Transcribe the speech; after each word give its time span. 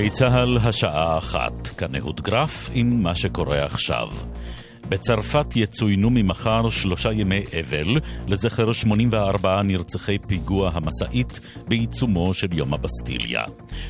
גלי 0.00 0.10
צה"ל, 0.10 0.58
השעה 0.62 1.18
אחת, 1.18 1.68
כאן 1.68 1.94
אהוד 1.96 2.20
גרף 2.20 2.70
עם 2.74 3.02
מה 3.02 3.14
שקורה 3.14 3.64
עכשיו. 3.64 4.08
בצרפת 4.88 5.46
יצוינו 5.56 6.10
ממחר 6.10 6.70
שלושה 6.70 7.12
ימי 7.12 7.42
אבל 7.60 7.98
לזכר 8.26 8.72
84 8.72 9.62
נרצחי 9.62 10.18
פיגוע 10.18 10.70
המשאית 10.74 11.40
בעיצומו 11.68 12.34
של 12.34 12.46
יום 12.52 12.74
הבסטיליה. 12.74 13.44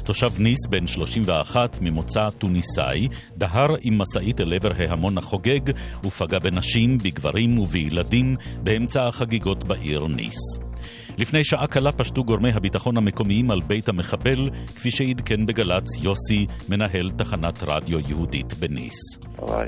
תושב 0.05 0.33
ניס, 0.39 0.67
בן 0.71 0.87
31, 0.87 1.79
ממוצא 1.81 2.31
טוניסאי, 2.31 3.09
דהר 3.37 3.75
עם 3.83 3.99
משאית 3.99 4.41
אל 4.41 4.53
עבר 4.53 4.73
ההמון 4.79 5.19
החוגג 5.19 5.61
ופגע 6.05 6.39
בנשים, 6.39 6.99
בגברים 6.99 7.59
ובילדים 7.59 8.37
באמצע 8.63 9.09
החגיגות 9.09 9.65
בעיר 9.65 10.07
ניס. 10.07 10.70
לפני 11.21 11.45
שעה 11.45 11.67
קלה 11.67 11.93
פשטו 11.93 12.25
גורמי 12.25 12.51
הביטחון 12.51 12.97
המקומיים 12.97 13.51
על 13.51 13.61
בית 13.67 13.89
המחבל, 13.89 14.51
כפי 14.75 14.91
שעדכן 14.91 15.47
בגל"צ 15.47 16.03
יוסי, 16.03 16.47
מנהל 16.69 17.11
תחנת 17.11 17.63
רדיו 17.67 17.99
יהודית 18.09 18.55
בניס. 18.55 19.19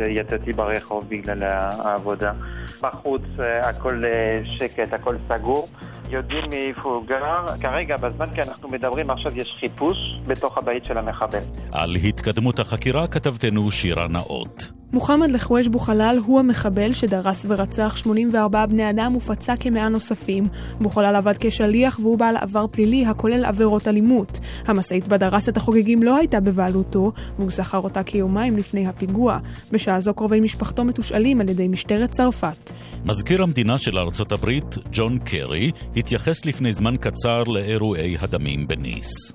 יצאתי 0.09 0.53
ברחוב 0.53 1.09
בגלל 1.09 1.43
העבודה. 1.43 2.33
בחוץ 2.81 3.23
אה, 3.41 3.69
הכל 3.69 4.03
אה, 4.05 4.43
שקט, 4.45 4.93
הכל 4.93 5.17
סגור. 5.29 5.69
יודעים 6.11 6.51
מאיפה 6.51 6.89
הוא 6.89 7.07
גר. 7.07 7.47
כרגע, 7.61 7.97
בזמן 7.97 8.27
שאנחנו 8.37 8.69
מדברים 8.69 9.11
עכשיו, 9.11 9.39
יש 9.39 9.57
חיפוש 9.61 9.99
בתוך 10.27 10.59
הבית 10.59 10.85
של 10.85 10.99
המחבל. 10.99 11.43
על 11.73 11.97
התקדמות 11.97 12.59
החקירה 12.59 13.07
כתבתנו 13.07 13.71
שירה 13.71 14.09
נאות. 14.09 14.82
מוחמד 14.93 15.31
לחואש 15.31 15.69
בוחלל 15.69 16.19
הוא 16.27 16.39
המחבל 16.39 16.93
שדרס 16.93 17.47
ורצח 17.49 17.97
84 17.97 18.67
בני 18.67 18.91
אדם 18.91 19.17
ופצע 19.17 19.57
כמאה 19.57 19.89
נוספים. 19.89 20.49
בוחלל 20.81 21.17
עבד 21.17 21.35
כשליח 21.41 21.99
והוא 22.03 22.19
בעל 22.19 22.37
עבר 22.37 22.67
פלילי 22.67 23.07
הכולל 23.07 23.45
עבירות 23.45 23.89
אלימות. 23.89 24.39
המשאית 24.67 25.09
בה 25.09 25.17
דרס 25.17 25.49
את 25.49 25.57
החוגגים 25.57 26.03
לא 26.03 26.17
הייתה 26.17 26.41
בבעלותו, 26.41 27.13
והוא 27.39 27.51
שכר 27.51 27.79
אותה 27.79 28.03
כיומיים 28.03 28.57
לפני 28.57 28.87
הפיגוע. 28.87 29.39
בשעה 29.71 30.01
זו 30.01 30.15
קרובי 30.15 30.41
משפחתו 30.41 30.85
מתושאלים 30.85 31.41
על 31.41 31.49
ידי 31.49 31.69
משטרת 31.69 32.11
צרפת. 32.11 32.71
מזכיר 33.05 33.43
המדינה 33.43 33.79
של 33.79 33.99
ארצות 33.99 34.33
הברית, 34.33 34.79
ג'ון 34.93 35.19
קרי, 35.19 35.71
התייחס 35.97 36.45
לפני 36.45 36.73
זמן 36.73 36.97
קצר 36.97 37.45
לאירועי 37.45 38.17
הדמים 38.21 38.69
בניס. 38.69 39.33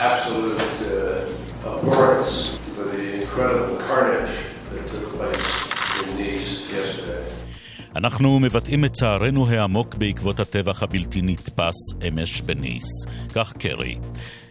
Absolute 0.00 0.60
uh, 0.60 1.70
abhorrence 1.72 2.58
for 2.74 2.84
the 2.84 3.22
incredible 3.22 3.76
carnage 3.88 4.34
that 4.70 4.84
took 4.92 5.06
place 5.16 5.48
in 6.02 6.18
Nice 6.18 6.70
yesterday. 6.70 7.24
אנחנו 7.96 8.40
מבטאים 8.40 8.84
את 8.84 8.92
צערנו 8.92 9.46
העמוק 9.48 9.94
בעקבות 9.94 10.40
הטבח 10.40 10.82
הבלתי 10.82 11.22
נתפס 11.22 11.74
אמש 12.08 12.40
בניס. 12.40 12.84
כך 13.34 13.52
קרי. 13.52 13.98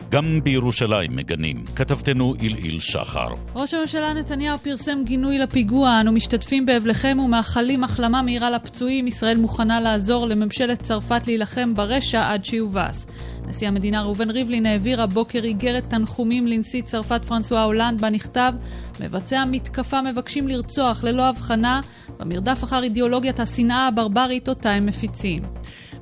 גם 0.10 0.40
בירושלים 0.44 1.16
מגנים. 1.16 1.64
כתבתנו 1.76 2.34
עילעיל 2.40 2.80
שחר. 2.80 3.28
ראש 3.56 3.74
הממשלה 3.74 4.14
נתניהו 4.14 4.60
פרסם 4.60 5.04
גינוי 5.04 5.40
לפיגוע. 5.40 6.02
אנו 6.02 6.12
משתתפים 6.12 6.66
באבלכם 6.66 7.18
ומאחלים 7.26 7.84
החלמה 7.84 8.22
מהירה 8.22 8.50
לפצועים. 8.50 9.08
ישראל 9.08 9.38
מוכנה 9.38 9.80
לעזור 9.80 10.28
לממשלת 10.28 10.82
צרפת 10.82 11.28
להילחם 11.28 11.74
ברשע 11.74 12.32
עד 12.32 12.46
שיובס. 12.46 13.06
נשיא 13.48 13.68
המדינה 13.68 14.02
ראובן 14.02 14.30
ריבלין 14.30 14.66
העביר 14.66 15.02
הבוקר 15.02 15.44
איגרת 15.44 15.84
תנחומים 15.90 16.48
לנשיא 16.48 16.82
צרפת 16.82 17.26
פרנסואה 17.26 17.64
הולנד, 17.64 18.02
בה 18.02 18.10
נכתב: 18.10 18.54
מבצע 19.00 19.46
מתקפה 19.46 20.02
מבקשים 20.02 20.48
לרצוח 20.48 21.04
ללא 21.04 21.24
הבחנה 21.24 21.82
במרדף 22.20 22.64
אחר 22.64 22.84
אידיאולוגיית 22.84 23.40
השנאה 23.40 23.88
הברברית 23.88 24.50
אותה 24.50 24.72
הם 24.72 24.86
מפיצים. 24.86 25.42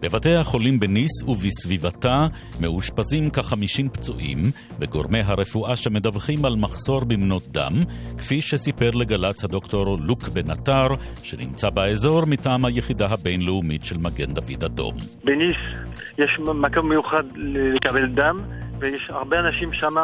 בבתי 0.03 0.35
החולים 0.35 0.79
בניס 0.79 1.23
ובסביבתה 1.27 2.27
מאושפזים 2.59 3.29
כ-50 3.29 3.89
פצועים, 3.93 4.37
וגורמי 4.79 5.19
הרפואה 5.19 5.75
שמדווחים 5.75 6.45
על 6.45 6.55
מחסור 6.55 7.03
במנות 7.03 7.43
דם, 7.51 7.73
כפי 8.17 8.41
שסיפר 8.41 8.91
לגל"צ 8.91 9.43
הדוקטור 9.43 9.97
לוק 10.01 10.27
בן 10.27 10.49
עטר, 10.49 10.87
שנמצא 11.23 11.69
באזור 11.69 12.25
מטעם 12.25 12.65
היחידה 12.65 13.07
הבינלאומית 13.09 13.83
של 13.83 13.97
מגן 13.97 14.33
דוד 14.33 14.63
אדום. 14.63 14.95
בניס 15.23 15.57
יש 16.17 16.39
מקום 16.39 16.89
מיוחד 16.89 17.23
לקבל 17.35 18.05
דם, 18.05 18.41
ויש 18.79 19.09
הרבה 19.09 19.39
אנשים 19.39 19.73
שם 19.73 19.95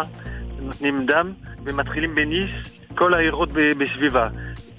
נותנים 0.61 1.05
דם, 1.05 1.33
ומתחילים 1.63 2.15
בניס, 2.15 2.49
כל 2.95 3.13
העירות 3.13 3.49
בסביבה. 3.77 4.27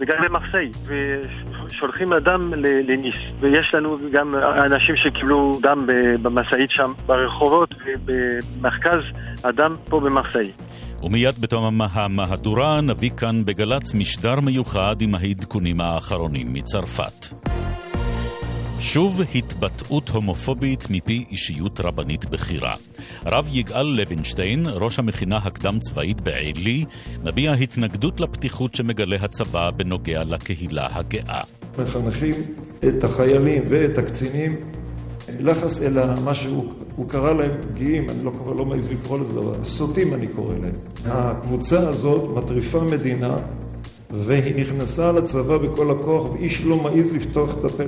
וגם 0.01 0.17
במרסיי, 0.25 0.71
ושולחים 0.87 2.13
אדם 2.13 2.55
לניס. 2.65 3.15
ויש 3.41 3.75
לנו 3.75 3.99
גם 4.13 4.35
אנשים 4.59 4.97
שקיבלו 4.97 5.59
דם 5.63 5.87
במשאית 6.23 6.71
שם, 6.71 6.93
ברחובות 7.07 7.75
ובמרכז 7.87 9.03
הדם 9.45 9.77
פה 9.89 10.01
במרסיי. 10.01 10.51
ומיד 11.03 11.39
בתום 11.41 11.81
המהדורה 11.95 12.81
נביא 12.81 13.11
כאן 13.11 13.45
בגל"צ 13.45 13.95
משדר 13.95 14.41
מיוחד 14.41 14.97
עם 15.01 15.15
העדכונים 15.15 15.81
האחרונים 15.81 16.53
מצרפת. 16.53 17.27
שוב 18.81 19.21
התבטאות 19.35 20.09
הומופובית 20.09 20.87
מפי 20.91 21.25
אישיות 21.31 21.81
רבנית 21.81 22.25
בכירה. 22.25 22.75
רב 23.27 23.49
יגאל 23.53 23.83
לוינשטיין, 23.83 24.67
ראש 24.67 24.99
המכינה 24.99 25.37
הקדם-צבאית 25.37 26.21
בעלי, 26.21 26.85
מביע 27.25 27.53
התנגדות 27.53 28.21
לפתיחות 28.21 28.75
שמגלה 28.75 29.17
הצבא 29.21 29.71
בנוגע 29.71 30.25
לקהילה 30.25 30.89
הגאה. 30.93 31.43
מחנכים 31.79 32.35
את 32.89 33.05
החיילים 33.05 33.63
ואת 33.69 33.99
הקצינים 33.99 34.57
לחס 35.41 35.83
אל 35.83 36.15
מה 36.15 36.35
שהוא 36.35 37.09
קרא 37.09 37.33
להם 37.33 37.51
גאים, 37.75 38.11
אני 38.11 38.25
לא, 38.25 38.33
לא 38.57 38.65
מעז 38.65 38.93
לקרוא 38.93 39.19
לזה 39.19 39.33
דבר, 39.33 39.65
סוטים 39.65 40.15
אני 40.15 40.27
קורא 40.27 40.55
להם. 40.55 40.75
הקבוצה 41.05 41.89
הזאת 41.89 42.37
מטריפה 42.37 42.81
מדינה 42.81 43.37
והיא 44.11 44.55
נכנסה 44.57 45.13
לצבא 45.13 45.59
בכל 45.59 45.91
הכוח 45.91 46.31
ואיש 46.33 46.61
לא 46.65 46.77
מעז 46.77 47.13
לפתוח 47.13 47.51
את 47.59 47.65
הפה. 47.65 47.83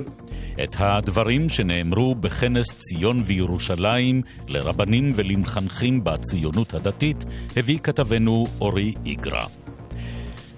את 0.63 0.75
הדברים 0.79 1.49
שנאמרו 1.49 2.15
בכנס 2.15 2.67
ציון 2.71 3.23
וירושלים 3.25 4.21
לרבנים 4.47 5.13
ולמחנכים 5.15 6.03
בציונות 6.03 6.73
הדתית 6.73 7.25
הביא 7.55 7.79
כתבנו 7.79 8.47
אורי 8.61 8.93
איגרא. 9.05 9.45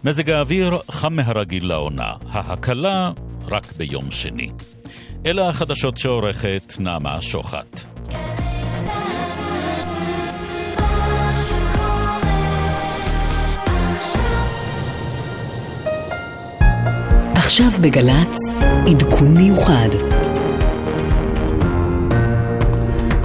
מזג 0.03 0.29
האוויר 0.29 0.77
חם 0.91 1.13
מהרגיל 1.13 1.65
לעונה, 1.65 2.13
ההקלה 2.29 3.11
רק 3.47 3.73
ביום 3.77 4.11
שני. 4.11 4.49
אלה 5.25 5.49
החדשות 5.49 5.97
שעורכת 5.97 6.73
נעמה 6.79 7.21
שוחט. 7.21 7.94
עכשיו 17.55 17.81
בגל"צ, 17.81 18.37
עדכון 18.91 19.27
מיוחד. 19.37 19.89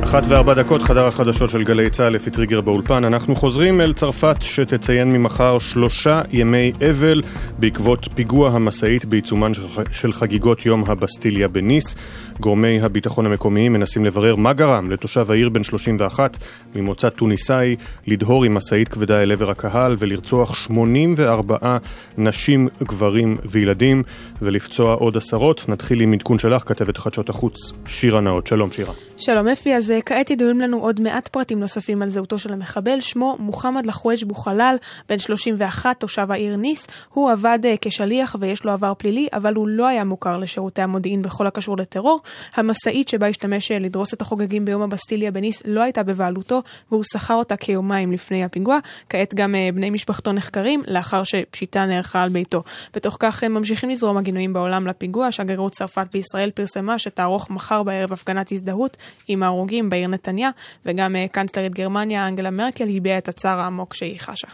אחת 0.04 0.22
וארבע 0.28 0.54
דקות, 0.54 0.82
חדר 0.82 1.06
החדשות 1.06 1.50
של 1.50 1.64
גלי 1.64 1.90
צה"ל 1.90 2.12
לפי 2.12 2.30
טריגר 2.30 2.60
באולפן. 2.60 3.04
אנחנו 3.04 3.36
חוזרים 3.36 3.80
אל 3.80 3.92
צרפת 3.92 4.36
שתציין 4.40 5.12
ממחר 5.12 5.58
שלושה 5.58 6.22
ימי 6.32 6.72
אבל 6.90 7.22
בעקבות 7.58 8.08
פיגוע 8.14 8.50
המשאית 8.50 9.04
בעיצומן 9.04 9.52
של 9.90 10.12
חגיגות 10.12 10.66
יום 10.66 10.84
הבסטיליה 10.86 11.48
בניס. 11.48 11.96
גורמי 12.40 12.80
הביטחון 12.80 13.26
המקומיים 13.26 13.72
מנסים 13.72 14.04
לברר 14.04 14.36
מה 14.36 14.52
גרם 14.52 14.90
לתושב 14.90 15.30
העיר 15.30 15.48
בן 15.48 15.62
31 15.62 16.36
ממוצא 16.74 17.08
טוניסאי 17.08 17.76
לדהור 18.06 18.44
עם 18.44 18.54
משאית 18.54 18.88
כבדה 18.88 19.22
אל 19.22 19.32
עבר 19.32 19.50
הקהל 19.50 19.96
ולרצוח 19.98 20.56
84 20.56 21.78
נשים, 22.18 22.68
גברים 22.82 23.38
וילדים 23.44 24.02
ולפצוע 24.42 24.94
עוד 24.94 25.16
עשרות. 25.16 25.68
נתחיל 25.68 26.00
עם 26.00 26.12
עדכון 26.12 26.38
שלך, 26.38 26.62
כתבת 26.66 26.96
חדשות 26.96 27.28
החוץ, 27.28 27.72
שירה 27.86 28.20
נאות. 28.20 28.46
שלום 28.46 28.72
שירה. 28.72 28.92
שלום 29.16 29.48
אפי, 29.48 29.74
אז 29.74 29.90
אה, 29.90 30.02
כעת 30.02 30.30
ידועים 30.30 30.60
לנו 30.60 30.78
עוד 30.78 31.00
מעט 31.00 31.28
פרטים 31.28 31.60
נוספים 31.60 32.02
על 32.02 32.08
זהותו 32.08 32.38
של 32.38 32.52
המחבל. 32.52 33.00
שמו 33.00 33.36
מוחמד 33.38 33.86
לחואג' 33.86 34.24
בוחלל, 34.24 34.76
בן 35.08 35.18
31, 35.18 36.00
תושב 36.00 36.30
העיר 36.30 36.56
ניס. 36.56 36.86
הוא 37.08 37.30
עבד 37.30 37.58
אה, 37.64 37.74
כשליח 37.80 38.36
ויש 38.40 38.64
לו 38.64 38.72
עבר 38.72 38.92
פלילי, 38.98 39.28
אבל 39.32 39.54
הוא 39.54 39.68
לא 39.68 39.86
היה 39.86 40.04
מוכר 40.04 40.38
לשירותי 40.38 40.82
המודיעין 40.82 41.22
בכל 41.22 41.46
הקשור 41.46 41.76
לטרור. 41.76 42.20
המשאית 42.54 43.08
שבה 43.08 43.26
השתמש 43.26 43.70
אה, 43.70 43.78
לדרוס 43.78 44.14
את 44.14 44.20
החוגגים 44.20 44.64
ביום 44.64 44.82
הבסטיליה 44.82 45.30
בניס 45.30 45.62
לא 45.64 45.82
הייתה 45.82 46.02
בבעלותו, 46.02 46.62
והוא 46.90 47.04
שכר 47.12 47.34
אותה 47.34 47.56
כיומיים 47.56 48.12
לפני 48.12 48.44
הפיגוע. 48.44 48.78
כעת 49.08 49.34
גם 49.34 49.54
אה, 49.54 49.68
בני 49.74 49.90
משפחתו 49.90 50.32
נחקרים, 50.32 50.82
לאחר 50.86 51.24
שפשיטה 51.24 51.86
נערכה 51.86 52.22
על 52.22 52.28
ביתו. 52.28 52.62
בתוך 52.94 53.16
כך 53.20 53.42
הם 53.42 53.54
ממשיכים 53.54 53.90
לזרום 53.90 54.16
הגינויים 54.16 54.52
בעולם 54.52 54.86
לפיגוע. 54.86 55.32
שגרירות 55.32 55.72
צרפת 55.72 56.06
בישראל 56.12 56.50
פרסמה 56.50 56.98
שתערוך 56.98 57.50
מחר 57.50 57.82
בערב 57.82 58.12
הפגנת 58.12 58.52
הזדהות 58.52 58.96
עם 59.28 59.42
ההרוגים 59.42 59.90
בעיר 59.90 60.08
נתניה, 60.08 60.50
וגם 60.86 61.16
אה, 61.16 61.26
קנצלרית 61.28 61.74
גרמניה 61.74 62.28
אנגלה 62.28 62.50
מרקל 62.50 62.88
הביעה 62.96 63.18
את 63.18 63.28
הצער 63.28 63.60
העמוק 63.60 63.94
שהיא 63.94 64.18
חשה. 64.18 64.48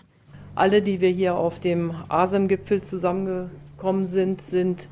Alle, 0.56 0.80
die 0.80 1.02
wir 1.02 1.10
hier 1.10 1.34
auf 1.34 1.60
dem 1.60 1.82
Asem-Gipfel 2.08 2.82
zusammengekommen 2.82 4.06
sind, 4.06 4.40
sind 4.40 4.88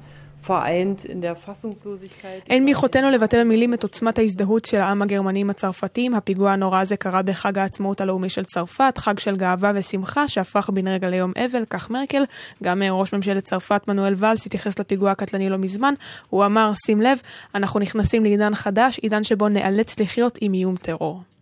אין 2.50 2.66
ביכולתנו 2.66 3.10
לבטא 3.10 3.40
במילים 3.40 3.74
את 3.74 3.82
עוצמת 3.82 4.18
ההזדהות 4.18 4.64
של 4.64 4.76
העם 4.76 5.02
הגרמני 5.02 5.40
עם 5.40 5.50
הצרפתים. 5.50 6.14
הפיגוע 6.14 6.52
הנורא 6.52 6.80
הזה 6.80 6.96
קרה 6.96 7.22
בחג 7.22 7.58
העצמאות 7.58 8.00
הלאומי 8.00 8.28
של 8.28 8.44
צרפת, 8.44 8.98
חג 8.98 9.18
של 9.18 9.36
גאווה 9.36 9.72
ושמחה 9.74 10.28
שהפך 10.28 10.70
בן 10.70 10.88
רגע 10.88 11.08
ליום 11.08 11.32
אבל, 11.44 11.64
כך 11.70 11.90
מרקל. 11.90 12.22
גם 12.62 12.82
אה, 12.82 12.90
ראש 12.90 13.12
ממשלת 13.12 13.44
צרפת 13.44 13.88
מנואל 13.88 14.14
ואלס 14.16 14.46
התייחס 14.46 14.78
לפיגוע 14.78 15.10
הקטלני 15.10 15.48
לא 15.48 15.56
מזמן. 15.56 15.94
הוא 16.30 16.44
אמר, 16.44 16.72
שים 16.86 17.00
לב, 17.00 17.18
אנחנו 17.54 17.80
נכנסים 17.80 18.22
לעידן 18.22 18.54
חדש, 18.54 18.98
עידן 18.98 19.24
שבו 19.24 19.48
נאלץ 19.48 20.00
לחיות 20.00 20.38
עם 20.40 20.54
איום 20.54 20.76
טרור. 20.76 21.33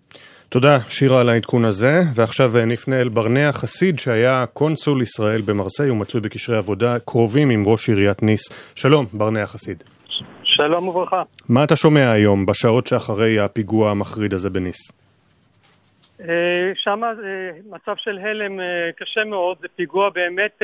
תודה, 0.53 0.79
שירה, 0.89 1.21
על 1.21 1.29
העדכון 1.29 1.65
הזה. 1.65 2.01
ועכשיו 2.15 2.59
אה, 2.59 2.65
נפנה 2.65 3.01
אל 3.01 3.09
ברנע 3.09 3.53
חסיד, 3.53 3.99
שהיה 3.99 4.45
קונסול 4.53 5.03
ישראל 5.03 5.41
במרסיי 5.47 5.91
ומצוי 5.91 6.21
בקשרי 6.21 6.57
עבודה 6.57 6.99
קרובים 6.99 7.51
עם 7.51 7.63
ראש 7.67 7.89
עיריית 7.89 8.23
ניס. 8.23 8.73
שלום, 8.75 9.07
ברנע 9.13 9.47
חסיד. 9.47 9.83
שלום 10.45 10.89
וברכה. 10.89 11.23
מה 11.49 11.65
אתה 11.65 11.77
שומע 11.77 12.11
היום, 12.11 12.47
בשעות 12.47 12.87
שאחרי 12.87 13.41
הפיגוע 13.41 13.91
המחריד 13.91 14.35
הזה 14.35 14.51
בניס? 14.51 14.93
אה, 16.21 16.73
שם 16.75 17.01
אה, 17.05 17.11
מצב 17.71 17.95
של 17.97 18.19
הלם 18.19 18.61
קשה 18.97 19.25
מאוד, 19.25 19.57
זה 19.61 19.69
פיגוע 19.77 20.11
באמת 20.11 20.63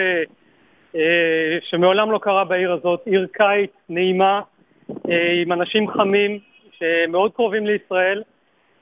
שמעולם 1.70 2.12
לא 2.12 2.18
קרה 2.18 2.44
בעיר 2.44 2.72
הזאת, 2.72 3.00
עיר 3.06 3.26
קיץ, 3.32 3.70
נעימה, 3.88 4.40
עם 5.36 5.52
אנשים 5.52 5.90
חמים, 5.90 6.38
שמאוד 6.78 7.32
קרובים 7.32 7.66
לישראל. 7.66 8.22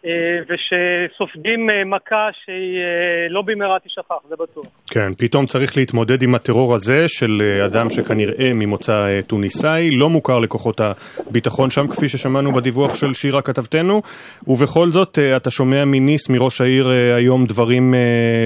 אה, 0.06 0.38
ושסופגים 0.48 1.70
אה, 1.70 1.84
מכה 1.84 2.28
שהיא 2.44 2.78
אה, 2.78 3.28
לא 3.28 3.42
במהרה 3.42 3.78
תשכח, 3.84 4.14
זה 4.28 4.34
בטוח. 4.36 4.64
כן, 4.90 5.14
פתאום 5.18 5.46
צריך 5.46 5.76
להתמודד 5.76 6.22
עם 6.22 6.34
הטרור 6.34 6.74
הזה 6.74 7.08
של 7.08 7.42
אדם 7.66 7.90
שכנראה 7.90 8.52
ממוצא 8.54 9.20
טוניסאי, 9.26 9.90
לא 9.90 10.10
מוכר 10.10 10.38
לכוחות 10.38 10.80
הביטחון 10.80 11.70
שם, 11.70 11.86
כפי 11.86 12.08
ששמענו 12.08 12.52
בדיווח 12.52 12.94
של 12.94 13.14
שירה 13.14 13.42
כתבתנו, 13.42 14.02
ובכל 14.46 14.88
זאת 14.88 15.18
אתה 15.36 15.50
שומע 15.50 15.84
מניס, 15.84 16.28
מראש 16.28 16.60
העיר 16.60 16.88
היום 17.16 17.46
דברים 17.46 17.94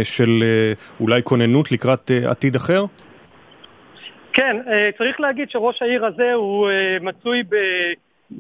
של 0.03 0.45
אולי 1.01 1.23
כוננות 1.23 1.73
לקראת 1.73 2.11
עתיד 2.27 2.55
אחר? 2.55 2.85
כן, 4.33 4.57
צריך 4.99 5.21
להגיד 5.21 5.51
שראש 5.51 5.83
העיר 5.83 6.07
הזה 6.07 6.33
הוא 6.33 6.69
מצוי 7.01 7.43
ב... 7.43 7.55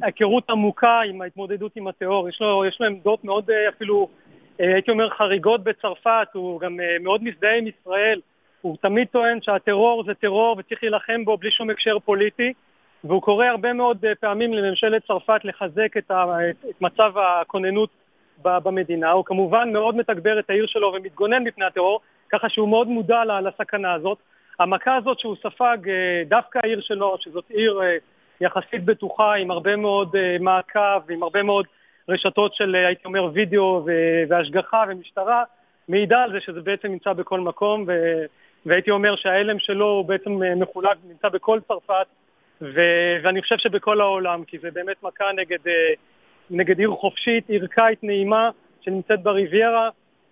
היכרות 0.02 0.50
עמוקה 0.50 1.00
עם 1.00 1.22
ההתמודדות 1.22 1.76
עם 1.76 1.88
הטרור. 1.88 2.28
יש 2.28 2.42
יש 2.68 2.80
לו 2.80 2.86
עמדות 2.86 3.24
מאוד 3.24 3.50
אה, 3.50 3.68
אפילו, 3.68 4.08
אה, 4.60 4.74
הייתי 4.74 4.90
אומר, 4.90 5.10
חריגות 5.10 5.64
בצרפת, 5.64 6.28
הוא 6.32 6.60
גם 6.60 6.80
אה, 6.80 6.96
מאוד 7.00 7.24
מזדהה 7.24 7.56
עם 7.56 7.66
ישראל. 7.66 8.20
הוא 8.60 8.76
תמיד 8.80 9.08
טוען 9.08 9.42
שהטרור 9.42 10.04
זה 10.06 10.14
טרור 10.14 10.56
וצריך 10.58 10.82
להילחם 10.82 11.24
בו 11.24 11.36
בלי 11.36 11.50
שום 11.50 11.70
הקשר 11.70 11.98
פוליטי, 11.98 12.52
והוא 13.04 13.22
קורא 13.22 13.46
הרבה 13.46 13.72
מאוד 13.72 14.04
פעמים 14.20 14.54
לממשלת 14.54 15.06
צרפת 15.06 15.40
לחזק 15.44 15.96
את, 15.98 16.10
ה, 16.10 16.24
את 16.70 16.82
מצב 16.82 17.12
הכוננות 17.18 17.90
במדינה. 18.42 19.10
הוא 19.10 19.24
כמובן 19.24 19.72
מאוד 19.72 19.96
מתגבר 19.96 20.38
את 20.38 20.50
העיר 20.50 20.66
שלו 20.66 20.92
ומתגונן 20.94 21.44
בפני 21.44 21.64
הטרור, 21.64 22.00
ככה 22.30 22.48
שהוא 22.48 22.68
מאוד 22.68 22.88
מודע 22.88 23.22
לסכנה 23.24 23.92
הזאת. 23.92 24.18
המכה 24.58 24.96
הזאת 24.96 25.18
שהוא 25.18 25.36
ספג, 25.42 25.78
דווקא 26.28 26.60
העיר 26.62 26.80
שלו, 26.80 27.16
שזאת 27.20 27.44
עיר 27.50 27.80
יחסית 28.40 28.84
בטוחה, 28.84 29.34
עם 29.34 29.50
הרבה 29.50 29.76
מאוד 29.76 30.16
uh, 30.16 30.42
מעקב, 30.42 31.10
עם 31.10 31.22
הרבה 31.22 31.42
מאוד 31.42 31.66
רשתות 32.08 32.54
של, 32.54 32.74
uh, 32.74 32.86
הייתי 32.86 33.02
אומר, 33.04 33.30
וידאו 33.32 33.86
והשגחה 34.28 34.84
ומשטרה, 34.88 35.44
מעידה 35.88 36.22
על 36.22 36.32
זה 36.32 36.40
שזה 36.40 36.60
בעצם 36.60 36.88
נמצא 36.88 37.12
בכל 37.12 37.40
מקום, 37.40 37.84
ו- 37.88 38.24
והייתי 38.66 38.90
אומר 38.90 39.16
שההלם 39.16 39.58
שלו 39.58 39.86
הוא 39.86 40.04
בעצם 40.04 40.42
uh, 40.42 40.56
מחולק, 40.56 40.96
נמצא 41.08 41.28
בכל 41.28 41.60
צרפת, 41.68 42.06
ו- 42.62 43.16
ואני 43.22 43.42
חושב 43.42 43.58
שבכל 43.58 44.00
העולם, 44.00 44.44
כי 44.44 44.58
זה 44.58 44.70
באמת 44.70 45.02
מכה 45.02 45.32
נגד, 45.36 45.66
uh, 45.66 45.96
נגד 46.50 46.78
עיר 46.78 46.90
חופשית, 46.90 47.48
עיר 47.48 47.66
קיץ 47.66 47.98
נעימה, 48.02 48.50
שנמצאת 48.80 49.22
בריביירה, 49.22 49.88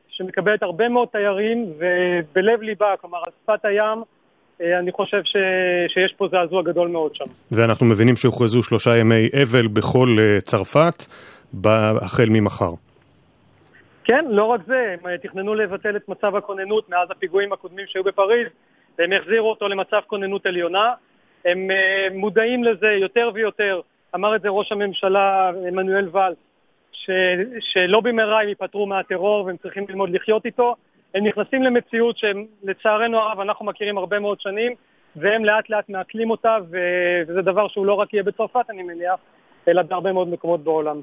שמקבלת 0.09 0.63
הרבה 0.63 0.89
מאוד 0.89 1.09
תיירים, 1.09 1.73
ובלב 1.79 2.63
ליבה, 2.63 2.95
כלומר 3.01 3.19
על 3.19 3.33
שפת 3.43 3.65
הים, 3.65 3.99
אה, 3.99 4.18
אני 4.61 4.93
חושב 4.93 5.21
ש... 5.25 5.37
שיש 5.89 6.13
פה 6.13 6.29
זעזוע 6.31 6.63
גדול 6.63 6.89
מאוד 6.89 7.15
שם. 7.15 7.25
ואנחנו 7.51 7.87
מבינים 7.87 8.17
שהוכרזו 8.17 8.63
שלושה 8.63 8.97
ימי 8.97 9.29
אבל 9.43 9.69
בכל 9.69 10.17
אה, 10.19 10.41
צרפת, 10.41 11.07
החל 12.03 12.25
ממחר. 12.29 12.71
כן, 14.05 14.25
לא 14.29 14.45
רק 14.45 14.61
זה, 14.67 14.97
הם 15.01 15.07
אה, 15.07 15.19
תכננו 15.19 15.55
לבטל 15.55 15.97
את 15.97 16.09
מצב 16.09 16.37
הכוננות 16.37 16.89
מאז 16.89 17.11
הפיגועים 17.11 17.53
הקודמים 17.53 17.87
שהיו 17.89 18.05
בפריז, 18.05 18.47
והם 18.99 19.13
החזירו 19.13 19.51
אותו 19.51 19.69
למצב 19.69 20.01
כוננות 20.07 20.47
עליונה. 20.47 20.93
הם 21.45 21.69
מודעים 22.15 22.65
לזה 22.65 22.87
יותר 22.87 23.31
ויותר, 23.35 23.81
אמר 24.15 24.37
את 24.37 24.43
זה 24.43 24.49
ראש 24.49 24.73
הממשלה 24.73 25.51
עמנואל 25.69 26.09
ואל, 26.13 26.33
ש... 26.93 27.11
שלא 27.61 28.01
במהרה 28.01 28.43
הם 28.43 28.49
ייפטרו 28.49 28.87
מהטרור 28.87 29.45
והם 29.45 29.57
צריכים 29.57 29.85
ללמוד 29.89 30.11
לחיות 30.11 30.47
איתו. 30.47 30.75
הם 31.15 31.27
נכנסים 31.27 31.63
למציאות 31.63 32.17
שלצערנו 32.19 33.19
הרב 33.19 33.41
אנחנו 33.41 33.67
מכירים 33.67 33.99
הרבה 33.99 34.19
מאוד 34.19 34.41
שנים, 34.41 34.73
והם 35.17 35.45
לאט 35.45 35.71
לאט 35.71 35.89
מעכלים 35.89 36.31
אותה, 36.31 36.57
וזה 36.71 37.43
דבר 37.43 37.69
שהוא 37.69 37.87
לא 37.87 37.95
רק 37.95 38.15
יהיה 38.15 38.23
בצרפת, 38.23 38.71
אני 38.71 38.83
מניח, 38.83 39.21
אלא 39.69 39.83
בהרבה 39.83 40.13
מאוד 40.13 40.29
מקומות 40.29 40.65
בעולם. 40.65 41.01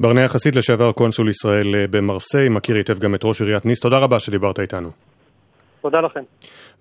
ברנע 0.00 0.20
יחסית 0.20 0.56
לשעבר 0.56 0.92
קונסול 0.92 1.28
ישראל 1.28 1.74
אה, 1.74 1.86
במרסיי, 1.90 2.48
מכיר 2.48 2.76
היטב 2.76 2.98
גם 2.98 3.14
את 3.14 3.20
ראש 3.24 3.40
עיריית 3.40 3.66
ניס, 3.66 3.80
תודה 3.80 3.98
רבה 3.98 4.20
שדיברת 4.20 4.60
איתנו. 4.60 4.90
תודה 5.80 6.00
לכם. 6.00 6.20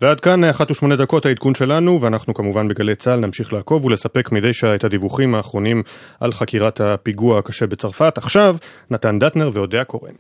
ועד 0.01 0.19
כאן 0.19 0.43
אחת 0.43 0.71
ושמונה 0.71 0.95
דקות 0.95 1.25
העדכון 1.25 1.55
שלנו, 1.55 2.01
ואנחנו 2.01 2.33
כמובן 2.33 2.67
בגלי 2.67 2.95
צה"ל 2.95 3.19
נמשיך 3.19 3.53
לעקוב 3.53 3.85
ולספק 3.85 4.31
מדי 4.31 4.53
שעה 4.53 4.75
את 4.75 4.83
הדיווחים 4.83 5.35
האחרונים 5.35 5.83
על 6.19 6.31
חקירת 6.31 6.81
הפיגוע 6.81 7.39
הקשה 7.39 7.67
בצרפת. 7.67 8.17
עכשיו, 8.17 8.55
נתן 8.91 9.19
דטנר 9.19 9.49
ואודיה 9.53 9.83
קורן. 9.83 10.13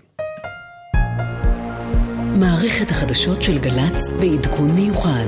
מערכת 2.39 2.91
החדשות 2.91 3.41
של 3.41 3.57
גל"צ 3.57 4.11
בעדכון 4.19 4.71
מיוחד. 4.71 5.27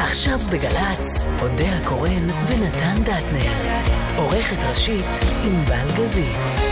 עכשיו 0.00 0.38
בגל"צ, 0.52 1.24
אודה 1.42 1.76
הקורן 1.82 2.30
ונתן 2.46 3.02
דטנר. 3.02 3.52
עורכת 4.16 4.56
ראשית 4.68 5.06
עם 5.44 5.64
בלגזית. 5.64 6.69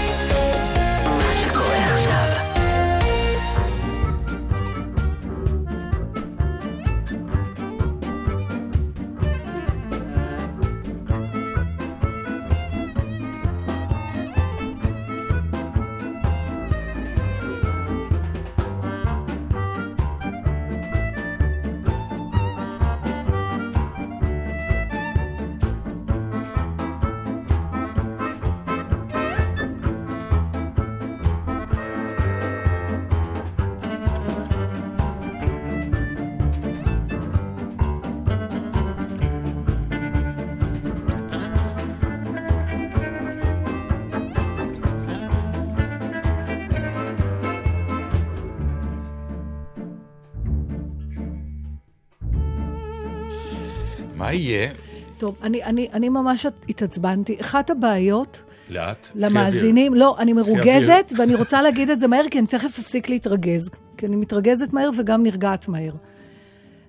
יהיה? 54.48 54.70
טוב, 55.18 55.34
אני, 55.42 55.64
אני, 55.64 55.88
אני 55.92 56.08
ממש 56.08 56.46
התעצבנתי. 56.68 57.36
אחת 57.40 57.70
הבעיות... 57.70 58.42
לאט. 58.70 59.08
למאזינים, 59.14 59.94
לא, 59.94 60.16
אני 60.18 60.32
מרוגזת, 60.32 61.12
ואני 61.18 61.34
רוצה 61.42 61.62
להגיד 61.62 61.90
את 61.90 62.00
זה 62.00 62.06
מהר, 62.06 62.24
כי 62.30 62.38
אני 62.38 62.46
תכף 62.46 62.78
אפסיק 62.78 63.08
להתרגז. 63.08 63.68
כי 63.96 64.06
אני 64.06 64.16
מתרגזת 64.16 64.72
מהר 64.72 64.90
וגם 64.98 65.22
נרגעת 65.22 65.68
מהר. 65.68 65.92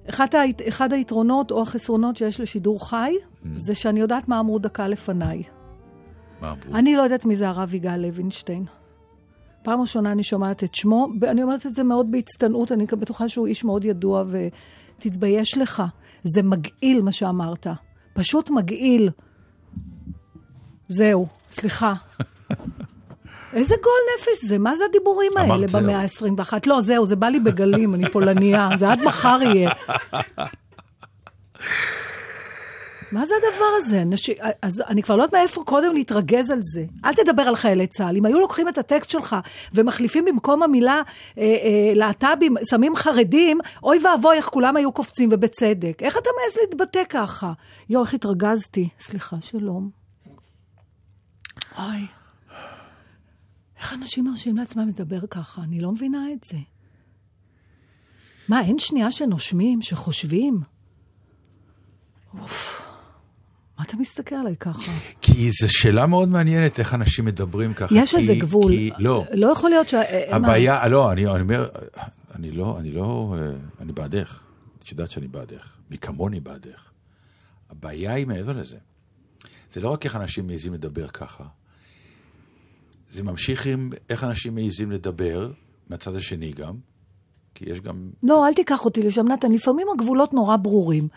אחד, 0.10 0.36
ה, 0.36 0.68
אחד 0.68 0.94
היתרונות 0.94 1.51
או 1.51 1.62
החסרונות 1.62 2.18
שיש 2.18 2.39
לשידור 2.39 2.89
חי, 2.89 3.13
mm. 3.16 3.48
זה 3.56 3.75
שאני 3.75 4.00
יודעת 4.00 4.28
מה 4.28 4.39
אמרו 4.39 4.60
דקה 4.60 4.88
לפניי. 4.88 5.44
מה 6.42 6.51
אמרו? 6.51 6.78
אני 6.78 6.96
לא 6.96 7.01
יודעת 7.01 7.25
מי 7.25 7.36
זה 7.36 7.50
הרב 7.50 7.74
יגאל 7.74 8.00
לוינשטיין. 8.00 8.66
פעם 9.63 9.82
ראשונה 9.82 10.12
אני 10.12 10.24
שומעת 10.24 10.63
את 10.63 10.75
שמו, 10.75 11.08
ואני 11.22 11.44
אומרת 11.44 11.66
את 11.66 11.75
זה 11.75 11.84
מאוד 11.84 12.12
בהצטנעות, 12.12 12.72
אני 12.72 12.86
בטוחה 12.86 13.30
שהוא 13.30 13.48
איש 13.48 13.63
מאוד 13.63 13.86
ידוע, 13.86 14.24
ותתבייש 14.98 15.58
לך. 15.58 15.84
זה 16.23 16.43
מגעיל 16.43 17.01
מה 17.01 17.11
שאמרת. 17.11 17.67
פשוט 18.13 18.49
מגעיל. 18.49 19.09
זהו, 20.89 21.27
סליחה. 21.51 21.93
איזה 23.53 23.75
גועל 23.83 24.03
נפש 24.15 24.45
זה? 24.45 24.57
מה 24.57 24.75
זה 24.75 24.83
הדיבורים 24.89 25.31
האלה 25.38 25.67
במאה 25.73 26.01
ה-21? 26.01 26.53
לא, 26.65 26.81
זהו, 26.81 27.05
זה 27.05 27.15
בא 27.15 27.27
לי 27.27 27.39
בגלים, 27.39 27.95
אני 27.95 28.09
פולניה, 28.11 28.69
זה 28.79 28.91
עד 28.91 29.01
מחר 29.01 29.39
יהיה. 29.41 29.71
מה 33.12 33.25
זה 33.25 33.34
הדבר 33.38 33.66
הזה? 33.78 34.01
אנשים, 34.01 34.36
אז 34.62 34.82
אני 34.88 35.04
כבר 35.04 35.16
לא 35.16 35.24
יודעת 35.24 35.34
מאיפה 35.34 35.63
קודם 35.63 35.94
להתרגז 35.94 36.51
על 36.51 36.60
זה. 36.62 36.86
אל 37.06 37.13
תדבר 37.13 37.42
על 37.42 37.56
חיילי 37.56 37.88
צה"ל. 37.88 38.18
אם 38.18 38.25
היו 38.25 38.39
לוקחים 38.39 38.68
את 38.68 38.78
הטקסט 38.78 39.10
שלך 39.10 39.36
ומחליפים 39.74 40.25
במקום 40.25 40.63
המילה 40.63 41.01
אה, 41.38 41.44
אה, 41.44 41.94
להט"בים, 41.96 42.56
שמים 42.70 42.96
חרדים, 42.96 43.60
אוי 43.84 44.00
ואבוי 44.06 44.38
איך 44.38 44.46
כולם 44.46 44.75
היו 44.75 44.92
קופצים, 44.92 45.30
ובצדק. 45.32 46.01
איך 46.01 46.18
אתה 46.18 46.30
מעז 46.36 46.58
להתבטא 46.62 47.04
ככה? 47.10 47.54
יואו, 47.89 48.04
איך 48.04 48.13
התרגזתי. 48.13 48.89
סליחה, 49.00 49.36
שלום. 49.42 49.89
אוי. 51.78 52.06
איך 53.80 53.94
אנשים 53.94 54.25
מרשים 54.25 54.58
לעצמם 54.58 54.88
לדבר 54.88 55.28
ככה? 55.28 55.62
אני 55.63 55.80
לא 55.80 55.92
מבינה 55.92 56.25
את 56.34 56.44
זה. 56.44 56.58
מה, 58.50 58.62
אין 58.62 58.80
שנייה 58.80 59.12
שנושמים, 59.12 59.82
שחושבים? 59.82 60.60
אוף. 62.42 62.88
מה 63.79 63.86
אתה 63.86 63.98
מסתכל 63.98 64.36
עליי 64.36 64.55
ככה? 64.55 64.91
כי 65.21 65.51
זו 65.51 65.67
שאלה 65.69 66.07
מאוד 66.07 66.29
מעניינת 66.29 66.79
איך 66.79 66.93
אנשים 66.93 67.25
מדברים 67.25 67.74
ככה. 67.74 67.95
יש 67.95 68.15
איזה 68.15 68.36
גבול. 68.36 68.71
כי, 68.71 68.91
לא. 68.98 69.25
לא 69.33 69.51
יכול 69.51 69.69
להיות 69.69 69.89
ש... 69.89 69.93
אה, 69.93 70.36
הבעיה, 70.36 70.88
לא, 70.88 71.12
אני, 71.12 71.27
אני 71.27 71.41
אומר, 71.41 71.69
אני 72.36 72.51
לא, 72.51 72.79
אני 72.79 72.91
לא, 72.91 73.36
אה, 73.38 73.51
אני 73.79 73.91
בעדך. 73.91 74.39
את 74.79 74.91
יודעת 74.91 75.12
שאני 75.12 75.27
בעדך. 75.27 75.77
מי 75.89 75.98
כמוני 75.98 76.39
בעדך. 76.39 76.89
הבעיה 77.69 78.13
היא 78.13 78.27
מעבר 78.27 78.53
לזה. 78.53 78.77
זה 79.71 79.81
לא 79.81 79.89
רק 79.89 80.05
איך 80.05 80.15
אנשים 80.15 80.48
מעזים 80.48 80.74
לדבר 80.74 81.07
ככה, 81.07 81.43
זה 83.09 83.24
ממשיך 83.24 83.65
עם 83.65 83.89
איך 84.09 84.24
אנשים 84.24 84.55
מעזים 84.55 84.91
לדבר, 84.91 85.51
מהצד 85.89 86.15
השני 86.15 86.51
גם, 86.51 86.75
כי 87.55 87.65
יש 87.67 87.81
גם... 87.81 88.09
לא, 88.24 88.48
אל 88.48 88.53
תיקח 88.53 88.86
אותי 88.86 89.01
לשם, 89.01 89.27
נתן, 89.27 89.51
לפעמים 89.51 89.88
הגבולות 89.93 90.33
נורא 90.33 90.57
ברורים. 90.57 91.07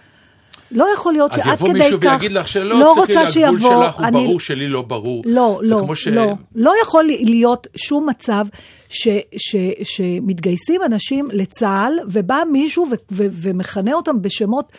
לא 0.72 0.86
יכול 0.94 1.12
להיות 1.12 1.32
שעד 1.32 1.42
כדי 1.42 1.50
כך... 1.50 1.52
אז 1.52 1.60
יבוא 1.60 1.72
מישהו 1.72 2.00
ויגיד 2.00 2.32
לך 2.32 2.48
שלא, 2.48 2.80
לא 2.80 2.92
רוצה 2.92 3.12
הגבול 3.20 3.26
שיבוא, 3.32 3.58
שלך 3.58 3.96
הוא 3.98 4.06
אני... 4.06 4.24
ברור, 4.24 4.40
שלי 4.40 4.68
לא 4.68 4.82
ברור. 4.82 5.22
לא, 5.26 5.60
לא, 5.62 5.94
ש... 5.94 6.08
לא. 6.08 6.32
לא 6.54 6.72
יכול 6.82 7.04
להיות 7.04 7.66
שום 7.76 8.08
מצב 8.08 8.46
ש, 8.92 9.08
ש, 9.36 9.56
שמתגייסים 9.82 10.80
אנשים 10.86 11.28
לצה"ל, 11.32 11.98
ובא 12.10 12.42
מישהו 12.52 12.86
ו, 12.90 12.94
ו, 13.12 13.26
ומכנה 13.30 13.92
אותם 13.92 14.22
בשמות 14.22 14.72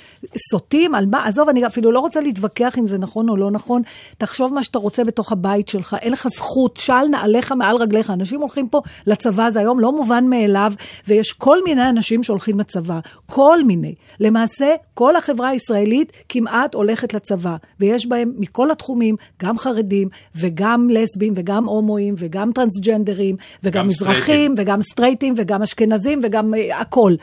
סוטים 0.52 0.96
על 0.96 1.06
מה, 1.06 1.28
עזוב, 1.28 1.50
אני 1.50 1.68
אפילו 1.68 1.92
לא 1.92 2.00
רוצה 2.00 2.22
להתווכח 2.22 2.78
אם 2.78 2.88
זה 2.88 2.98
נכון 2.98 3.30
או 3.30 3.38
לא 3.38 3.52
נכון, 3.52 3.82
תחשוב 4.18 4.54
מה 4.54 4.64
שאתה 4.64 4.80
רוצה 4.80 5.04
בתוך 5.04 5.32
הבית 5.32 5.68
שלך, 5.68 5.96
אין 6.02 6.12
לך 6.12 6.28
זכות, 6.28 6.78
של 6.78 7.08
נעליך 7.12 7.52
מעל 7.52 7.76
רגליך. 7.76 8.10
אנשים 8.10 8.42
הולכים 8.42 8.68
פה 8.68 8.82
לצבא, 9.08 9.50
זה 9.50 9.60
היום 9.60 9.80
לא 9.80 9.92
מובן 9.92 10.26
מאליו, 10.30 10.74
ויש 11.08 11.32
כל 11.32 11.64
מיני 11.64 11.90
אנשים 11.90 12.24
שהולכים 12.24 12.60
לצבא, 12.60 13.00
כל 13.26 13.64
מיני. 13.64 13.96
למעשה, 14.20 14.74
כל 14.94 15.16
החברה 15.16 15.50
הישראלית 15.50 16.12
כמעט 16.30 16.74
הולכת 16.74 17.14
לצבא, 17.14 17.56
ויש 17.80 18.06
בהם 18.06 18.34
מכל 18.38 18.72
התחומים, 18.72 19.16
גם 19.42 19.58
חרדים, 19.58 20.08
וגם 20.36 20.90
לסבים, 20.90 21.34
וגם 21.36 21.66
הומואים, 21.66 22.16
וגם 22.18 22.52
טרנסג'נדרים, 22.52 23.36
וגם 23.64 23.88
מזרחים, 24.12 24.56
וגם 24.58 24.82
סטרייטים, 24.82 25.34
וגם 25.38 25.62
אשכנזים, 25.62 26.22
וגם 26.24 26.54
uh, 26.54 26.76
הכל. 26.76 27.14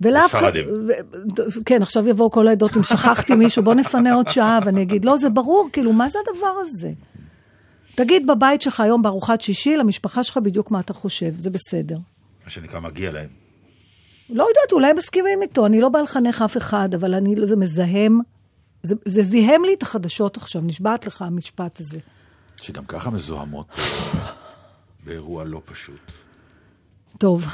ולאף 0.00 0.34
אחד... 0.34 0.52
כן, 1.66 1.82
עכשיו 1.82 2.08
יבואו 2.08 2.30
כל 2.30 2.48
העדות, 2.48 2.76
אם 2.76 2.82
שכחתי 2.82 3.34
מישהו, 3.34 3.62
בוא 3.62 3.74
נפנה 3.74 4.14
עוד 4.14 4.28
שעה, 4.28 4.58
ואני 4.64 4.82
אגיד, 4.82 5.04
לא, 5.04 5.16
זה 5.16 5.30
ברור, 5.30 5.68
כאילו, 5.72 5.92
מה 5.92 6.08
זה 6.08 6.18
הדבר 6.18 6.54
הזה? 6.60 6.92
תגיד 7.94 8.26
בבית 8.26 8.60
שלך 8.60 8.80
היום 8.80 9.02
בארוחת 9.02 9.40
שישי, 9.40 9.76
למשפחה 9.76 10.24
שלך 10.24 10.36
בדיוק 10.36 10.70
מה 10.70 10.80
אתה 10.80 10.92
חושב, 10.92 11.34
זה 11.38 11.50
בסדר. 11.50 11.96
מה 12.44 12.50
שנקרא, 12.50 12.80
מגיע 12.80 13.12
להם. 13.12 13.28
לא 14.30 14.42
יודעת, 14.42 14.72
אולי 14.72 14.90
הם 14.90 14.96
מסכימים 14.96 15.42
איתו, 15.42 15.66
אני 15.66 15.80
לא 15.80 15.88
באה 15.88 16.02
לחנך 16.02 16.42
אף 16.42 16.56
אחד, 16.56 16.94
אבל 16.94 17.14
אני, 17.14 17.34
זה 17.46 17.56
מזהם, 17.56 18.20
זה, 18.82 18.94
זה 19.04 19.22
זיהם 19.22 19.64
לי 19.64 19.74
את 19.74 19.82
החדשות 19.82 20.36
עכשיו, 20.36 20.62
נשבעת 20.64 21.06
לך 21.06 21.22
המשפט 21.22 21.80
הזה. 21.80 21.98
שגם 22.60 22.84
ככה 22.84 23.10
מזוהמות 23.10 23.66
באירוע 25.08 25.44
לא 25.44 25.60
פשוט. 25.64 26.12
טוב. 27.18 27.46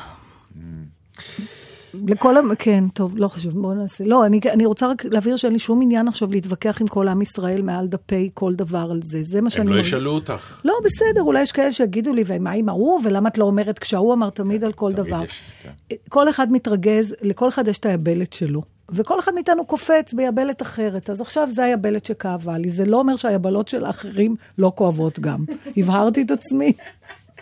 לכל, 1.94 2.34
כן, 2.58 2.84
טוב, 2.94 3.16
לא 3.16 3.28
חשוב, 3.28 3.52
בואו 3.52 3.74
נעשה. 3.74 4.04
לא, 4.04 4.26
אני, 4.26 4.40
אני 4.52 4.66
רוצה 4.66 4.88
רק 4.88 5.04
להבהיר 5.04 5.36
שאין 5.36 5.52
לי 5.52 5.58
שום 5.58 5.82
עניין 5.82 6.08
עכשיו 6.08 6.30
להתווכח 6.30 6.80
עם 6.80 6.86
כל 6.86 7.08
עם 7.08 7.22
ישראל 7.22 7.62
מעל 7.62 7.86
דפי 7.86 8.30
כל 8.34 8.54
דבר 8.54 8.88
על 8.90 9.00
זה. 9.02 9.24
זה 9.24 9.40
מה 9.40 9.50
שאני... 9.50 9.66
הם 9.66 9.72
לא 9.72 9.80
ישאלו 9.80 10.10
אותך. 10.10 10.60
לא, 10.64 10.74
בסדר, 10.84 11.22
אולי 11.22 11.42
יש 11.42 11.52
כאלה 11.52 11.72
שיגידו 11.72 12.12
לי, 12.12 12.24
ומה 12.26 12.50
עם 12.50 12.68
ההוא, 12.68 13.00
ולמה 13.04 13.28
את 13.28 13.38
לא 13.38 13.44
אומרת 13.44 13.78
כשההוא 13.78 14.14
אמר 14.14 14.30
תמיד 14.30 14.60
כן, 14.60 14.66
על 14.66 14.72
כל 14.72 14.92
תמיד 14.92 15.06
דבר. 15.06 15.24
יש, 15.24 15.42
כן. 15.62 15.94
כל 16.08 16.28
אחד 16.28 16.52
מתרגז, 16.52 17.14
לכל 17.22 17.48
אחד 17.48 17.68
יש 17.68 17.78
את 17.78 17.86
היבלת 17.86 18.32
שלו. 18.32 18.62
וכל 18.90 19.18
אחד 19.18 19.34
מאיתנו 19.34 19.66
קופץ 19.66 20.12
ביבלת 20.12 20.62
אחרת. 20.62 21.10
אז 21.10 21.20
עכשיו 21.20 21.48
זה 21.54 21.64
היבלת 21.64 22.06
שכאבה 22.06 22.58
לי. 22.58 22.68
זה 22.68 22.84
לא 22.84 22.96
אומר 22.96 23.16
שהיבלות 23.16 23.68
של 23.68 23.84
האחרים 23.84 24.36
לא 24.58 24.72
כואבות 24.74 25.18
גם. 25.18 25.44
הבהרתי 25.76 26.22
את 26.22 26.30
עצמי? 26.30 26.72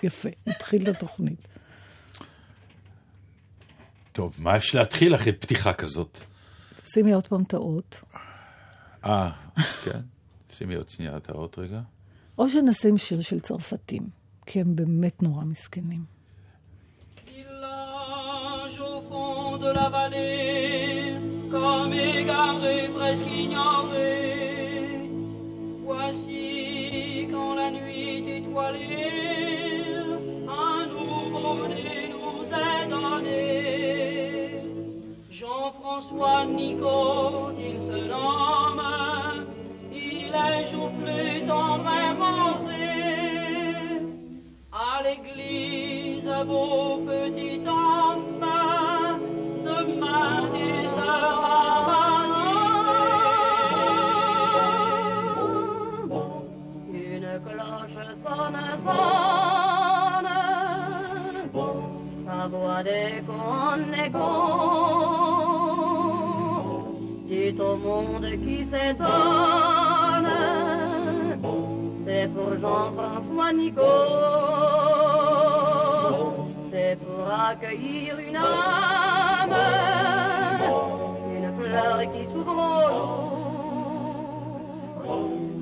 יפה, 0.03 0.29
נתחיל 0.47 0.83
את 0.83 0.89
התוכנית. 0.89 1.49
טוב, 4.13 4.37
מה 4.39 4.57
אפשר 4.57 4.79
להתחיל 4.79 5.15
אחרי 5.15 5.33
פתיחה 5.33 5.73
כזאת? 5.73 6.19
שימי 6.87 7.13
עוד 7.13 7.29
פעם 7.29 7.43
את 7.43 7.55
האות. 7.55 8.01
אה, 9.05 9.31
כן. 9.85 10.01
שימי 10.51 10.75
עוד 10.75 10.89
שנייה 10.89 11.17
את 11.17 11.31
האות 11.31 11.59
רגע. 11.59 11.81
או 12.39 12.49
שנשים 12.49 12.99
שיר 12.99 13.21
של 13.21 13.41
צרפתים, 13.41 14.03
כי 14.47 14.61
הם 14.61 14.77
באמת 14.77 15.23
נורא 15.23 15.45
מסכנים. 15.45 16.05
comme 21.53 21.93
égaré, 21.93 22.89
presque 22.97 23.27
ignoré. 23.27 24.13
Voici 25.85 27.29
quand 27.31 27.55
la 27.55 27.71
nuit 27.71 28.25
étoilée, 28.39 29.02
pour 77.63 77.69
accueillir 77.69 78.19
une 78.19 78.37
âme, 78.37 79.55
une 81.37 81.49
fleur 81.61 82.01
qui 82.13 82.25
s'ouvre 82.33 82.59
au 82.59 82.89
jour. 82.91 83.29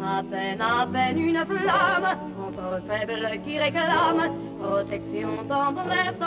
À 0.02 0.22
peine, 0.22 0.60
à 0.60 0.86
peine 0.86 1.18
une 1.18 1.44
flamme, 1.44 2.18
entre 2.46 2.82
faible 2.88 3.40
qui 3.44 3.58
réclame 3.58 4.34
protection, 4.60 5.30
tendresse, 5.48 6.20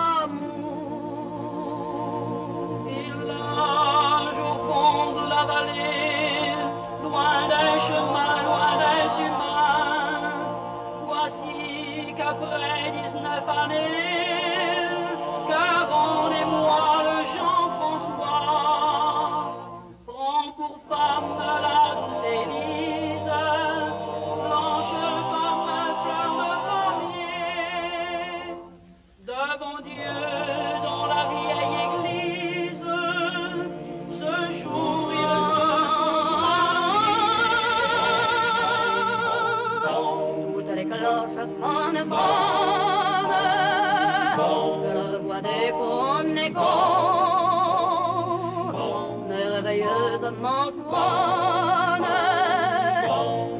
merveilleuse 49.53 50.33
Antoine, 50.43 52.07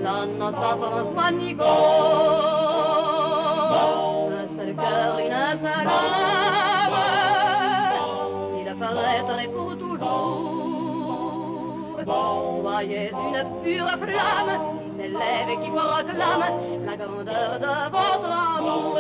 la 0.01 0.25
notre 0.25 0.77
François 0.79 1.31
Nico, 1.31 1.63
un 4.41 4.47
seul 4.57 4.71
cœur, 4.75 5.19
une 5.19 5.37
seule 5.61 5.87
âme, 5.87 6.99
il 8.59 8.69
paraîtrait 8.79 9.49
pour 9.49 9.71
toujours. 9.77 10.23
Voyez 12.63 13.11
une 13.11 13.41
pure 13.63 13.91
flamme 14.01 14.53
qui 14.79 14.89
s'élève 14.97 15.49
et 15.49 15.57
qui 15.63 15.69
proclame 15.69 16.47
la 16.85 16.95
grandeur 16.97 17.51
de 17.59 17.73
votre 17.91 18.31
amour. 18.57 18.95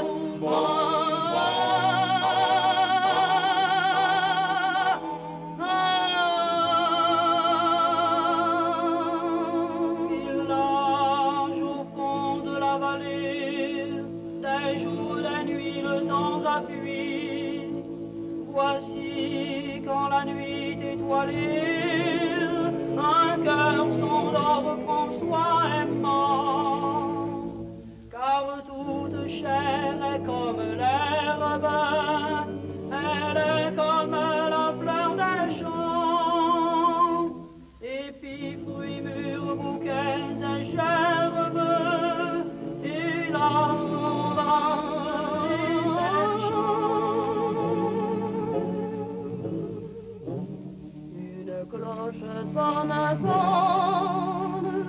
Cloche 52.53 53.17
sonne, 53.17 53.17
sonne, 53.21 54.83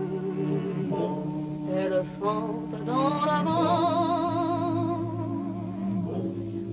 elle 1.77 2.05
chante 2.21 2.85
dans 2.87 3.25
la 3.25 3.39
vent, 3.43 5.01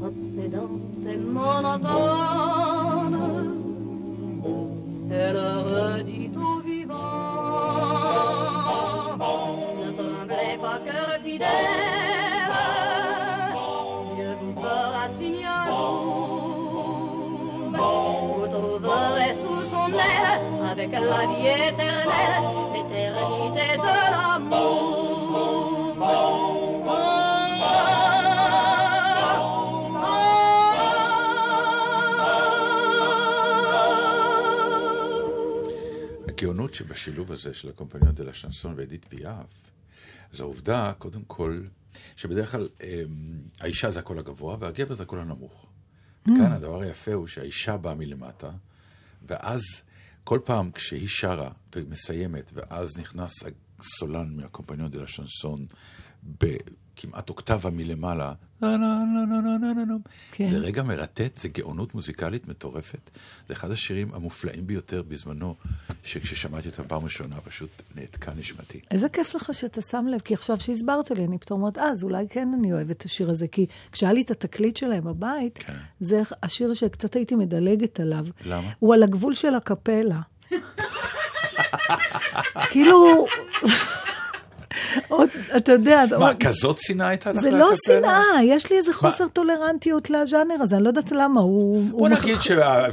obsédante 0.03 1.05
et 1.10 1.17
monotone, 1.17 2.20
la 21.11 21.25
vie 21.27 21.47
éternelle, 21.47 22.45
l'éternité 22.73 23.77
de 23.85 24.11
הגאונות 36.27 36.73
שבשילוב 36.73 37.31
הזה 37.31 37.53
של 37.53 37.69
הקומפניון 37.69 38.15
דה 38.15 38.23
לה 38.23 38.33
שנסון 38.33 38.73
ואדית 38.77 39.05
ביאף, 39.09 39.61
זו 40.33 40.43
העובדה, 40.43 40.93
קודם 40.97 41.24
כל, 41.27 41.61
שבדרך 42.15 42.51
כלל 42.51 42.67
אמ, 42.83 42.87
האישה 43.59 43.91
זה 43.91 44.00
הקול 44.00 44.19
הגבוה 44.19 44.57
והגבר 44.59 44.95
זה 44.95 45.03
הקול 45.03 45.19
הנמוך. 45.19 45.65
וכאן 46.21 46.51
הדבר 46.51 46.81
היפה 46.81 47.13
הוא 47.13 47.27
שהאישה 47.27 47.77
באה 47.77 47.95
מלמטה, 47.95 48.51
ואז 49.27 49.61
כל 50.24 50.40
פעם 50.46 50.72
כשהיא 50.72 51.07
שרה 51.07 51.51
ומסיימת, 51.75 52.51
ואז 52.53 52.98
נכנס 52.98 53.31
הסולן 53.79 54.36
מהקומפניון 54.36 54.92
דה 54.92 55.00
לה 55.00 55.07
שנסון 55.07 55.66
בכמעט 56.95 57.29
אוקטבה 57.29 57.69
מלמעלה, 57.69 58.33
כן. 60.31 60.43
זה 60.43 60.57
רגע 60.57 60.83
מרטט, 60.83 61.37
זה 61.37 61.47
גאונות 61.49 61.95
מוזיקלית 61.95 62.47
מטורפת. 62.47 63.09
זה 63.47 63.53
אחד 63.53 63.71
השירים 63.71 64.13
המופלאים 64.13 64.67
ביותר 64.67 65.01
בזמנו, 65.01 65.55
שכששמעתי 66.03 66.69
אותם 66.69 66.83
פעם 66.87 67.03
ראשונה 67.03 67.41
פשוט 67.41 67.69
נעתקה 67.95 68.31
נשמתי. 68.37 68.79
איזה 68.91 69.09
כיף 69.09 69.35
לך 69.35 69.49
שאתה 69.53 69.81
שם 69.81 70.05
לב, 70.07 70.19
כי 70.19 70.33
עכשיו 70.33 70.59
שהסברת 70.59 71.11
לי, 71.11 71.25
אני 71.25 71.37
פתאום 71.37 71.61
אומרת, 71.61 71.77
אה, 71.77 71.91
אז 71.91 72.03
אולי 72.03 72.25
כן 72.29 72.47
אני 72.59 72.73
אוהבת 72.73 72.91
את 72.91 73.01
השיר 73.01 73.29
הזה, 73.29 73.47
כי 73.47 73.65
כשהיה 73.91 74.13
לי 74.13 74.21
את 74.21 74.31
התקליט 74.31 74.77
שלהם 74.77 75.03
בבית, 75.03 75.57
כן. 75.57 75.73
זה 75.99 76.21
השיר 76.43 76.73
שקצת 76.73 77.15
הייתי 77.15 77.35
מדלגת 77.35 77.99
עליו. 77.99 78.25
למה? 78.45 78.71
הוא 78.79 78.93
על 78.93 79.03
הגבול 79.03 79.33
של 79.33 79.55
הקפלה. 79.55 80.21
כאילו, 82.71 83.25
אתה 85.57 85.72
יודע, 85.72 86.03
מה, 86.20 86.33
כזאת 86.33 86.77
שנאה 86.77 87.07
הייתה 87.07 87.31
לך 87.31 87.41
זה 87.41 87.51
לא? 87.51 87.72
שנאה, 87.87 88.44
יש 88.44 88.72
לי 88.72 88.77
איזה 88.77 88.94
חוסר 88.94 89.27
טולרנטיות 89.27 90.09
לז'אנר 90.09 90.55
הזה, 90.59 90.75
אני 90.75 90.83
לא 90.83 90.89
יודעת 90.89 91.11
למה, 91.11 91.41
הוא... 91.41 91.83
בוא 91.91 92.09
נגיד 92.09 92.35
שחוסר 92.41 92.87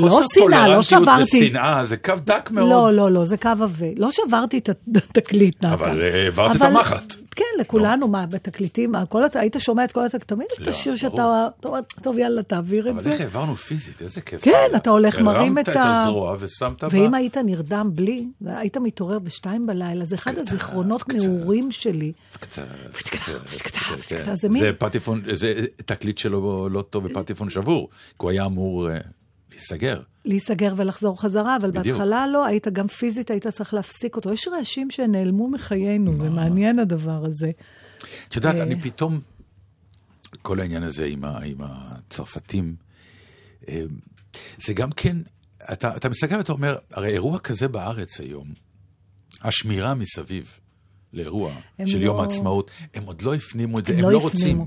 לא 0.00 0.22
שנאה, 0.34 0.68
לא 0.68 0.82
טולרנטיות 0.82 0.84
שברתי. 0.84 1.46
ושנאה 1.46 1.84
זה 1.84 1.96
קו 1.96 2.14
דק 2.24 2.50
מאוד. 2.50 2.68
לא, 2.68 2.92
לא, 2.92 3.10
לא, 3.10 3.24
זה 3.24 3.36
קו 3.36 3.48
עבה. 3.48 3.86
לא 3.96 4.10
שברתי 4.10 4.58
את 4.58 4.68
התקליט, 4.96 5.56
נתן. 5.56 5.72
אבל 5.72 6.02
אה, 6.02 6.24
העברת 6.24 6.56
את 6.56 6.62
המחט. 6.62 7.14
כן, 7.36 7.44
לכולנו, 7.60 8.08
מה, 8.08 8.26
בתקליטים, 8.26 8.92
היית 9.34 9.56
שומע 9.58 9.84
את 9.84 9.92
כל 9.92 10.04
התקליט, 10.04 10.24
תמיד 10.24 10.46
יש 10.52 10.58
את 10.60 10.66
לא, 10.66 10.70
השיר. 10.70 10.94
שאתה, 10.94 11.48
טוב, 12.02 12.18
יאללה, 12.18 12.42
תעביר 12.42 12.88
את 12.88 12.94
אבל 12.94 13.02
זה. 13.02 13.12
איך 13.12 13.20
העברנו 13.20 13.56
פיזית, 13.56 14.02
איזה 14.02 14.20
כיף. 14.20 14.42
כן. 14.42 14.70
אתה 14.76 14.90
הולך, 14.90 15.20
מרים 15.20 15.58
את 15.58 15.68
הרמת 15.68 15.68
ה... 15.68 15.72
את 15.72 15.76
הזרוע 15.76 16.36
ושמת 16.40 16.84
בה. 16.84 16.88
ואם 16.92 17.14
היית 17.14 17.36
נרדם 17.36 17.90
בלי, 17.94 18.26
היית 18.46 18.76
מתעורר 18.76 19.18
בשתיים 19.18 19.66
בלילה, 19.66 20.04
זה 20.04 20.14
אחד 20.14 20.38
הזיכרונות 20.38 21.08
נעורים 21.08 21.72
שלי. 21.72 22.12
קצת, 22.40 22.62
פצקה, 22.92 23.18
כן. 23.18 23.32
פצקה, 23.96 24.34
זה 24.34 24.70
פטיפון, 24.78 25.22
זה 25.32 25.54
תקליט 25.76 26.18
שלו 26.18 26.68
לא 26.68 26.82
טוב 26.82 27.04
ופטיפון 27.04 27.50
שבור, 27.50 27.88
כי 27.92 28.14
הוא 28.18 28.30
היה 28.30 28.46
אמור 28.46 28.90
אה, 28.90 28.98
להיסגר. 29.50 30.02
להיסגר 30.24 30.74
ולחזור 30.76 31.20
חזרה, 31.20 31.56
אבל 31.56 31.70
בדיוק. 31.70 31.86
בהתחלה 31.86 32.26
לא, 32.26 32.46
היית 32.46 32.68
גם 32.68 32.88
פיזית, 32.88 33.30
היית 33.30 33.46
צריך 33.46 33.74
להפסיק 33.74 34.16
אותו. 34.16 34.32
יש 34.32 34.48
רעשים 34.48 34.90
שנעלמו 34.90 35.48
מחיינו, 35.48 36.14
זה 36.14 36.30
מעניין 36.30 36.78
הדבר 36.78 37.24
הזה. 37.24 37.50
את 38.28 38.36
יודעת, 38.36 38.56
אה. 38.56 38.62
אני 38.62 38.82
פתאום, 38.82 39.20
כל 40.42 40.60
העניין 40.60 40.82
הזה 40.82 41.04
עם, 41.04 41.24
ה, 41.24 41.38
עם 41.44 41.56
הצרפתים, 41.60 42.76
אה, 43.68 43.82
זה 44.58 44.72
גם 44.72 44.90
כן, 44.92 45.16
אתה, 45.72 45.96
אתה 45.96 46.08
מסתכל 46.08 46.36
ואתה 46.36 46.52
אומר, 46.52 46.76
הרי 46.92 47.08
אירוע 47.08 47.38
כזה 47.38 47.68
בארץ 47.68 48.20
היום, 48.20 48.46
השמירה 49.42 49.94
מסביב 49.94 50.58
לאירוע 51.12 51.52
של 51.86 51.98
לא- 51.98 52.04
יום 52.04 52.20
העצמאות, 52.20 52.70
הם 52.94 53.04
עוד 53.04 53.22
לא 53.22 53.34
הפנימו 53.34 53.78
את 53.78 53.86
זה, 53.86 53.92
הם 53.92 53.98
הם 53.98 54.04
לא 54.04 54.12
לא. 54.12 54.18
רוצים. 54.18 54.64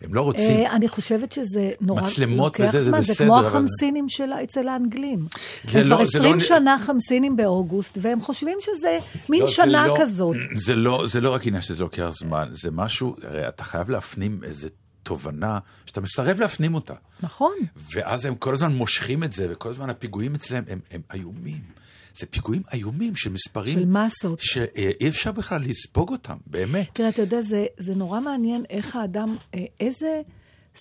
הם 0.00 0.14
לא 0.14 0.20
רוצים. 0.22 0.50
אה, 0.56 0.72
אני 0.76 0.88
חושבת 0.88 1.32
שזה 1.32 1.70
נורא... 1.80 2.02
מצלמות 2.02 2.56
וזה, 2.60 2.70
זה 2.70 2.82
זמן, 2.82 3.00
בסדר, 3.00 3.14
זה 3.14 3.24
כמו 3.24 3.38
אבל- 3.38 3.46
החמסינים 3.48 4.08
של, 4.08 4.30
אצל 4.32 4.68
האנגלים. 4.68 5.26
זה 5.68 5.80
הם 5.80 5.86
לא- 5.86 5.94
כבר 5.96 6.04
זה 6.04 6.18
20 6.18 6.34
לא- 6.34 6.40
שנה 6.40 6.76
חמסינים 6.86 7.36
באוגוסט, 7.36 7.98
והם 8.02 8.20
חושבים 8.20 8.58
שזה 8.60 8.98
מין 9.28 9.40
לא, 9.40 9.46
זה 9.46 9.52
שנה 9.52 9.86
לא- 9.86 9.96
כזאת. 10.00 10.36
זה 10.66 10.76
לא, 10.76 11.04
זה 11.06 11.20
לא 11.20 11.34
רק 11.34 11.46
עניין 11.46 11.62
שזה 11.62 11.82
לוקח 11.82 12.10
זמן, 12.20 12.48
זה 12.52 12.70
משהו, 12.70 13.16
הרי 13.22 13.48
אתה 13.48 13.64
חייב 13.64 13.90
להפנים 13.90 14.40
איזה 14.44 14.68
תובנה 15.02 15.58
שאתה 15.86 16.00
מסרב 16.00 16.40
להפנים 16.40 16.74
אותה. 16.74 16.94
נכון. 17.22 17.52
ואז 17.94 18.24
הם 18.24 18.34
כל 18.34 18.54
הזמן 18.54 18.72
מושכים 18.72 19.24
את 19.24 19.32
זה, 19.32 19.46
וכל 19.50 19.68
הזמן 19.68 19.90
הפיגועים 19.90 20.34
אצלם 20.34 20.62
הם, 20.68 20.78
הם 20.90 21.00
איומים. 21.14 21.79
זה 22.20 22.26
פיגועים 22.26 22.62
איומים 22.72 23.16
של 23.16 23.30
מספרים... 23.30 23.78
של 23.78 23.84
מסות. 23.84 24.40
שאי 24.40 25.08
אפשר 25.08 25.32
בכלל 25.32 25.60
לספוג 25.62 26.10
אותם, 26.10 26.36
באמת. 26.46 26.88
תראה, 26.92 27.08
אתה 27.08 27.22
יודע, 27.22 27.42
זה, 27.42 27.66
זה 27.78 27.94
נורא 27.94 28.20
מעניין 28.20 28.64
איך 28.70 28.96
האדם, 28.96 29.36
אה, 29.54 29.64
איזה 29.80 30.20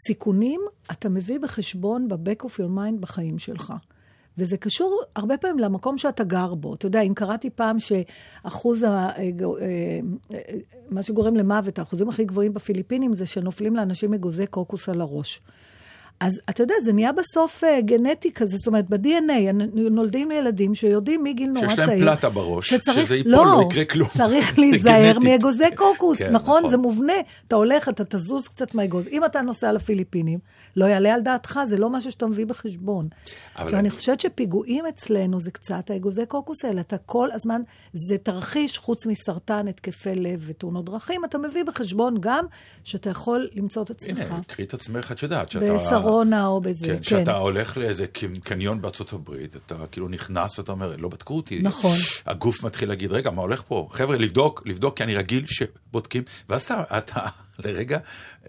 סיכונים 0.07 0.61
אתה 0.91 1.09
מביא 1.09 1.39
בחשבון 1.39 2.07
ב-back 2.07 2.45
of 2.45 2.49
your 2.49 2.77
mind 2.77 2.99
בחיים 2.99 3.39
שלך. 3.39 3.73
וזה 4.37 4.57
קשור 4.57 5.01
הרבה 5.15 5.37
פעמים 5.37 5.59
למקום 5.59 5.97
שאתה 5.97 6.23
גר 6.23 6.53
בו. 6.53 6.73
אתה 6.73 6.85
יודע, 6.85 7.01
אם 7.01 7.13
קראתי 7.13 7.49
פעם 7.49 7.77
שאחוז, 7.79 8.83
ה, 8.83 8.87
אה, 8.87 9.09
אה, 10.31 10.39
מה 10.89 11.03
שגורם 11.03 11.35
למוות, 11.35 11.79
האחוזים 11.79 12.09
הכי 12.09 12.25
גבוהים 12.25 12.53
בפיליפינים 12.53 13.13
זה 13.13 13.25
שנופלים 13.25 13.75
לאנשים 13.75 14.13
אגוזי 14.13 14.47
קוקוס 14.47 14.89
על 14.89 15.01
הראש. 15.01 15.41
אז 16.19 16.41
אתה 16.49 16.63
יודע, 16.63 16.73
זה 16.83 16.93
נהיה 16.93 17.11
בסוף 17.11 17.63
אה, 17.63 17.81
גנטי 17.81 18.31
כזה, 18.31 18.57
זאת 18.57 18.67
אומרת, 18.67 18.89
ב-DNA 18.89 19.51
נולדים 19.73 20.31
ילדים 20.31 20.75
שיודעים 20.75 21.23
מגיל 21.23 21.49
נורא 21.49 21.65
צעיר. 21.65 21.75
שיש 21.77 21.87
להם 21.87 21.99
פלטה 21.99 22.29
בראש, 22.29 22.69
שצריך, 22.69 23.05
שזה 23.07 23.15
ייפול, 23.15 23.31
לא, 23.31 23.45
לא 23.45 23.63
יקרה 23.71 23.85
כלום. 23.85 24.07
צריך 24.17 24.49
זה 24.55 24.61
להיזהר. 24.61 25.19
מאגוזי 25.23 25.63
קוקוס, 25.75 26.17
כן, 26.21 26.31
נכון? 26.31 26.57
נכון. 26.57 26.69
זה 26.69 26.77
מובנה. 26.77 27.13
אתה 27.47 27.55
הולך, 27.55 27.89
אתה 27.89 28.03
תזוז 28.05 28.47
קצת 28.47 28.75
מהאגוז. 28.75 29.07
אם 29.07 29.25
אתה 29.25 29.41
נוסע 29.41 29.71
לפיליפינים, 29.71 30.39
לא 30.75 30.85
יעלה 30.85 31.13
על 31.13 31.21
דעתך, 31.21 31.59
זה 31.67 31.77
לא 31.77 31.89
משהו 31.89 32.11
שאתה 32.11 32.27
מביא 32.27 32.45
בחשבון. 32.45 33.07
עכשיו, 33.55 33.69
אני 33.69 33.79
אני- 33.79 33.89
חושבת 33.89 34.19
שפיגועים 34.19 34.85
אצלנו 34.85 35.39
זה 35.39 35.51
קצת 35.51 35.89
האגוזי 35.89 36.25
קוקוס 36.25 36.65
האלה. 36.65 36.81
אתה 36.81 36.97
כל 36.97 37.29
הזמן, 37.33 37.61
זה 37.93 38.17
תרחיש, 38.23 38.77
חוץ 38.77 39.05
מסרטן, 39.05 39.67
התקפי 39.67 40.15
לב 40.15 40.43
ותאונות 40.45 40.85
דרכים, 40.85 41.25
אתה 41.25 41.37
מביא 41.37 41.63
בחשבון 41.63 42.17
גם 42.19 42.45
שאתה 42.83 43.09
יכול 43.09 43.47
למצוא 43.55 43.83
את 43.83 43.89
עצמך. 43.89 44.31
הנה, 44.31 44.43
קחי 44.47 44.63
את 44.63 44.73
עצמך, 44.73 45.11
את 45.11 45.23
יודעת, 45.23 45.49
שאתה... 45.51 45.65
בשרונה 46.09 46.47
או 46.47 46.61
בזה, 46.61 46.85
כן, 46.85 46.93
כן. 46.93 47.01
כשאתה 47.01 47.37
הולך 47.37 47.77
לאיזה 47.77 48.05
קניון 48.43 48.81
בארצות 48.81 49.13
הברית, 49.13 49.55
אתה 49.55 49.75
כאילו 49.91 50.07
נכנס 50.07 50.59
ואתה 50.59 50.71
אומר, 50.71 50.95
לא 50.97 51.09
בדקו 51.09 51.35
אותי. 51.35 51.59
נכון. 51.61 51.97
הגוף 52.25 52.63
מתחיל 52.63 52.89
להגיד, 52.89 53.11
רגע, 53.11 53.31
מה 53.31 53.41
הולך 53.41 53.63
פה? 53.67 53.87
חבר'ה, 53.91 54.17
לבדוק, 54.17 54.63
לבדוק, 54.65 54.97
כי 54.97 55.03
אני 55.03 55.15
רגיל 55.15 55.45
שבודקים. 55.47 56.23
ואז 56.49 56.61
אתה, 56.61 56.83
אתה 56.97 57.25
לרגע 57.65 57.97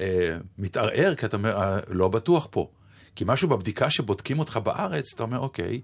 אה, 0.00 0.36
מתערער, 0.58 1.14
כי 1.14 1.26
אתה 1.26 1.36
אומר, 1.36 1.56
אה, 1.62 1.78
לא 1.88 2.08
בטוח 2.08 2.48
פה. 2.50 2.68
כי 3.16 3.24
משהו 3.26 3.48
בבדיקה 3.48 3.90
שבודקים 3.90 4.38
אותך 4.38 4.56
בארץ, 4.56 5.12
אתה 5.14 5.22
אומר, 5.22 5.38
אוקיי. 5.38 5.80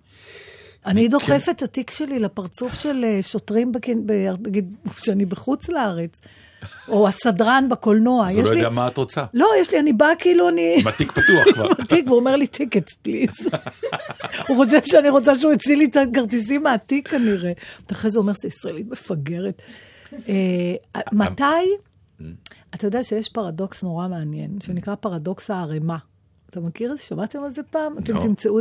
אני 0.87 1.05
כן. 1.05 1.11
דוחפת 1.11 1.49
את 1.49 1.63
התיק 1.63 1.91
שלי 1.91 2.19
לפרצוף 2.19 2.75
של 2.83 3.05
אה, 3.05 3.23
שוטרים, 3.23 3.73
נגיד, 4.47 4.65
כשאני 4.97 5.27
בחוץ 5.27 5.69
לארץ, 5.69 6.21
או 6.89 7.09
הסדרן 7.09 7.69
בקולנוע. 7.71 8.29
אז 8.29 8.35
הוא 8.37 8.45
לא 8.45 8.49
יודע 8.49 8.71
מה 8.71 8.89
את 8.89 8.97
רוצה. 8.97 9.25
לא, 9.35 9.49
יש 9.61 9.73
לי, 9.73 9.81
אני 9.81 9.93
באה 9.93 10.17
כאילו 10.19 10.49
אני... 10.49 10.77
עם 10.81 10.87
התיק 10.87 11.13
פתוח 11.13 11.55
כבר. 11.55 11.71
התיק, 11.83 12.07
והוא 12.07 12.19
אומר 12.19 12.37
לי, 12.37 12.47
טיקט, 12.47 12.91
פליז. 12.91 13.31
הוא 14.49 14.65
חושב 14.65 14.81
שאני 14.85 15.11
רוצה 15.11 15.39
שהוא 15.39 15.53
יוציא 15.53 15.77
לי 15.77 15.85
את 15.85 15.97
הכרטיסים 15.97 16.63
מהתיק 16.63 17.09
כנראה. 17.09 17.53
ואחרי 17.89 18.11
זה 18.11 18.19
הוא 18.19 18.23
אומר, 18.23 18.33
זה 18.37 18.49
ישראלית 18.49 18.87
מפגרת. 18.91 19.63
אה, 20.29 20.75
מתי, 21.13 21.45
אתה 22.75 22.87
יודע 22.87 23.05
שיש 23.05 23.29
פרדוקס 23.29 23.83
נורא 23.83 24.09
מעניין, 24.09 24.59
שנקרא 24.63 24.95
פרדוקס 24.95 25.51
הערימה. 25.51 25.97
אתה 26.51 26.61
מכיר 26.61 26.93
את 26.93 26.97
זה? 26.97 27.03
שמעתם 27.03 27.43
על 27.45 27.51
זה 27.51 27.63
פעם? 27.63 27.99
אתם 27.99 28.15
לא. 28.15 28.21
תמצאו... 28.21 28.61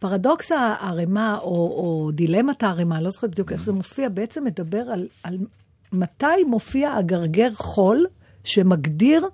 פרדוקס 0.00 0.52
הערימה, 0.52 1.38
או, 1.38 1.48
או 1.48 2.10
דילמת 2.10 2.62
הערימה, 2.62 2.96
אני 2.96 3.04
לא 3.04 3.10
זוכרת 3.10 3.30
בדיוק 3.30 3.52
איך 3.52 3.64
זה 3.64 3.72
מופיע, 3.72 4.08
בעצם 4.08 4.44
מדבר 4.44 4.80
על, 4.92 5.08
על 5.22 5.38
מתי 5.92 6.44
מופיע 6.46 6.94
הגרגר 6.94 7.50
חול 7.54 8.06
שמגדיר 8.44 9.26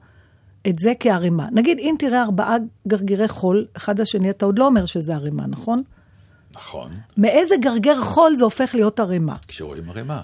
את 0.68 0.78
זה 0.78 0.92
כערימה. 1.00 1.46
נגיד, 1.52 1.78
אם 1.78 1.94
תראה 1.98 2.22
ארבעה 2.22 2.56
גרגירי 2.88 3.28
חול, 3.28 3.66
אחד 3.76 3.98
לשני, 4.00 4.30
אתה 4.30 4.46
עוד 4.46 4.58
לא 4.58 4.66
אומר 4.66 4.84
שזה 4.86 5.14
ערימה, 5.14 5.46
נכון? 5.46 5.82
נכון, 6.54 6.90
מאיזה 7.18 7.54
גרגר 7.60 8.00
חול 8.02 8.36
זה 8.36 8.44
הופך 8.44 8.74
להיות 8.74 9.00
ערימה? 9.00 9.36
כשרואים 9.48 9.90
ערימה. 9.90 10.20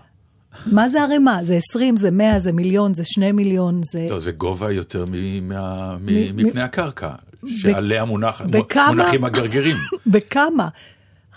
מה 0.66 0.88
זה 0.88 1.02
ערימה? 1.02 1.38
זה 1.44 1.54
20, 1.70 1.96
זה 1.96 2.10
100, 2.10 2.40
זה 2.40 2.52
מיליון, 2.52 2.94
זה 2.94 3.04
2 3.04 3.36
מיליון, 3.36 3.80
זה... 3.92 4.06
לא, 4.10 4.20
זה 4.20 4.32
גובה 4.32 4.72
יותר 4.72 5.04
מ- 5.12 5.48
מה- 5.48 5.96
מ- 6.00 6.06
מ- 6.06 6.36
מ- 6.36 6.46
מפני 6.46 6.62
הקרקע, 6.62 7.10
שעליה 7.46 8.04
מונח- 8.04 8.42
בכמה? 8.50 8.86
מונחים 8.94 9.24
הגרגירים. 9.24 9.76
בכמה? 10.12 10.68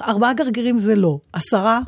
ארבעה 0.01 0.33
גרגירים 0.33 0.77
זה 0.77 0.95
לא. 0.95 1.19
עשרה? 1.33 1.79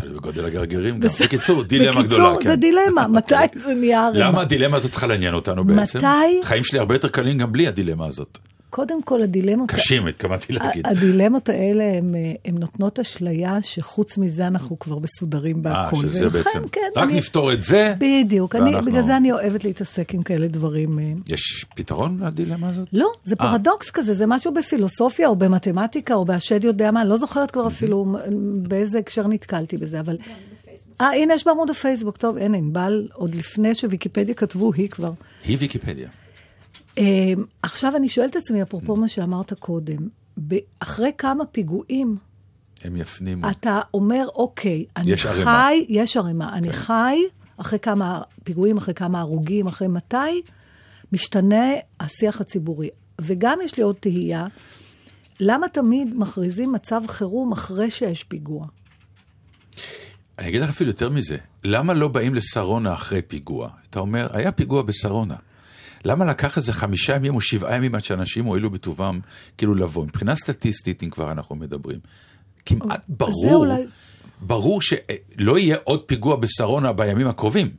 תלוי 0.00 0.14
בגודל 0.14 0.44
הגרגירים 0.44 0.94
גם. 0.94 1.00
בסדר. 1.08 1.26
בקיצור, 1.26 1.62
דילמה 1.64 2.00
בקיצור, 2.02 2.18
גדולה. 2.18 2.36
זה 2.36 2.50
כן. 2.50 2.54
דילמה, 2.54 3.08
מתי 3.18 3.34
זה 3.54 3.74
נהיה 3.74 4.06
ערימה? 4.06 4.24
למה 4.28 4.40
הדילמה 4.40 4.76
הזאת 4.76 4.90
צריכה 4.90 5.06
לעניין 5.06 5.34
אותנו 5.34 5.64
בעצם? 5.64 5.98
מתי- 5.98 6.06
חיים 6.44 6.64
שלי 6.64 6.78
הרבה 6.78 6.94
יותר 6.94 7.08
קלים 7.08 7.38
גם 7.38 7.52
בלי 7.52 7.66
הדילמה 7.68 8.06
הזאת. 8.06 8.38
קודם 8.70 9.02
כל, 9.02 9.22
הדילמות... 9.22 9.70
קשים, 9.70 10.06
התכוונתי 10.06 10.52
להגיד. 10.52 10.86
הדילמות 10.86 11.48
האלה 11.48 11.84
הן 11.84 12.14
הן 12.44 12.58
נותנות 12.58 12.98
אשליה 12.98 13.62
שחוץ 13.62 14.18
מזה 14.18 14.46
אנחנו 14.46 14.78
כבר 14.78 14.98
מסודרים 14.98 15.56
אה, 15.56 15.60
בהכל. 15.62 15.96
שזה 15.96 16.26
ולכן, 16.26 16.38
בעצם, 16.38 16.68
כן, 16.68 16.80
רק 16.96 17.08
אני- 17.08 17.18
נפתור 17.18 17.52
את 17.52 17.62
זה. 17.62 17.94
בדיוק, 17.98 18.54
אני, 18.56 18.64
ואנחנו- 18.70 18.90
בגלל 18.90 19.02
זה 19.02 19.16
אני 19.16 19.32
אוהבת 19.32 19.64
להתעסק 19.64 20.14
עם 20.14 20.22
כאלה 20.22 20.48
דברים. 20.48 20.98
אה. 20.98 21.04
יש 21.28 21.66
פתרון 21.76 22.20
לדילמה 22.26 22.68
הזאת? 22.68 22.88
לא, 22.92 23.06
זה 23.24 23.34
אה. 23.40 23.46
פרדוקס 23.50 23.90
כזה, 23.90 24.14
זה 24.14 24.26
משהו 24.26 24.54
בפילוסופיה 24.54 25.28
או 25.28 25.36
במתמטיקה 25.36 26.14
או 26.14 26.24
בהשד 26.24 26.64
יודע 26.64 26.90
מה, 26.90 27.00
אני 27.02 27.08
לא 27.08 27.16
זוכרת 27.16 27.50
כבר 27.50 27.66
אפילו 27.66 28.16
באיזה 28.62 28.98
הקשר 28.98 29.26
נתקלתי 29.26 29.76
בזה, 29.76 30.00
אבל... 30.00 30.16
אה, 31.00 31.06
הנה, 31.12 31.34
יש 31.34 31.46
בעמוד 31.46 31.70
הפייסבוק, 31.70 32.16
טוב, 32.16 32.36
אין, 32.36 32.54
ענבל, 32.54 33.08
עוד 33.14 33.34
לפני 33.34 33.74
שוויקיפדיה 33.74 34.34
כתבו, 34.34 34.72
היא 34.72 34.88
כבר. 34.88 35.12
היא 35.44 35.56
ויקיפדיה. 35.60 36.08
אה, 36.98 37.04
עכשיו 37.62 37.96
אני 37.96 38.08
שואלת 38.08 38.30
את 38.30 38.36
עצמי, 38.36 38.62
אפרופו 38.62 38.96
מה 38.96 39.08
שאמרת 39.08 39.52
קודם, 39.52 40.08
אחרי 40.80 41.10
כמה 41.18 41.46
פיגועים 41.46 42.16
הם 42.84 42.96
יפנימו. 42.96 43.50
אתה 43.50 43.80
אומר, 43.94 44.26
אוקיי, 44.34 44.84
אני 44.96 45.12
יש 45.12 45.26
ערימה. 45.26 45.44
חי, 45.44 45.84
יש 45.88 46.16
ערימה, 46.16 46.52
אני 46.52 46.72
חי, 46.72 47.16
אחרי 47.56 47.78
כמה 47.78 48.20
פיגועים, 48.44 48.76
אחרי 48.76 48.94
כמה 48.94 49.20
הרוגים, 49.20 49.66
אחרי 49.66 49.88
מתי, 49.88 50.42
משתנה 51.12 51.66
השיח 52.00 52.40
הציבורי. 52.40 52.88
וגם 53.20 53.58
יש 53.64 53.76
לי 53.76 53.82
עוד 53.82 53.96
תהייה, 54.00 54.46
למה 55.40 55.68
תמיד 55.68 56.08
מכריזים 56.16 56.72
מצב 56.72 57.02
חירום 57.08 57.52
אחרי 57.52 57.90
שיש 57.90 58.24
פיגוע? 58.24 58.66
אני 60.38 60.48
אגיד 60.48 60.62
לך 60.62 60.70
אפילו 60.70 60.90
יותר 60.90 61.10
מזה, 61.10 61.36
למה 61.64 61.94
לא 61.94 62.08
באים 62.08 62.34
לשרונה 62.34 62.94
אחרי 62.94 63.22
פיגוע? 63.22 63.70
אתה 63.90 63.98
אומר, 63.98 64.28
היה 64.32 64.52
פיגוע 64.52 64.82
בשרונה. 64.82 65.36
למה 66.04 66.24
לקח 66.24 66.56
איזה 66.56 66.72
חמישה 66.72 67.14
ימים 67.16 67.34
או 67.34 67.40
שבעה 67.40 67.76
ימים 67.76 67.94
עד 67.94 68.04
שאנשים 68.04 68.44
הואילו 68.44 68.70
בטובם 68.70 69.20
כאילו 69.58 69.74
לבוא? 69.74 70.04
מבחינה 70.04 70.36
סטטיסטית, 70.36 71.02
אם 71.02 71.10
כבר 71.10 71.30
אנחנו 71.30 71.56
מדברים, 71.56 71.98
כמעט 72.66 73.04
ברור, 73.08 73.54
אולי- 73.66 73.86
ברור 74.40 74.82
שלא 74.82 75.58
יהיה 75.58 75.76
עוד 75.84 76.00
פיגוע 76.06 76.36
בשרונה 76.36 76.92
בימים 76.92 77.26
הקרובים. 77.26 77.70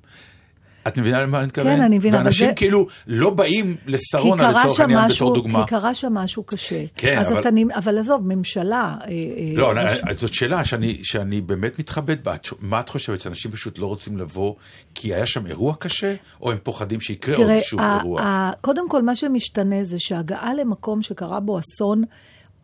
את 0.89 0.99
מבינה 0.99 1.21
למה 1.23 1.37
אני 1.39 1.45
מתכוון? 1.47 1.75
כן, 1.75 1.81
אני 1.81 1.97
מבינה, 1.97 2.17
אבל 2.17 2.25
ואנשים 2.25 2.47
זה- 2.47 2.53
כאילו 2.53 2.87
לא 3.07 3.29
באים 3.29 3.75
לשרונה 3.87 4.51
לצורך 4.51 4.79
העניין 4.79 5.09
בתור 5.15 5.35
דוגמה. 5.35 5.63
כי 5.63 5.69
קרה 5.69 5.93
שם 5.93 6.13
משהו 6.13 6.43
קשה. 6.43 6.83
כן, 6.95 7.19
אז 7.19 7.31
אבל- 7.31 7.39
אתה, 7.39 7.49
אבל 7.75 7.97
עזוב, 7.97 8.27
ממשלה... 8.27 8.95
אה, 9.01 9.07
אה, 9.07 9.15
לא, 9.55 9.73
מש- 9.75 9.77
אני- 10.03 10.15
זאת 10.15 10.33
שאלה 10.33 10.65
שאני, 10.65 10.99
שאני 11.03 11.41
באמת 11.41 11.79
מתחבט 11.79 12.23
בה. 12.23 12.35
מה 12.59 12.79
את 12.79 12.89
חושבת, 12.89 13.19
שאנשים 13.19 13.51
פשוט 13.51 13.79
לא 13.79 13.85
רוצים 13.85 14.17
לבוא 14.17 14.53
כי 14.95 15.13
היה 15.13 15.25
שם 15.25 15.45
אירוע 15.47 15.75
קשה, 15.79 16.15
או 16.41 16.51
הם 16.51 16.57
פוחדים 16.63 17.01
שיקרה 17.01 17.35
עוד 17.35 17.45
תראה, 17.45 17.55
איזשהו 17.55 17.79
ה- 17.79 17.97
אירוע? 17.97 18.21
ה- 18.21 18.51
קודם 18.61 18.89
כל, 18.89 19.01
מה 19.01 19.15
שמשתנה 19.15 19.83
זה 19.83 19.99
שהגעה 19.99 20.53
למקום 20.53 21.01
שקרה 21.01 21.39
בו 21.39 21.59
אסון, 21.59 22.03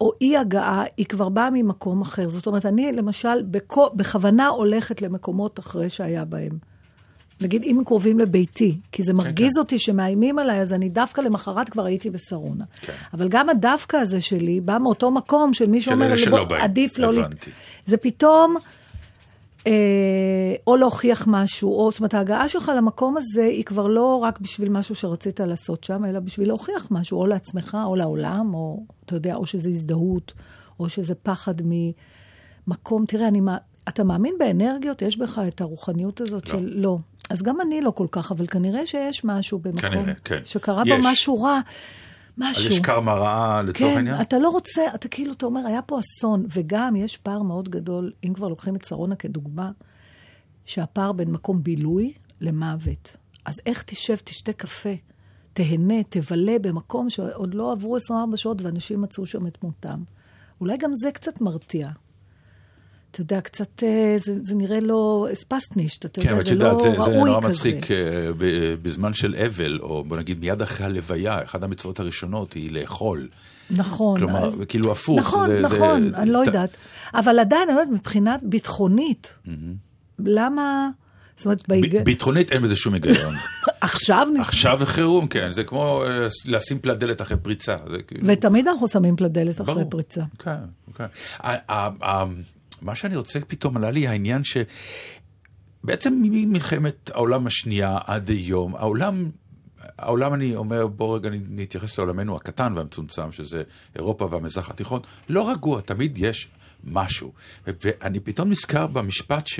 או 0.01 0.11
אי 0.21 0.37
הגעה, 0.37 0.83
היא 0.97 1.05
כבר 1.05 1.29
באה 1.29 1.49
ממקום 1.53 2.01
אחר. 2.01 2.29
זאת 2.29 2.47
אומרת, 2.47 2.65
אני 2.65 2.91
למשל 2.91 3.41
בכו- 3.51 3.89
בכוונה 3.95 4.47
הולכת 4.47 5.01
למקומות 5.01 5.59
אחרי 5.59 5.89
שהיה 5.89 6.25
בהם. 6.25 6.74
נגיד, 7.41 7.63
אם 7.63 7.81
קרובים 7.85 8.19
לביתי, 8.19 8.77
כי 8.91 8.97
כן, 8.97 9.03
זה 9.03 9.13
מרגיז 9.13 9.57
אותי 9.57 9.79
שמאיימים 9.79 10.39
עליי, 10.39 10.61
אז 10.61 10.73
אני 10.73 10.89
דווקא 10.89 11.21
למחרת 11.21 11.69
כבר 11.69 11.85
הייתי 11.85 12.09
בשרונה. 12.09 12.63
כן. 12.81 12.93
אבל 13.13 13.27
גם 13.27 13.49
הדווקא 13.49 13.97
הזה 13.97 14.21
שלי 14.21 14.61
בא 14.61 14.77
מאותו 14.77 15.11
מקום 15.11 15.53
של 15.53 15.65
מי 15.65 15.81
של 15.81 15.89
שאומר, 15.89 16.15
שלא 16.15 16.37
"בוא, 16.37 16.45
באים." 16.45 16.61
עדיף 16.61 16.97
לא... 16.99 17.13
ל-" 17.13 17.19
הבנתי. 17.19 17.51
זה 17.85 17.97
פתאום... 17.97 18.55
אה, 19.67 20.55
או 20.67 20.75
להוכיח 20.75 21.25
משהו, 21.27 21.79
או 21.79 21.91
זאת 21.91 21.99
אומרת, 21.99 22.13
ההגעה 22.13 22.47
שלך 22.49 22.71
למקום 22.77 23.17
הזה 23.17 23.43
היא 23.43 23.63
כבר 23.63 23.87
לא 23.87 24.15
רק 24.15 24.39
בשביל 24.39 24.69
משהו 24.69 24.95
שרצית 24.95 25.39
לעשות 25.39 25.83
שם, 25.83 26.05
אלא 26.05 26.19
בשביל 26.19 26.47
להוכיח 26.47 26.87
משהו, 26.91 27.19
או 27.19 27.27
לעצמך, 27.27 27.77
או 27.85 27.95
לעולם, 27.95 28.53
או 28.53 28.83
אתה 29.05 29.15
יודע, 29.15 29.35
או 29.35 29.45
שזה 29.45 29.69
הזדהות, 29.69 30.33
או 30.79 30.89
שזה 30.89 31.15
פחד 31.15 31.53
ממקום. 32.67 33.05
תראה, 33.05 33.27
אני, 33.27 33.41
אתה 33.89 34.03
מאמין 34.03 34.35
באנרגיות? 34.39 35.01
יש 35.01 35.17
בך 35.17 35.41
את 35.47 35.61
הרוחניות 35.61 36.21
הזאת 36.21 36.49
לא. 36.49 36.51
של... 36.51 36.71
לא. 36.75 36.97
אז 37.29 37.41
גם 37.41 37.61
אני 37.61 37.81
לא 37.81 37.91
כל 37.91 38.07
כך, 38.11 38.31
אבל 38.31 38.47
כנראה 38.47 38.85
שיש 38.85 39.25
משהו 39.25 39.59
במקום 39.59 39.81
כנראה, 39.81 40.13
כן. 40.23 40.39
שקרה 40.45 40.83
יש. 40.85 40.91
בו 40.91 41.09
משהו 41.11 41.41
רע. 41.41 41.59
אז 41.59 41.63
משהו. 42.37 42.71
יש 42.71 42.79
קרמה 42.79 43.13
רעה 43.13 43.61
לצורך 43.61 43.77
כן, 43.77 43.97
העניין? 43.97 44.21
אתה 44.21 44.39
לא 44.39 44.49
רוצה, 44.49 44.81
אתה 44.95 45.07
כאילו, 45.07 45.33
אתה 45.33 45.45
אומר, 45.45 45.67
היה 45.67 45.81
פה 45.81 45.99
אסון, 45.99 46.45
וגם 46.53 46.95
יש 46.95 47.17
פער 47.17 47.41
מאוד 47.41 47.69
גדול, 47.69 48.11
אם 48.23 48.33
כבר 48.33 48.47
לוקחים 48.47 48.75
את 48.75 48.85
שרונה 48.85 49.15
כדוגמה, 49.15 49.71
שהפער 50.65 51.11
בין 51.11 51.31
מקום 51.31 51.63
בילוי 51.63 52.13
למוות. 52.41 53.17
אז 53.45 53.61
איך 53.65 53.83
תשב, 53.83 54.15
תשתה 54.15 54.53
קפה, 54.53 54.93
תהנה, 55.53 56.03
תבלה 56.09 56.59
במקום 56.61 57.09
שעוד 57.09 57.53
לא 57.53 57.71
עברו 57.71 57.97
24 57.97 58.37
שעות 58.37 58.61
ואנשים 58.61 59.01
מצאו 59.01 59.25
שם 59.25 59.47
את 59.47 59.63
מותם. 59.63 60.03
אולי 60.61 60.77
גם 60.77 60.91
זה 60.95 61.11
קצת 61.11 61.41
מרתיע. 61.41 61.89
אתה 63.15 63.23
יודע, 63.23 63.41
קצת, 63.41 63.83
אה, 63.83 64.15
זה, 64.19 64.33
זה 64.41 64.55
נראה 64.55 64.79
לא 64.79 65.27
אספסטנישט, 65.33 66.05
אתה 66.05 66.21
כן, 66.21 66.27
יודע, 66.27 66.31
אבל 66.31 66.41
את 66.41 66.45
זה 66.45 66.53
יודעת, 66.53 66.73
לא 66.73 66.79
זה, 66.79 66.91
זה 66.91 67.01
ראוי 67.01 67.29
נורא 67.29 67.41
כזה. 67.41 67.49
מצחיק, 67.49 67.91
אה, 67.91 67.97
בזמן 68.81 69.13
של 69.13 69.35
אבל, 69.45 69.79
או 69.81 70.03
בוא 70.03 70.17
נגיד 70.17 70.39
מיד 70.39 70.61
אחרי 70.61 70.85
הלוויה, 70.85 71.43
אחת 71.43 71.63
המצוות 71.63 71.99
הראשונות 71.99 72.53
היא 72.53 72.71
לאכול. 72.71 73.27
נכון. 73.71 74.17
כלומר, 74.19 74.45
אז- 74.47 74.61
כאילו 74.67 74.91
הפוך. 74.91 75.19
נכון, 75.19 75.49
זה- 75.49 75.59
נכון, 75.61 76.09
זה- 76.09 76.17
אני 76.17 76.29
לא 76.29 76.41
ת- 76.43 76.47
יודעת. 76.47 76.69
אבל 77.13 77.39
עדיין, 77.39 77.61
אני 77.69 77.71
אומרת, 77.77 77.87
מבחינת 77.91 78.39
ביטחונית, 78.43 79.33
למה... 80.19 80.89
זאת 81.37 81.45
אומרת, 81.45 81.67
בהיג... 81.67 82.03
ביטחונית 82.03 82.51
אין 82.51 82.61
בזה 82.61 82.75
שום 82.75 82.93
היגיון. 82.93 83.35
עכשיו 83.81 84.27
נס... 84.33 84.39
עכשיו 84.39 84.79
חירום, 84.85 85.27
כן, 85.27 85.51
זה 85.51 85.63
כמו 85.63 86.03
אה, 86.03 86.27
לשים 86.45 86.79
פלדלת 86.79 87.21
אחרי 87.21 87.37
פריצה. 87.37 87.75
זה 87.91 88.01
כאילו... 88.01 88.23
ותמיד 88.27 88.67
אנחנו 88.67 88.87
שמים 88.87 89.15
פלדלת 89.15 89.61
אחרי. 89.61 89.83
פריצה. 89.89 90.21
כן, 90.39 90.55
כן. 90.97 91.05
מה 92.81 92.95
שאני 92.95 93.15
רוצה 93.15 93.39
פתאום 93.47 93.77
עלה 93.77 93.91
לי 93.91 94.07
העניין 94.07 94.41
שבעצם 94.43 96.21
ממלחמת 96.23 97.09
העולם 97.13 97.47
השנייה 97.47 97.97
עד 98.05 98.29
היום, 98.29 98.75
העולם, 98.75 99.29
העולם 99.99 100.33
אני 100.33 100.55
אומר, 100.55 100.87
בוא 100.87 101.15
רגע 101.15 101.29
נתייחס 101.33 101.97
לעולמנו 101.97 102.35
הקטן 102.35 102.73
והמצומצם, 102.77 103.31
שזה 103.31 103.63
אירופה 103.95 104.27
והמזרח 104.31 104.69
התיכון, 104.69 105.01
לא 105.29 105.51
רגוע, 105.51 105.81
תמיד 105.81 106.17
יש 106.17 106.47
משהו. 106.83 107.33
ואני 107.67 108.19
פתאום 108.19 108.49
נזכר 108.49 108.87
במשפט 108.87 109.47
ש... 109.47 109.59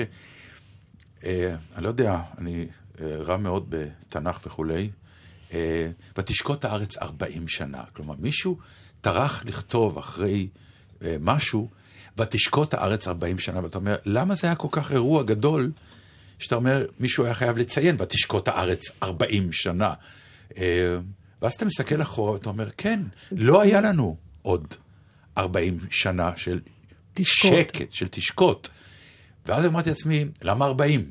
אה, 1.24 1.54
אני 1.76 1.84
לא 1.84 1.88
יודע, 1.88 2.20
אני 2.38 2.66
אה, 3.00 3.16
רע 3.16 3.36
מאוד 3.36 3.66
בתנ"ך 3.68 4.40
וכולי, 4.46 4.90
אה, 5.52 5.90
ותשקוט 6.18 6.64
הארץ 6.64 6.96
40 6.98 7.48
שנה. 7.48 7.82
כלומר, 7.92 8.14
מישהו 8.18 8.58
טרח 9.00 9.44
לכתוב 9.44 9.98
אחרי 9.98 10.48
אה, 11.02 11.16
משהו, 11.20 11.68
ותשקוט 12.18 12.74
הארץ 12.74 13.08
40 13.08 13.38
שנה, 13.38 13.62
ואתה 13.62 13.78
אומר, 13.78 13.96
למה 14.04 14.34
זה 14.34 14.46
היה 14.46 14.56
כל 14.56 14.68
כך 14.70 14.92
אירוע 14.92 15.22
גדול, 15.22 15.70
שאתה 16.38 16.54
אומר, 16.54 16.86
מישהו 17.00 17.24
היה 17.24 17.34
חייב 17.34 17.58
לציין, 17.58 17.96
ותשקוט 17.98 18.48
הארץ 18.48 18.82
40 19.02 19.52
שנה. 19.52 19.94
אה, 20.58 20.96
ואז 21.42 21.54
אתה 21.54 21.64
מסתכל 21.64 22.02
אחורה 22.02 22.32
ואתה 22.32 22.48
אומר, 22.48 22.68
כן, 22.76 23.00
לא 23.32 23.60
היה 23.60 23.80
לנו 23.80 24.16
עוד 24.42 24.74
40 25.38 25.78
שנה 25.90 26.30
של 26.36 26.60
תשקוט. 27.14 27.52
שקט, 27.52 27.92
של 27.92 28.08
תשקוט. 28.08 28.68
ואז 29.46 29.66
אמרתי 29.66 29.88
לעצמי, 29.90 30.24
למה 30.42 30.64
40? 30.64 31.10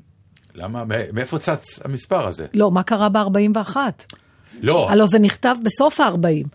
למה, 0.55 0.83
מאיפה 1.13 1.39
צץ 1.39 1.79
המספר 1.85 2.27
הזה? 2.27 2.47
לא, 2.53 2.71
מה 2.71 2.83
קרה 2.83 3.09
ב-41? 3.09 3.75
לא, 4.61 4.91
הלוא 4.91 5.07
זה 5.07 5.19
נכתב 5.19 5.55
בסוף 5.63 5.99
ה-40. 5.99 6.47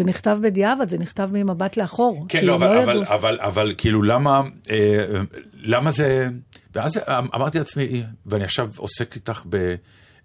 זה 0.00 0.04
נכתב 0.04 0.38
בדיעבד, 0.42 0.88
זה 0.88 0.98
נכתב 0.98 1.30
ממבט 1.32 1.76
לאחור. 1.76 2.26
כן, 2.28 2.44
לא, 2.44 2.54
אבל, 2.54 2.78
אבל, 2.78 2.96
ידעו. 2.96 3.14
אבל, 3.14 3.38
אבל 3.40 3.74
כאילו 3.78 4.02
למה, 4.02 4.42
אה, 4.70 5.04
למה 5.62 5.90
זה, 5.90 6.28
ואז 6.74 7.00
אמרתי 7.08 7.58
לעצמי, 7.58 8.02
ואני 8.26 8.44
עכשיו 8.44 8.70
עוסק 8.76 9.14
איתך 9.16 9.42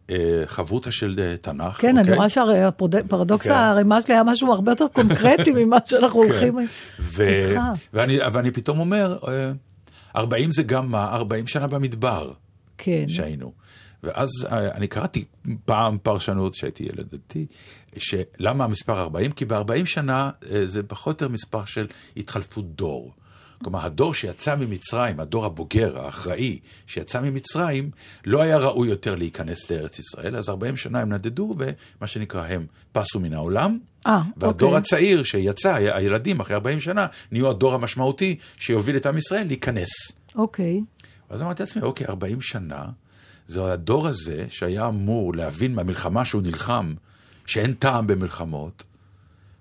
בחברותא 0.07 0.91
של 0.91 1.19
אה, 1.19 1.37
תנ"ך, 1.37 1.81
כן, 1.81 1.97
אני 1.97 1.99
אוקיי? 1.99 2.15
רואה 2.15 2.29
שהפרדוקס 2.29 3.47
כן. 3.47 3.53
הערימה 3.53 4.01
שלי 4.01 4.13
היה 4.13 4.23
משהו 4.23 4.53
הרבה 4.53 4.71
יותר 4.71 4.87
קונקרטי 4.93 5.51
ממה 5.65 5.77
שאנחנו 5.85 6.21
כן. 6.21 6.27
הולכים 6.27 6.55
ו- 6.99 7.21
איתך. 7.21 7.59
ואני, 7.93 8.17
ואני 8.33 8.51
פתאום 8.51 8.79
אומר, 8.79 9.17
אה, 9.27 9.51
40 10.15 10.51
זה 10.51 10.63
גם 10.63 10.91
מה? 10.91 11.15
40 11.15 11.47
שנה 11.47 11.67
במדבר 11.67 12.31
כן. 12.77 13.07
שהיינו. 13.07 13.51
ואז 14.05 14.29
אה, 14.51 14.71
אני 14.71 14.87
קראתי 14.87 15.25
פעם 15.65 15.97
פרשנות, 16.03 16.53
שהייתי 16.53 16.83
ילד 16.83 17.05
דתי, 17.11 17.45
שלמה 17.97 18.63
המספר 18.63 18.99
40? 18.99 19.31
כי 19.31 19.45
ב-40 19.45 19.85
שנה 19.85 20.31
אה, 20.51 20.65
זה 20.65 20.83
פחות 20.83 21.21
או 21.21 21.25
יותר 21.25 21.33
מספר 21.33 21.65
של 21.65 21.87
התחלפות 22.17 22.75
דור. 22.75 23.13
כלומר, 23.63 23.85
הדור 23.85 24.13
שיצא 24.13 24.55
ממצרים, 24.55 25.19
הדור 25.19 25.45
הבוגר, 25.45 25.97
האחראי, 25.99 26.59
שיצא 26.87 27.21
ממצרים, 27.21 27.91
לא 28.25 28.41
היה 28.41 28.57
ראוי 28.57 28.87
יותר 28.89 29.15
להיכנס 29.15 29.71
לארץ 29.71 29.99
ישראל, 29.99 30.35
אז 30.35 30.49
40 30.49 30.77
שנה 30.77 30.99
הם 30.99 31.13
נדדו, 31.13 31.55
ומה 31.57 32.07
שנקרא, 32.07 32.45
הם 32.47 32.65
פסו 32.91 33.19
מן 33.19 33.33
העולם. 33.33 33.77
אה, 34.07 34.21
והדור 34.37 34.69
אוקיי. 34.69 34.77
הצעיר 34.77 35.23
שיצא, 35.23 35.73
הילדים 35.73 36.39
אחרי 36.39 36.55
40 36.55 36.79
שנה, 36.79 37.05
נהיו 37.31 37.49
הדור 37.49 37.73
המשמעותי 37.73 38.35
שיוביל 38.57 38.95
את 38.95 39.05
עם 39.05 39.17
ישראל 39.17 39.47
להיכנס. 39.47 39.89
אוקיי. 40.35 40.81
ואז 41.29 41.41
אמרתי 41.41 41.63
לעצמי, 41.63 41.81
אוקיי, 41.81 42.07
40 42.07 42.41
שנה, 42.41 42.85
זה 43.47 43.73
הדור 43.73 44.07
הזה 44.07 44.45
שהיה 44.49 44.87
אמור 44.87 45.35
להבין 45.35 45.75
מהמלחמה 45.75 46.25
שהוא 46.25 46.41
נלחם, 46.41 46.93
שאין 47.45 47.73
טעם 47.73 48.07
במלחמות, 48.07 48.83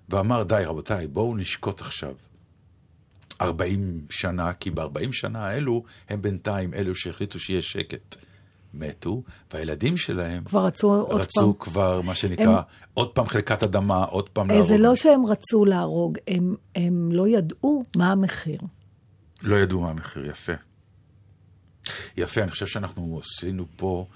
ואמר, 0.09 0.43
די, 0.43 0.63
רבותיי, 0.65 1.07
בואו 1.07 1.37
נשקוט 1.37 1.81
עכשיו. 1.81 2.13
40 3.41 4.01
שנה, 4.09 4.53
כי 4.53 4.71
ב-40 4.71 5.11
שנה 5.11 5.47
האלו, 5.47 5.83
הם 6.09 6.21
בינתיים 6.21 6.73
אלו 6.73 6.95
שהחליטו 6.95 7.39
שיהיה 7.39 7.61
שקט. 7.61 8.15
מתו, 8.77 9.23
והילדים 9.53 9.97
שלהם 9.97 10.43
כבר 10.43 10.65
רצו 10.65 10.87
עוד 10.93 11.07
פעם. 11.09 11.19
רצו 11.19 11.59
כבר, 11.59 12.01
מה 12.01 12.15
שנקרא, 12.15 12.45
הם- 12.57 12.63
עוד 12.93 13.09
פעם 13.09 13.27
חלקת 13.27 13.63
אדמה, 13.63 14.03
עוד 14.03 14.29
פעם 14.29 14.49
אה, 14.51 14.55
להרוג. 14.55 14.69
זה 14.69 14.77
לא 14.77 14.95
שהם 14.95 15.25
רצו 15.25 15.65
להרוג, 15.65 16.17
הם, 16.27 16.55
הם 16.75 17.09
לא 17.11 17.27
ידעו 17.27 17.83
מה 17.97 18.11
המחיר. 18.11 18.59
לא 19.41 19.55
ידעו 19.55 19.81
מה 19.81 19.89
המחיר, 19.89 20.25
יפה. 20.25 20.53
יפה, 22.17 22.43
אני 22.43 22.51
חושב 22.51 22.65
שאנחנו 22.67 23.19
עשינו 23.23 23.65
פה, 23.75 24.07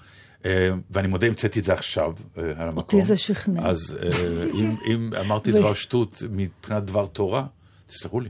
ואני 0.90 1.08
מודה, 1.08 1.26
המצאתי 1.26 1.58
את 1.58 1.64
זה 1.64 1.72
עכשיו 1.72 2.12
אה, 2.38 2.42
על 2.42 2.68
המקום. 2.68 3.00
אותי 3.00 3.02
זה 3.02 3.16
שכנע. 3.16 3.68
אז 3.68 3.98
אה, 4.02 4.08
אם, 4.86 5.10
אמרתי 5.20 5.52
דבר 5.60 5.74
שטות 5.74 6.22
מבחינת 6.30 6.84
דבר 6.84 7.06
תורה, 7.06 7.46
תסלחו 7.86 8.20
לי. 8.20 8.28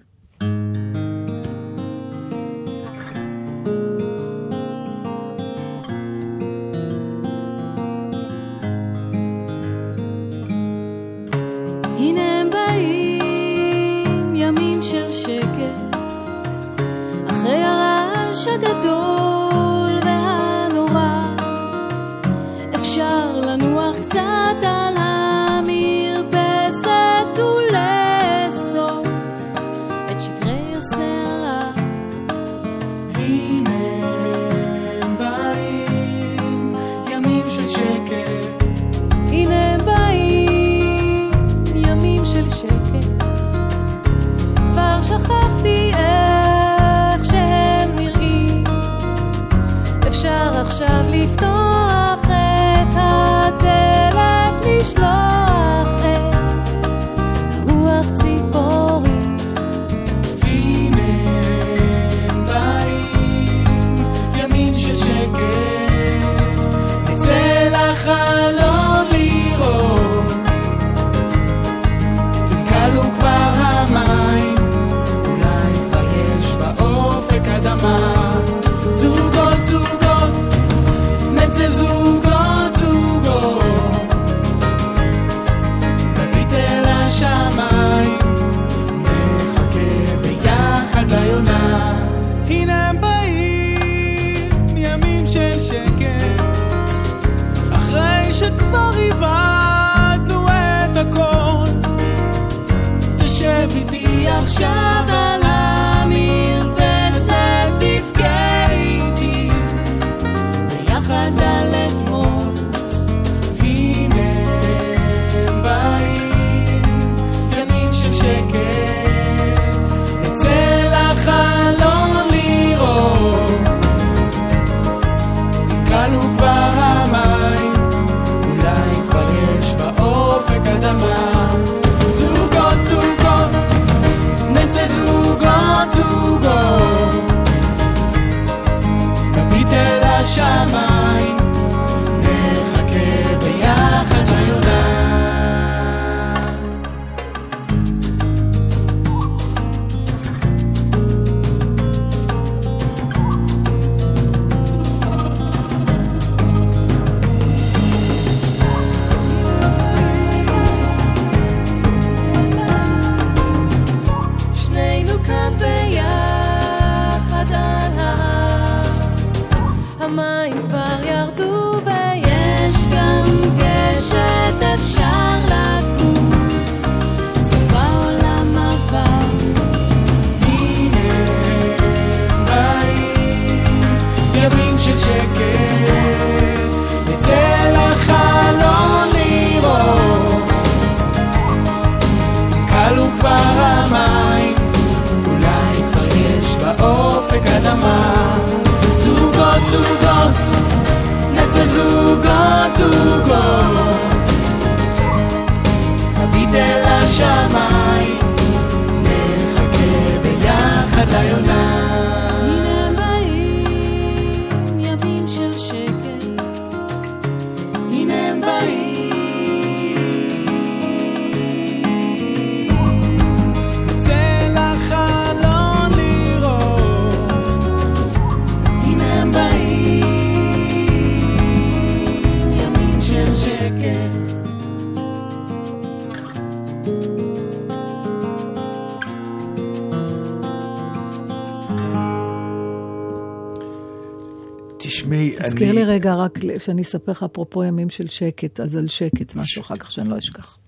תזכיר 245.60 245.74
לי 245.74 245.84
רגע 245.84 246.14
רק 246.14 246.38
שאני 246.58 246.82
אספר 246.82 247.12
לך 247.12 247.22
אפרופו 247.22 247.64
ימים 247.64 247.90
של 247.90 248.06
שקט, 248.06 248.60
אז 248.60 248.76
על 248.76 248.88
שקט, 248.88 249.34
משהו 249.34 249.62
אחר 249.62 249.76
כך 249.76 249.90
שאני 249.90 250.08
לא 250.08 250.18
אשכח. 250.18 250.58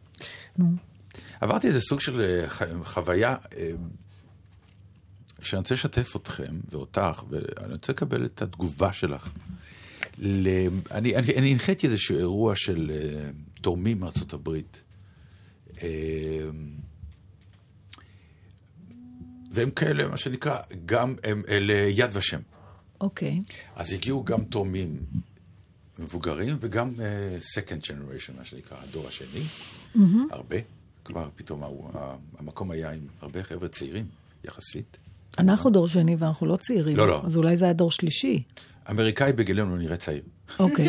נו. 0.58 0.66
עברתי 1.40 1.66
איזה 1.66 1.80
סוג 1.80 2.00
של 2.00 2.20
אה, 2.20 2.46
חוויה 2.84 3.36
אה, 3.56 3.70
שאני 5.42 5.58
רוצה 5.58 5.74
לשתף 5.74 6.16
אתכם 6.16 6.60
ואותך, 6.70 7.22
ואני 7.30 7.72
רוצה 7.72 7.92
לקבל 7.92 8.24
את 8.24 8.42
התגובה 8.42 8.92
שלך. 8.92 9.32
ל... 10.18 10.48
אני, 10.90 11.16
אני, 11.16 11.36
אני 11.36 11.50
הנחיתי 11.50 11.86
איזשהו 11.86 12.18
אירוע 12.18 12.56
של 12.56 12.90
אה, 12.94 13.30
תורמים 13.60 14.00
מארצות 14.00 14.32
הברית. 14.32 14.82
והם 19.52 19.70
כאלה, 19.70 20.08
מה 20.08 20.16
שנקרא, 20.16 20.58
גם 20.86 21.14
הם 21.24 21.42
אלה 21.48 21.88
יד 21.90 22.16
ושם. 22.16 22.40
אוקיי. 23.02 23.40
אז 23.76 23.92
הגיעו 23.92 24.24
גם 24.24 24.44
תורמים 24.44 24.96
מבוגרים 25.98 26.56
וגם 26.60 26.94
uh, 26.96 27.00
second 27.58 27.82
generation, 27.82 28.32
מה 28.38 28.44
שנקרא, 28.44 28.76
הדור 28.82 29.08
השני. 29.08 29.42
מהמם. 29.94 30.26
הרבה. 30.30 30.56
כבר 31.04 31.28
פתאום 31.36 31.62
המקום 32.38 32.70
היה 32.70 32.90
עם 32.90 33.00
הרבה 33.20 33.42
חבר'ה 33.42 33.68
צעירים, 33.68 34.06
יחסית. 34.44 34.96
אנחנו 35.38 35.70
דור 35.70 35.88
שני 35.88 36.16
ואנחנו 36.18 36.46
לא 36.46 36.56
צעירים. 36.56 36.96
לא, 36.96 37.08
לא. 37.08 37.22
אז 37.26 37.36
אולי 37.36 37.56
זה 37.56 37.64
היה 37.64 37.74
דור 37.74 37.90
שלישי. 37.90 38.42
אמריקאי 38.90 39.32
בגילנו 39.32 39.76
נראה 39.76 39.96
צעיר. 39.96 40.22
אוקיי. 40.58 40.88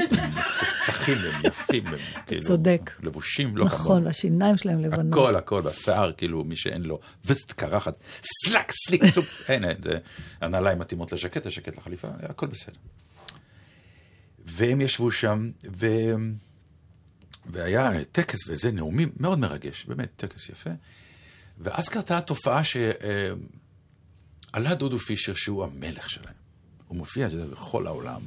צחים 0.85 1.17
הם, 1.17 1.41
יפים 1.43 1.87
הם. 1.87 1.97
כאילו, 2.27 2.41
צודק. 2.41 2.91
לבושים 3.03 3.57
לא 3.57 3.65
כמוהו. 3.65 3.83
נכון, 3.83 4.05
והשיניים 4.05 4.57
שלהם 4.57 4.79
לבנות. 4.79 5.13
הכל, 5.13 5.35
הכל, 5.35 5.67
השיער, 5.67 6.11
כאילו, 6.11 6.43
מי 6.43 6.55
שאין 6.55 6.81
לו 6.81 6.99
וסט, 7.25 7.51
קרחת, 7.51 8.03
slack, 8.23 8.71
slick, 8.87 9.05
סופ, 9.05 9.41
אין, 9.49 9.65
אין, 9.65 9.77
זה, 9.81 9.97
הנעליים 10.41 10.79
מתאימות 10.79 11.11
לז'קט, 11.11 11.45
הז'קט 11.45 11.77
לחליפה, 11.77 12.07
הכל 12.19 12.47
בסדר. 12.47 12.79
והם 14.45 14.81
ישבו 14.81 15.11
שם, 15.11 15.51
ו... 15.79 15.87
והיה 17.45 17.91
טקס 18.11 18.49
וזה, 18.49 18.71
נאומים 18.71 19.11
מאוד 19.19 19.39
מרגש, 19.39 19.85
באמת, 19.85 20.09
טקס 20.15 20.49
יפה. 20.49 20.69
ואז 21.57 21.89
קרתה 21.89 22.17
התופעה 22.17 22.61
שעלה 22.63 22.95
דודו 24.75 24.99
פישר, 24.99 25.33
שהוא 25.33 25.63
המלך 25.63 26.09
שלהם. 26.09 26.33
הוא 26.87 26.97
מופיע, 26.97 27.27
אתה 27.27 27.35
יודע, 27.35 27.47
בכל 27.47 27.87
העולם. 27.87 28.21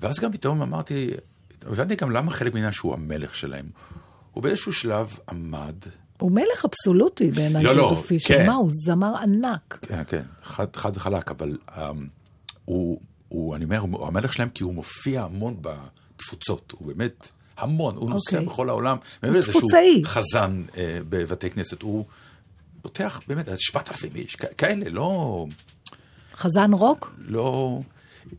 ואז 0.00 0.18
גם 0.20 0.32
פתאום 0.32 0.62
אמרתי, 0.62 1.10
הבנתי 1.62 1.96
גם 1.96 2.10
למה 2.10 2.30
חלק 2.30 2.52
מהעניין 2.52 2.72
שהוא 2.72 2.94
המלך 2.94 3.34
שלהם. 3.34 3.66
הוא 4.30 4.42
באיזשהו 4.42 4.72
שלב 4.72 5.18
עמד, 5.30 5.74
הוא 6.20 6.32
מלך 6.32 6.64
אבסולוטי 6.64 7.30
בעיניי, 7.30 7.64
לא, 7.64 7.76
לא, 7.76 8.02
פישר. 8.06 8.34
כן. 8.34 8.46
מה, 8.46 8.54
הוא 8.54 8.70
זמר 8.72 9.16
ענק. 9.22 9.78
כן, 9.82 10.02
כן, 10.06 10.22
חד, 10.42 10.76
חד 10.76 10.96
וחלק, 10.96 11.30
אבל 11.30 11.58
um, 11.68 11.78
הוא, 12.64 13.00
הוא, 13.28 13.56
אני 13.56 13.64
אומר, 13.64 13.78
הוא 13.78 14.06
המלך 14.06 14.32
שלהם 14.32 14.48
כי 14.48 14.64
הוא 14.64 14.74
מופיע 14.74 15.22
המון 15.22 15.56
בתפוצות, 15.60 16.74
הוא 16.78 16.88
באמת 16.88 17.28
המון, 17.56 17.96
הוא 17.96 18.10
נוסע 18.10 18.36
אוקיי. 18.36 18.46
בכל 18.46 18.68
העולם. 18.68 18.96
הוא 19.22 19.40
תפוצאי. 19.42 20.02
חזן 20.04 20.64
uh, 20.68 20.74
בבתי 21.08 21.50
כנסת, 21.50 21.82
הוא 21.82 22.04
פותח 22.82 23.20
באמת 23.28 23.48
עד 23.48 23.58
7,000 23.58 24.16
איש, 24.16 24.36
כאלה, 24.36 24.88
לא... 24.88 25.46
חזן 26.34 26.72
רוק? 26.72 27.14
לא... 27.18 27.80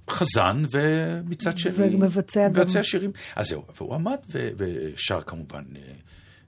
חזן, 0.10 0.64
ומצד 0.72 1.58
שני... 1.58 1.72
ומבצע 1.96 2.50
גם- 2.50 2.62
מבצע 2.62 2.84
שירים. 2.84 3.12
אז 3.36 3.46
זהו, 3.48 3.66
והוא 3.78 3.96
עמד 3.96 4.18
ו- 4.30 4.50
ושר 4.58 5.22
כמובן 5.22 5.64
אה, 5.76 5.82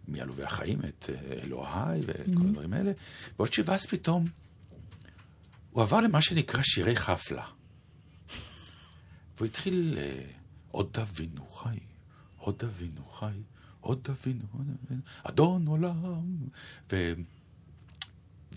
מעלובי 0.08 0.44
החיים, 0.44 0.80
את 0.80 1.10
אה, 1.10 1.16
אלוהי 1.44 2.00
וכל 2.08 2.12
Mm-hmm. 2.24 2.48
הדברים 2.48 2.74
האלה. 2.74 2.92
ועוד 3.40 3.54
שבאז 3.54 3.86
פתאום, 3.86 4.28
הוא 5.72 5.84
עבר 5.84 6.02
למה 6.02 6.22
שנקרא 6.22 6.62
שירי 6.64 6.96
חפלה. 6.96 7.46
והוא 9.38 9.46
התחיל, 9.46 9.98
אה, 9.98 10.12
עוד 10.72 10.98
אבינו 11.02 11.48
חי, 11.48 11.80
עוד 12.38 12.64
אבינו 12.64 13.06
חי, 13.20 13.26
עוד 13.82 14.08
אבינו, 14.10 14.46
אדון 15.24 15.68
עולם, 15.68 15.94
ו... 16.92 17.14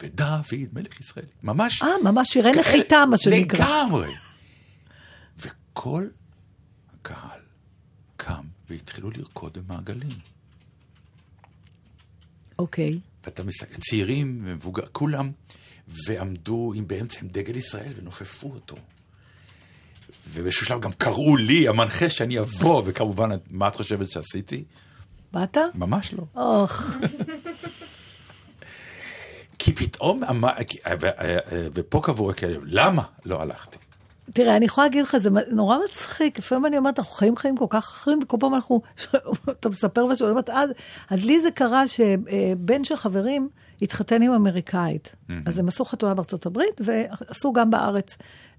ודוד, 0.00 0.44
מלך 0.72 1.00
ישראל. 1.00 1.24
ממש... 1.42 1.82
אה, 1.82 1.88
ממש 2.04 2.28
שירי 2.32 2.50
נחיתה, 2.52 3.04
מה 3.10 3.18
שנקרא. 3.18 3.58
לגמרי. 3.84 4.08
וכל 5.76 6.06
הקהל 6.94 7.40
קם 8.16 8.44
והתחילו 8.70 9.10
לרקוד 9.10 9.58
במעגלים. 9.58 10.18
אוקיי. 12.58 12.98
ואתה 13.24 13.44
מסתכל, 13.44 13.76
צעירים 13.80 14.40
ומבוגר, 14.44 14.86
כולם, 14.92 15.30
ועמדו 16.06 16.72
עם 16.76 16.88
באמצע 16.88 17.20
עם 17.20 17.28
דגל 17.28 17.56
ישראל 17.56 17.92
ונופפו 17.96 18.48
אותו. 18.52 18.76
ובאיזשהו 20.28 20.66
שלב 20.66 20.80
גם 20.80 20.92
קראו 20.92 21.36
לי, 21.36 21.68
המנחה, 21.68 22.10
שאני 22.10 22.40
אבוא, 22.40 22.82
וכמובן, 22.86 23.28
מה 23.50 23.68
את 23.68 23.76
חושבת 23.76 24.08
שעשיתי? 24.10 24.64
באת? 25.32 25.56
ממש 25.74 26.12
לא. 26.14 26.24
אוח. 26.36 26.96
כי 29.58 29.72
פתאום, 29.74 30.24
אמר- 30.24 30.64
כי- 30.68 30.78
ו- 31.00 31.08
ופה 31.74 32.00
קבעו 32.04 32.30
כאלה, 32.36 32.56
למה 32.64 33.02
לא 33.24 33.42
הלכתי? 33.42 33.78
תראה, 34.32 34.56
אני 34.56 34.64
יכולה 34.64 34.86
להגיד 34.86 35.02
לך, 35.02 35.16
זה 35.16 35.30
נורא 35.50 35.78
מצחיק. 35.90 36.38
לפעמים 36.38 36.66
אני 36.66 36.78
אומרת, 36.78 36.98
אנחנו 36.98 37.14
חיים 37.14 37.36
חיים 37.36 37.56
כל 37.56 37.66
כך 37.70 37.84
אחרים, 37.84 38.18
וכל 38.22 38.36
פעם 38.40 38.54
אנחנו, 38.54 38.80
אתה 39.50 39.68
מספר 39.68 40.06
משהו, 40.06 40.24
אני 40.24 40.30
אומרת, 40.30 40.50
אז, 40.50 40.70
אז 41.10 41.24
לי 41.26 41.40
זה 41.40 41.50
קרה 41.50 41.88
שבן 41.88 42.84
של 42.84 42.96
חברים 42.96 43.48
התחתן 43.82 44.22
עם 44.22 44.32
אמריקאית. 44.32 45.14
אז 45.46 45.58
הם 45.58 45.68
עשו 45.68 45.84
חתונה 45.84 46.14
בארצות 46.14 46.46
הברית, 46.46 46.80
ועשו 46.80 47.52
גם 47.52 47.70
בארץ. 47.70 48.16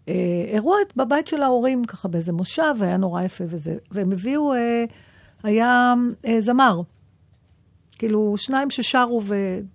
אה, 0.09 0.13
אירוע 0.47 0.77
בבית 0.95 1.27
של 1.27 1.41
ההורים, 1.41 1.85
ככה 1.85 2.07
באיזה 2.07 2.31
מושב, 2.31 2.73
והיה 2.77 2.97
נורא 2.97 3.23
יפה 3.23 3.43
וזה. 3.47 3.75
והם 3.91 4.11
הביאו, 4.11 4.53
אה, 4.53 4.85
היה 5.43 5.93
אה, 6.25 6.41
זמר. 6.41 6.81
כאילו, 7.97 8.33
שניים 8.37 8.69
ששרו 8.69 9.21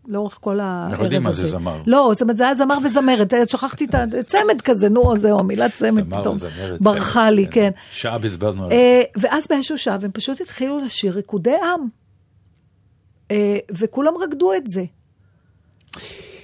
ולאורך 0.09 0.39
כל 0.41 0.61
הערב 0.61 0.83
הזה. 0.85 0.91
אנחנו 0.93 1.05
יודעים 1.05 1.23
מה 1.23 1.33
זה 1.33 1.47
זמר. 1.47 1.83
לא, 1.87 2.11
זאת 2.13 2.23
אומרת, 2.23 2.37
זה 2.37 2.45
היה 2.45 2.55
זמר 2.55 2.79
וזמרת, 2.85 3.35
אה, 3.35 3.47
שכחתי 3.47 3.85
את 3.85 3.95
הצמד 3.95 4.61
כזה, 4.65 4.89
נו, 4.89 5.17
זהו, 5.17 5.39
המילה 5.39 5.69
צמד 5.69 5.91
זמר 6.05 6.21
פתאום 6.21 6.35
וזמרת, 6.35 6.81
ברחה 6.81 7.31
לי, 7.31 7.47
כן. 7.51 7.71
שעה 7.91 8.19
בזבזנו 8.19 8.65
עליו. 8.65 8.79
אה, 8.79 9.03
ואז 9.17 9.45
באיזשהו 9.51 9.79
שלב 9.79 10.05
הם 10.05 10.11
פשוט 10.13 10.41
התחילו 10.41 10.79
לשיר 10.79 11.13
ריקודי 11.15 11.55
עם. 11.55 11.89
אה, 13.31 13.59
וכולם 13.71 14.13
רקדו 14.23 14.53
את 14.55 14.67
זה. 14.67 14.85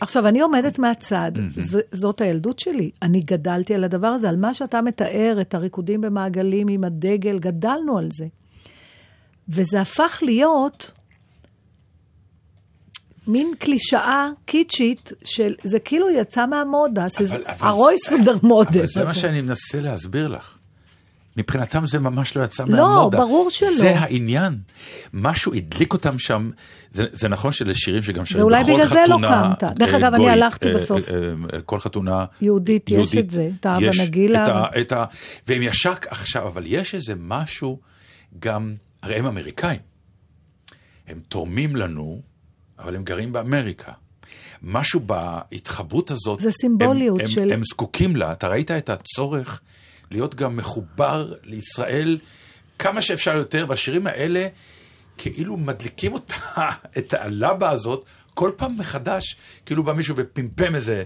עכשיו, 0.01 0.29
אני 0.29 0.41
עומדת 0.41 0.79
מהצד, 0.79 1.33
ז- 1.57 1.77
זאת 1.93 2.21
הילדות 2.21 2.59
שלי. 2.59 2.91
אני 3.03 3.21
גדלתי 3.21 3.75
על 3.75 3.85
הדבר 3.85 4.07
הזה, 4.07 4.29
על 4.29 4.37
מה 4.37 4.55
שאתה 4.55 4.83
מתאר, 4.83 5.39
את 5.41 5.55
הריקודים 5.55 6.01
במעגלים 6.01 6.69
עם 6.69 6.85
הדגל, 6.85 7.39
גדלנו 7.39 7.99
על 7.99 8.09
זה. 8.13 8.27
וזה 9.49 9.81
הפך 9.81 10.19
להיות 10.23 10.91
מין 13.29 13.53
קלישאה 13.59 14.29
קיצ'ית 14.45 15.13
של, 15.25 15.55
זה 15.65 15.79
כאילו 15.79 16.11
יצא 16.11 16.47
מהמודה, 16.47 17.09
שזה 17.09 17.37
הרויס 17.47 18.09
פון 18.09 18.25
דר 18.25 18.37
מודה. 18.43 18.71
אבל 18.79 18.87
זה 18.87 19.05
מה 19.05 19.15
שאני 19.15 19.41
מנסה 19.41 19.81
להסביר 19.81 20.29
לך. 20.29 20.59
מבחינתם 21.37 21.87
זה 21.87 21.99
ממש 21.99 22.37
לא 22.37 22.45
יצא 22.45 22.65
לא, 22.69 22.77
מהמודה. 22.77 23.19
ברור 23.19 23.51
שלא. 23.51 23.71
זה 23.71 23.99
העניין. 23.99 24.59
משהו 25.13 25.55
הדליק 25.55 25.93
אותם 25.93 26.19
שם. 26.19 26.51
זה, 26.93 27.05
זה 27.13 27.29
נכון 27.29 27.53
שזה 27.53 27.75
שירים 27.75 28.03
שגם 28.03 28.27
שרים 28.27 28.43
ואולי 28.43 28.63
בכל 28.63 28.73
בגלל 28.73 28.87
זה 28.87 29.05
לא 29.09 29.17
חתונה. 29.17 29.55
קמת. 29.61 29.79
דרך 29.79 29.95
אה, 29.95 29.99
אגב, 29.99 30.15
אני 30.15 30.31
הלכתי 30.31 30.69
אה, 30.69 30.75
בסוף. 30.75 31.09
אה, 31.09 31.61
כל 31.61 31.81
חתונה 31.81 32.25
יהודית, 32.41 32.91
יש 32.91 33.17
את 33.17 33.31
זה, 33.31 33.51
את 33.61 33.67
האבא 33.67 33.91
נגילה. 34.03 34.45
את 34.45 34.49
ה, 34.49 34.81
את 34.81 34.93
ה, 34.93 35.05
והם 35.49 35.63
ישר 35.63 35.93
עכשיו, 36.09 36.49
אבל 36.49 36.63
יש 36.67 36.95
איזה 36.95 37.15
משהו 37.19 37.79
גם, 38.39 38.75
הרי 39.03 39.15
הם 39.15 39.27
אמריקאים. 39.27 39.81
הם 41.09 41.21
תורמים 41.29 41.77
לנו, 41.77 42.23
אבל 42.79 42.97
הם 42.97 43.05
גרים 43.05 43.33
באמריקה. 43.33 43.93
משהו 44.63 45.01
בהתחברות 45.01 46.11
הזאת, 46.11 46.41
זה 46.41 46.51
סימבוליות 46.51 47.21
הם, 47.21 47.27
הם, 47.27 47.29
של- 47.33 47.53
הם 47.53 47.61
זקוקים 47.65 48.17
לה. 48.17 48.33
אתה 48.33 48.49
ראית 48.49 48.71
את 48.71 48.89
הצורך 48.91 49.61
להיות 50.11 50.35
גם 50.35 50.57
מחובר 50.57 51.33
לישראל 51.45 52.19
כמה 52.79 53.03
שאפשר 53.03 53.37
יותר, 53.37 53.65
והשירים 53.69 54.07
האלה 54.07 54.47
כאילו 55.19 55.57
מדליקים 55.57 56.13
אותה, 56.13 56.35
את 56.99 57.15
הלבה 57.15 57.71
הזאת, 57.71 58.05
כל 58.35 58.51
פעם 58.57 58.79
מחדש, 58.79 59.37
כאילו 59.67 59.83
בא 59.85 59.93
מישהו 59.93 60.15
ופמפם 60.19 60.75
איזה 60.75 61.05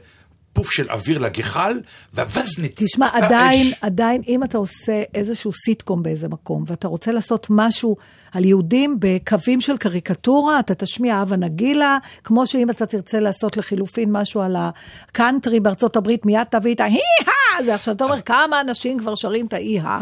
פוף 0.62 0.70
של 0.70 0.90
אוויר 0.90 1.18
לגחל, 1.18 1.80
ואז 2.14 2.58
נצפתה 2.58 2.84
תשמע, 2.84 3.08
עדיין, 3.12 3.72
עדיין, 3.80 4.22
אם 4.28 4.44
אתה 4.44 4.58
עושה 4.58 5.02
איזשהו 5.14 5.52
סיטקום 5.52 6.02
באיזה 6.02 6.28
מקום, 6.28 6.64
ואתה 6.66 6.88
רוצה 6.88 7.12
לעשות 7.12 7.46
משהו 7.50 7.96
על 8.32 8.44
יהודים 8.44 8.96
בקווים 8.98 9.60
של 9.60 9.76
קריקטורה, 9.76 10.60
אתה 10.60 10.74
תשמיע 10.74 11.16
הווה 11.18 11.36
נגילה, 11.36 11.98
כמו 12.24 12.46
שאם 12.46 12.70
אתה 12.70 12.86
תרצה 12.86 13.20
לעשות 13.20 13.56
לחילופין 13.56 14.12
משהו 14.12 14.40
על 14.40 14.56
הקאנטרי 14.58 15.60
בארצות 15.60 15.96
הברית, 15.96 16.26
מיד 16.26 16.46
תביא 16.50 16.74
את 16.74 16.80
ההי-הא, 16.80 17.62
זה 17.64 17.74
עכשיו, 17.74 17.94
אתה 17.94 18.04
אומר, 18.04 18.20
כמה 18.20 18.60
אנשים 18.60 18.98
כבר 18.98 19.14
שרים 19.14 19.46
את 19.46 19.52
ההי-הא, 19.52 20.00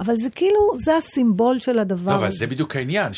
אבל 0.00 0.16
זה 0.16 0.30
כאילו, 0.30 0.76
זה 0.84 0.96
הסימבול 0.96 1.58
של 1.58 1.78
הדבר 1.78 2.10
לא, 2.10 2.16
אבל. 2.16 2.30
זה 2.30 2.46
בדיוק 2.46 2.76
העניין, 2.76 3.12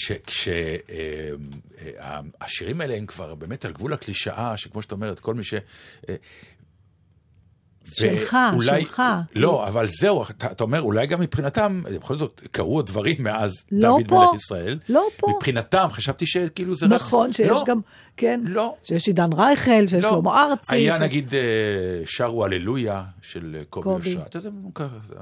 שהשירים 2.47 2.80
האלה 2.80 2.95
הם 2.95 3.07
כבר 3.07 3.34
באמת 3.34 3.64
על 3.64 3.72
גבול 3.72 3.93
הקלישאה, 3.93 4.57
שכמו 4.57 4.82
שאת 4.82 4.93
אומרת, 4.93 5.20
כל 5.20 5.34
מי 5.34 5.45
ש... 5.45 5.55
שלך, 7.85 8.37
ואולי- 8.53 8.80
שלך. 8.80 9.03
לא, 9.35 9.68
אבל 9.68 9.89
זהו, 9.89 10.22
אתה, 10.22 10.47
אתה 10.47 10.64
אומר, 10.64 10.80
אולי 10.83 11.07
גם 11.07 11.20
מבחינתם, 11.20 11.83
בכל 11.97 12.16
זאת, 12.16 12.41
קרו 12.53 12.80
הדברים 12.80 13.16
מאז 13.18 13.64
לא 13.72 13.89
דוד 13.89 14.09
פה. 14.09 14.18
מלך 14.20 14.35
ישראל. 14.35 14.78
לא 14.89 15.03
פה. 15.16 15.33
מבחינתם, 15.37 15.87
חשבתי 15.91 16.26
שכאילו 16.26 16.74
זה 16.74 16.87
רץ... 16.87 16.93
נכון, 16.93 17.33
שיש 17.33 17.49
לא, 17.49 17.64
גם, 17.66 17.80
כן, 18.17 18.41
לא. 18.47 18.77
שיש 18.83 19.07
עידן 19.07 19.33
רייכל, 19.33 19.87
שיש 19.87 20.05
לא. 20.05 20.11
שלמה 20.13 20.45
ארצי. 20.45 20.75
היה 20.75 20.97
ש- 20.97 21.01
נגיד 21.01 21.35
אה, 21.35 21.41
שרו 22.07 22.45
הללויה 22.45 23.05
של 23.23 23.57
אה, 23.59 23.65
קובי. 23.65 23.89
אושרת, 24.11 24.27
אתה 24.27 24.39
יודע, 24.39 24.51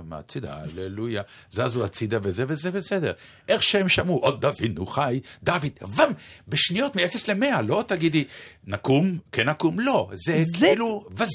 מהצידה, 0.04 0.54
הללויה, 0.62 1.22
זזו 1.50 1.84
הצידה 1.84 2.18
וזה 2.22 2.44
וזה 2.48 2.70
בסדר. 2.72 3.12
איך 3.48 3.62
שהם 3.62 3.88
שמעו, 3.88 4.16
עוד 4.18 4.44
אבינו 4.44 4.86
חי, 4.86 5.20
דוד, 5.42 5.66
וואם, 5.82 6.10
בשניות 6.48 6.96
מ-0 6.96 7.02
ל-100, 7.28 7.60
לא 7.60 7.84
תגידי, 7.86 8.24
נקום, 8.66 9.18
כן 9.32 9.48
נקום, 9.48 9.80
לא, 9.80 10.10
זה 10.26 10.42
כאילו, 10.58 11.04
וז. 11.16 11.28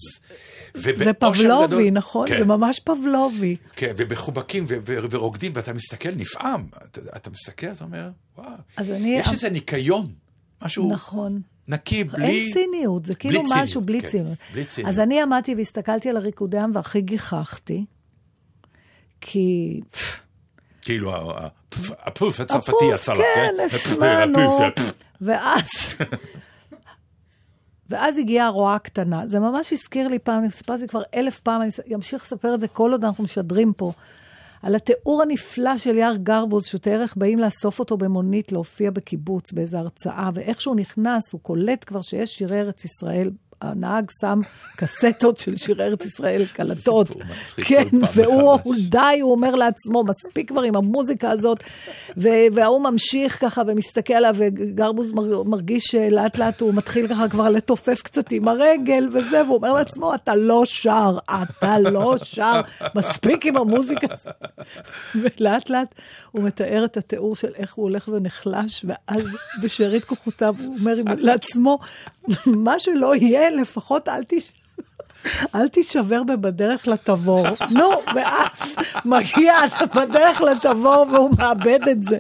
זה 0.74 1.14
פבלובי, 1.20 1.68
גדול- 1.68 1.90
נכון? 1.92 2.28
כן. 2.28 2.40
זה 2.40 2.46
ממש 2.46 2.80
פבלובי. 2.80 3.56
כן, 3.76 3.94
ובחובקים 3.98 4.66
ו- 4.70 4.78
ו- 4.88 4.98
ורוקדים, 5.10 5.52
ואתה 5.56 5.74
מסתכל 5.74 6.10
נפעם. 6.16 6.68
אתה, 6.92 7.02
אתה 7.16 7.30
מסתכל, 7.30 7.68
אתה 7.68 7.84
אומר, 7.84 8.10
וואו. 8.38 8.50
יש 9.06 9.28
איזה 9.32 9.50
ניקיון, 9.50 10.08
משהו 10.66 10.92
נכון. 10.92 11.42
נקי, 11.68 12.04
בלי... 12.04 12.26
אין 12.26 12.54
ציניות, 12.54 13.06
זה 13.06 13.16
כאילו 13.16 13.40
בלי 13.40 13.48
ציניות, 13.48 13.64
משהו 13.64 13.82
בלי 13.82 14.02
כן, 14.02 14.08
ציניות. 14.08 14.38
בלי 14.54 14.66
ציניות. 14.66 14.90
אז 14.94 15.00
אני 15.00 15.22
עמדתי 15.22 15.56
והסתכלתי 15.56 16.10
על 16.10 16.18
הריקודי 16.18 16.60
עם 16.60 16.72
והכי 16.74 17.02
גיחכתי, 17.02 17.86
כי... 19.22 19.82
כאילו, 20.82 21.34
הפוף- 21.72 22.40
הצרפתי 22.40 22.86
יצא 22.94 23.14
לך, 23.14 23.22
כן, 23.36 23.54
הפוף, 23.66 23.76
השמענו. 23.76 24.66
הפוף, 24.66 24.94
ואז... 25.22 25.96
ואז 27.90 28.18
הגיעה 28.18 28.48
הרועה 28.48 28.76
הקטנה. 28.76 29.28
זה 29.28 29.40
ממש 29.40 29.74
הזכיר 29.74 30.08
לי 30.08 30.20
פעם, 30.20 30.44
אני 30.44 30.52
סיפרתי 30.52 30.88
כבר 30.88 31.02
אלף 31.16 31.40
פעם, 31.40 31.62
אני 31.62 31.96
אמשיך 31.96 32.24
לספר 32.24 32.56
את 32.56 32.60
זה 32.60 32.68
כל 32.68 32.92
עוד 32.92 33.06
אנחנו 33.06 33.24
משדרים 33.24 33.74
פה, 33.74 33.94
על 34.66 34.76
התיאור 34.76 35.22
הנפלא 35.22 35.78
של 35.78 35.98
יער 35.98 36.16
גרבוז, 36.16 36.66
שהוא 36.66 36.80
תיאר 36.80 37.02
איך 37.02 37.18
באים 37.18 37.40
לאסוף 37.40 37.80
אותו 37.80 37.98
במונית 37.98 38.52
להופיע 38.52 38.92
בקיבוץ 38.92 39.52
באיזו 39.52 39.78
הרצאה, 39.78 40.30
ואיך 40.34 40.62
שהוא 40.62 40.76
נכנס, 40.76 41.34
הוא 41.34 41.42
קולט 41.42 41.84
כבר 41.88 42.02
שיש 42.02 42.38
שירי 42.38 42.62
ארץ 42.62 42.86
ישראל. 42.86 43.32
הנהג 43.66 44.12
שם 44.22 44.40
קסטות 44.78 45.38
של 45.40 45.58
שירי 45.58 45.84
ארץ 45.84 46.06
ישראל, 46.06 46.46
קלטות. 46.54 47.08
כן, 47.56 47.84
והוא 48.16 48.60
די, 48.90 49.20
הוא 49.22 49.32
אומר 49.32 49.56
לעצמו, 49.56 50.04
מספיק 50.04 50.50
כבר 50.50 50.62
עם 50.62 50.76
המוזיקה 50.76 51.32
הזאת. 51.32 51.64
וההוא 52.18 52.82
ממשיך 52.82 53.42
ככה 53.42 53.62
ומסתכל 53.68 54.14
עליו, 54.14 54.36
וגרבוז 54.38 55.12
מר- 55.12 55.44
מרגיש 55.44 55.84
שלאט 55.84 56.38
לאט 56.38 56.62
הוא 56.62 56.74
מתחיל 56.74 57.08
ככה 57.08 57.30
כבר 57.30 57.50
לתופף 57.50 58.02
קצת 58.02 58.32
עם 58.32 58.48
הרגל 58.48 59.08
וזה, 59.14 59.44
והוא 59.44 59.56
אומר 59.56 59.74
לעצמו, 59.74 60.16
אתה 60.16 60.36
לא 60.36 60.62
שר, 60.66 61.18
אתה 61.30 61.80
לא 61.80 62.16
שר, 62.24 62.62
מספיק 62.96 63.46
עם 63.46 63.58
המוזיקה 63.58 64.08
הזאת. 64.12 64.34
ולאט 65.16 65.70
לאט 65.70 65.96
הוא 66.32 66.44
מתאר 66.44 66.86
את 66.86 66.98
התיאור 66.98 67.36
של 67.36 67.52
איך 67.56 67.74
הוא 67.74 67.84
הולך 67.84 68.08
ונחלש, 68.14 68.86
ואז 68.88 69.24
בשארית 69.64 70.04
כוחותיו 70.04 70.56
הוא 70.64 70.76
אומר 70.80 70.96
לעצמו, 71.18 71.80
מה 72.46 72.80
שלא 72.80 73.16
יהיה, 73.16 73.50
לפחות 73.56 74.10
אל 74.10 74.24
תש... 74.28 74.52
אל 75.56 75.68
תישבר 75.68 76.24
בה 76.24 76.36
בדרך 76.36 76.88
לתבור. 76.88 77.48
נו, 77.70 77.90
ואז 78.16 78.76
מגיע 79.06 79.54
בדרך 79.96 80.42
לתבור 80.42 81.06
והוא 81.12 81.32
מאבד 81.40 81.80
את 81.92 82.04
זה. 82.04 82.18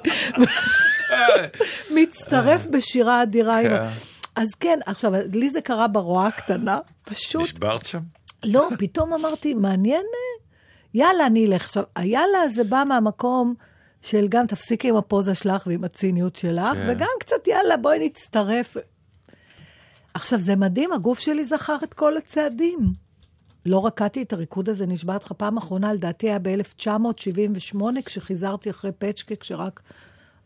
מצטרף 1.96 2.66
בשירה 2.66 3.24
אדירה. 3.24 3.62
כן. 3.64 3.88
אז 4.36 4.48
כן, 4.60 4.80
עכשיו, 4.86 5.12
לי 5.34 5.50
זה 5.50 5.62
קרה 5.62 5.88
ברועה 5.88 6.28
הקטנה, 6.28 6.80
פשוט, 7.04 7.42
נשברת 7.42 7.86
שם? 7.86 8.00
לא, 8.44 8.70
פתאום 8.78 9.14
אמרתי, 9.14 9.54
מעניין, 9.54 10.06
יאללה, 10.94 11.26
אני 11.26 11.46
אלך. 11.46 11.64
עכשיו, 11.64 11.84
היאללה 11.96 12.50
זה 12.50 12.64
בא 12.64 12.84
מהמקום 12.88 13.54
של 14.02 14.28
גם 14.30 14.48
תפסיקי 14.48 14.90
עם 14.90 14.96
הפוזה 14.96 15.36
שלך 15.36 15.68
ועם 15.68 15.84
הציניות 15.84 16.36
שלך, 16.36 16.74
כן. 16.74 16.86
וגם 16.88 17.08
קצת 17.20 17.48
יאללה, 17.48 17.78
בואי 17.78 18.06
נצטרף. 18.06 18.78
עכשיו, 20.16 20.40
זה 20.40 20.56
מדהים, 20.56 20.92
הגוף 20.94 21.20
שלי 21.20 21.46
זכר 21.46 21.78
את 21.84 21.94
כל 21.94 22.18
הצעדים. 22.18 22.94
לא 23.66 23.86
רקדתי 23.86 24.22
את 24.22 24.34
הריקוד 24.34 24.70
הזה, 24.70 24.86
נשבעת 24.86 25.24
לך 25.24 25.32
פעם 25.32 25.58
אחרונה, 25.58 25.94
לדעתי 25.94 26.30
היה 26.30 26.40
ב-1978, 26.40 27.82
כשחיזרתי 28.06 28.70
אחרי 28.70 28.92
פצ'קה, 28.98 29.36
כשרק 29.36 29.82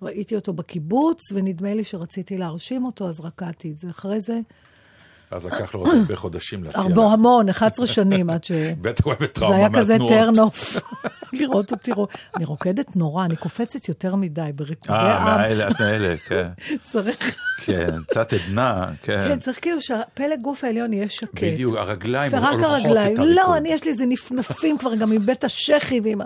ראיתי 0.01 0.35
אותו 0.35 0.53
בקיבוץ, 0.53 1.31
ונדמה 1.33 1.73
לי 1.73 1.83
שרציתי 1.83 2.37
להרשים 2.37 2.85
אותו, 2.85 3.09
אז 3.09 3.19
רקדתי 3.19 3.71
את 3.71 3.79
זה. 3.79 3.89
אחרי 3.89 4.19
זה, 4.21 4.39
אז 5.31 5.45
לקח 5.45 5.75
לו 5.75 5.79
עוד 5.79 5.95
הרבה 5.95 6.15
חודשים 6.15 6.63
להציע 6.63 6.81
הרבה. 6.81 7.05
המון, 7.05 7.49
11 7.49 7.87
שנים 7.87 8.29
עד 8.29 8.43
ש... 8.43 8.51
בטח 8.81 9.05
הוא 9.05 9.13
היה 9.13 9.19
זה 9.19 9.25
בטראומה 9.25 9.55
היה 9.55 9.69
כזה 9.69 9.97
מהתנועות. 9.97 10.13
טרנוף, 10.13 10.77
לראות 11.39 11.71
אותי. 11.71 11.91
אני 12.35 12.45
רוקדת 12.45 12.95
נורא, 12.95 13.25
אני 13.25 13.35
קופצת 13.35 13.89
יותר 13.89 14.15
מדי 14.15 14.49
בריקודי 14.55 14.93
אה, 14.93 15.17
עם. 15.17 15.37
מהאלה, 15.37 15.67
את 15.67 15.81
מאלה, 15.81 16.17
כן. 16.17 16.47
צריך, 16.91 17.35
כן, 17.65 18.03
קצת 18.07 18.33
עדנה, 18.33 18.87
כן. 19.01 19.25
כן, 19.27 19.39
צריך 19.39 19.61
כאילו 19.61 19.81
שהפלג 19.81 20.41
גוף 20.41 20.63
העליון 20.63 20.93
יהיה 20.93 21.09
שקט. 21.09 21.43
בדיוק, 21.43 21.77
הרגליים 21.77 22.33
ורק 22.33 22.43
הולכות 22.43 22.63
הרגליים. 22.63 23.13
את 23.13 23.19
הריקוד. 23.19 23.35
לא, 23.35 23.57
אני 23.57 23.69
יש 23.69 23.83
לי 23.83 23.91
איזה 23.91 24.05
נפנפים 24.05 24.77
כבר 24.77 24.95
גם 24.95 25.09
מבית 25.09 25.43
השחי 25.43 25.99
ועם 26.03 26.21
ה... 26.21 26.25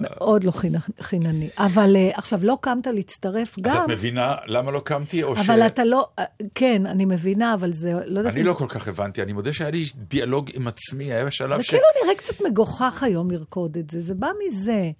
מאוד 0.00 0.44
לא 0.44 0.50
חינ- 0.52 1.02
חינני. 1.02 1.48
אבל 1.58 1.96
אה, 1.96 2.10
עכשיו, 2.14 2.40
לא 2.44 2.58
קמת 2.60 2.86
להצטרף 2.86 3.58
אז 3.58 3.64
גם, 3.64 3.84
את 3.84 3.90
מבינה 3.90 4.34
למה 4.46 4.70
לא 4.70 4.80
קמתי, 4.80 5.22
או 5.22 5.36
ש... 5.36 5.38
אבל 5.48 5.66
אתה 5.66 5.84
לא... 5.84 6.08
אה, 6.18 6.24
כן, 6.54 6.86
אני 6.86 7.04
מבינה, 7.04 7.54
אבל 7.54 7.72
זה... 7.72 7.92
לא 8.06 8.18
יודעת 8.20 8.34
אני 8.34 8.42
לא 8.42 8.52
כל 8.52 8.68
כך 8.68 8.88
הבנתי, 8.88 9.22
אני 9.22 9.32
מודה 9.32 9.52
שהיה 9.52 9.70
לי 9.70 9.84
דיאלוג 9.94 10.50
עם 10.54 10.68
עצמי, 10.68 11.04
היה 11.04 11.30
שלב 11.30 11.56
זה 11.56 11.64
ש... 11.64 11.68
כאילו 11.70 11.82
נראה 12.04 12.14
קצת 12.16 12.40
מגוחך 12.50 13.02
היום 13.02 13.30
לרקוד 13.30 13.76
את 13.76 13.90
זה, 13.90 14.02
זה 14.02 14.14
בא 14.14 14.28
מזה. 14.48 14.90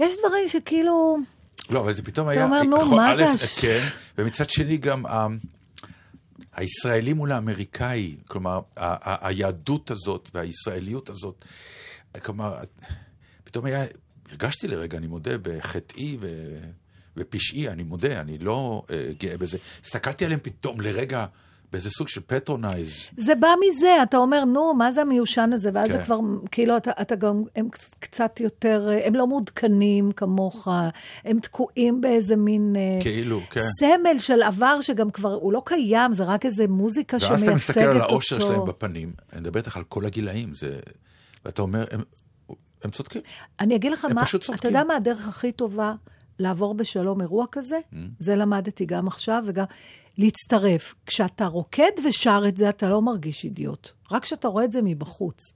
יש 0.00 0.14
דברים 0.26 0.48
שכאילו... 0.48 1.16
לא, 1.70 1.80
אבל 1.80 1.92
זה 1.92 2.02
פתאום 2.02 2.28
היה... 2.28 2.44
אומר, 2.44 2.62
נו, 2.62 2.76
יכול- 2.80 2.96
מה 2.96 3.16
זה 3.16 3.30
הש- 3.30 3.58
כן, 3.58 3.80
ומצד 4.18 4.50
שני 4.50 4.76
גם 4.76 5.04
הישראלי 6.56 7.12
מול 7.12 7.32
האמריקאי, 7.32 8.16
כלומר, 8.28 8.60
היהדות 9.02 9.90
הזאת 9.90 10.30
והישראליות 10.34 11.10
הזאת, 11.10 11.44
כלומר, 12.24 12.54
פתאום 13.44 13.64
היה, 13.64 13.84
הרגשתי 14.30 14.68
לרגע, 14.68 14.98
אני 14.98 15.06
מודה, 15.06 15.38
בחטאי 15.42 16.16
ו... 16.20 16.26
ופשעי, 17.16 17.68
אני 17.68 17.82
מודה, 17.82 18.20
אני 18.20 18.38
לא 18.38 18.82
אה, 18.86 18.90
גאה 19.18 19.36
בזה. 19.36 19.58
הסתכלתי 19.84 20.24
עליהם 20.24 20.40
פתאום 20.42 20.80
לרגע 20.80 21.26
באיזה 21.72 21.90
סוג 21.90 22.08
של 22.08 22.20
patronize. 22.26 23.08
זה 23.16 23.34
בא 23.34 23.48
מזה, 23.60 24.02
אתה 24.02 24.16
אומר, 24.16 24.44
נו, 24.44 24.74
מה 24.74 24.92
זה 24.92 25.00
המיושן 25.00 25.50
הזה? 25.52 25.70
ואז 25.74 25.88
כן. 25.88 25.98
זה 25.98 26.04
כבר, 26.04 26.18
כאילו, 26.50 26.76
אתה, 26.76 26.90
אתה 27.00 27.14
גם, 27.14 27.42
הם 27.56 27.68
קצת 27.98 28.40
יותר, 28.40 28.88
הם 29.04 29.14
לא 29.14 29.26
מעודכנים 29.26 30.12
כמוך, 30.12 30.68
הם 31.24 31.40
תקועים 31.40 32.00
באיזה 32.00 32.36
מין... 32.36 32.76
אה, 32.76 33.02
כאילו, 33.02 33.40
כן. 33.50 33.60
סמל 33.80 34.18
של 34.18 34.42
עבר 34.42 34.80
שגם 34.82 35.10
כבר, 35.10 35.32
הוא 35.32 35.52
לא 35.52 35.62
קיים, 35.64 36.12
זה 36.12 36.24
רק 36.24 36.46
איזה 36.46 36.68
מוזיקה 36.68 37.16
ואז 37.20 37.22
שמייצגת 37.22 37.44
אתה 37.44 37.52
אותו. 37.52 37.56
מסתכל 37.56 37.80
על 37.80 38.00
האושר 38.00 38.38
שלהם 38.38 38.64
בפנים, 38.66 39.12
אני 39.32 39.40
מדבר 39.40 39.60
איתך 39.60 39.76
על 39.76 39.84
כל 39.84 40.06
הגילאים, 40.06 40.54
זה... 40.54 40.78
ואתה 41.44 41.62
אומר, 41.62 41.84
הם, 41.90 42.02
הם 42.84 42.90
צודקים. 42.90 43.22
אני 43.60 43.76
אגיד 43.76 43.92
לך 43.92 44.04
מה, 44.04 44.24
פשוט 44.24 44.42
אתה 44.42 44.52
צודקים. 44.52 44.70
יודע 44.70 44.84
מה 44.84 44.96
הדרך 44.96 45.28
הכי 45.28 45.52
טובה 45.52 45.94
לעבור 46.38 46.74
בשלום 46.74 47.20
אירוע 47.20 47.46
כזה? 47.52 47.78
Mm. 47.92 47.96
זה 48.18 48.36
למדתי 48.36 48.86
גם 48.86 49.06
עכשיו 49.06 49.42
וגם 49.46 49.64
להצטרף. 50.18 50.94
כשאתה 51.06 51.46
רוקד 51.46 51.90
ושר 52.08 52.42
את 52.48 52.56
זה, 52.56 52.68
אתה 52.68 52.88
לא 52.88 53.02
מרגיש 53.02 53.44
אידיוט. 53.44 53.90
רק 54.10 54.22
כשאתה 54.22 54.48
רואה 54.48 54.64
את 54.64 54.72
זה 54.72 54.80
מבחוץ. 54.82 55.52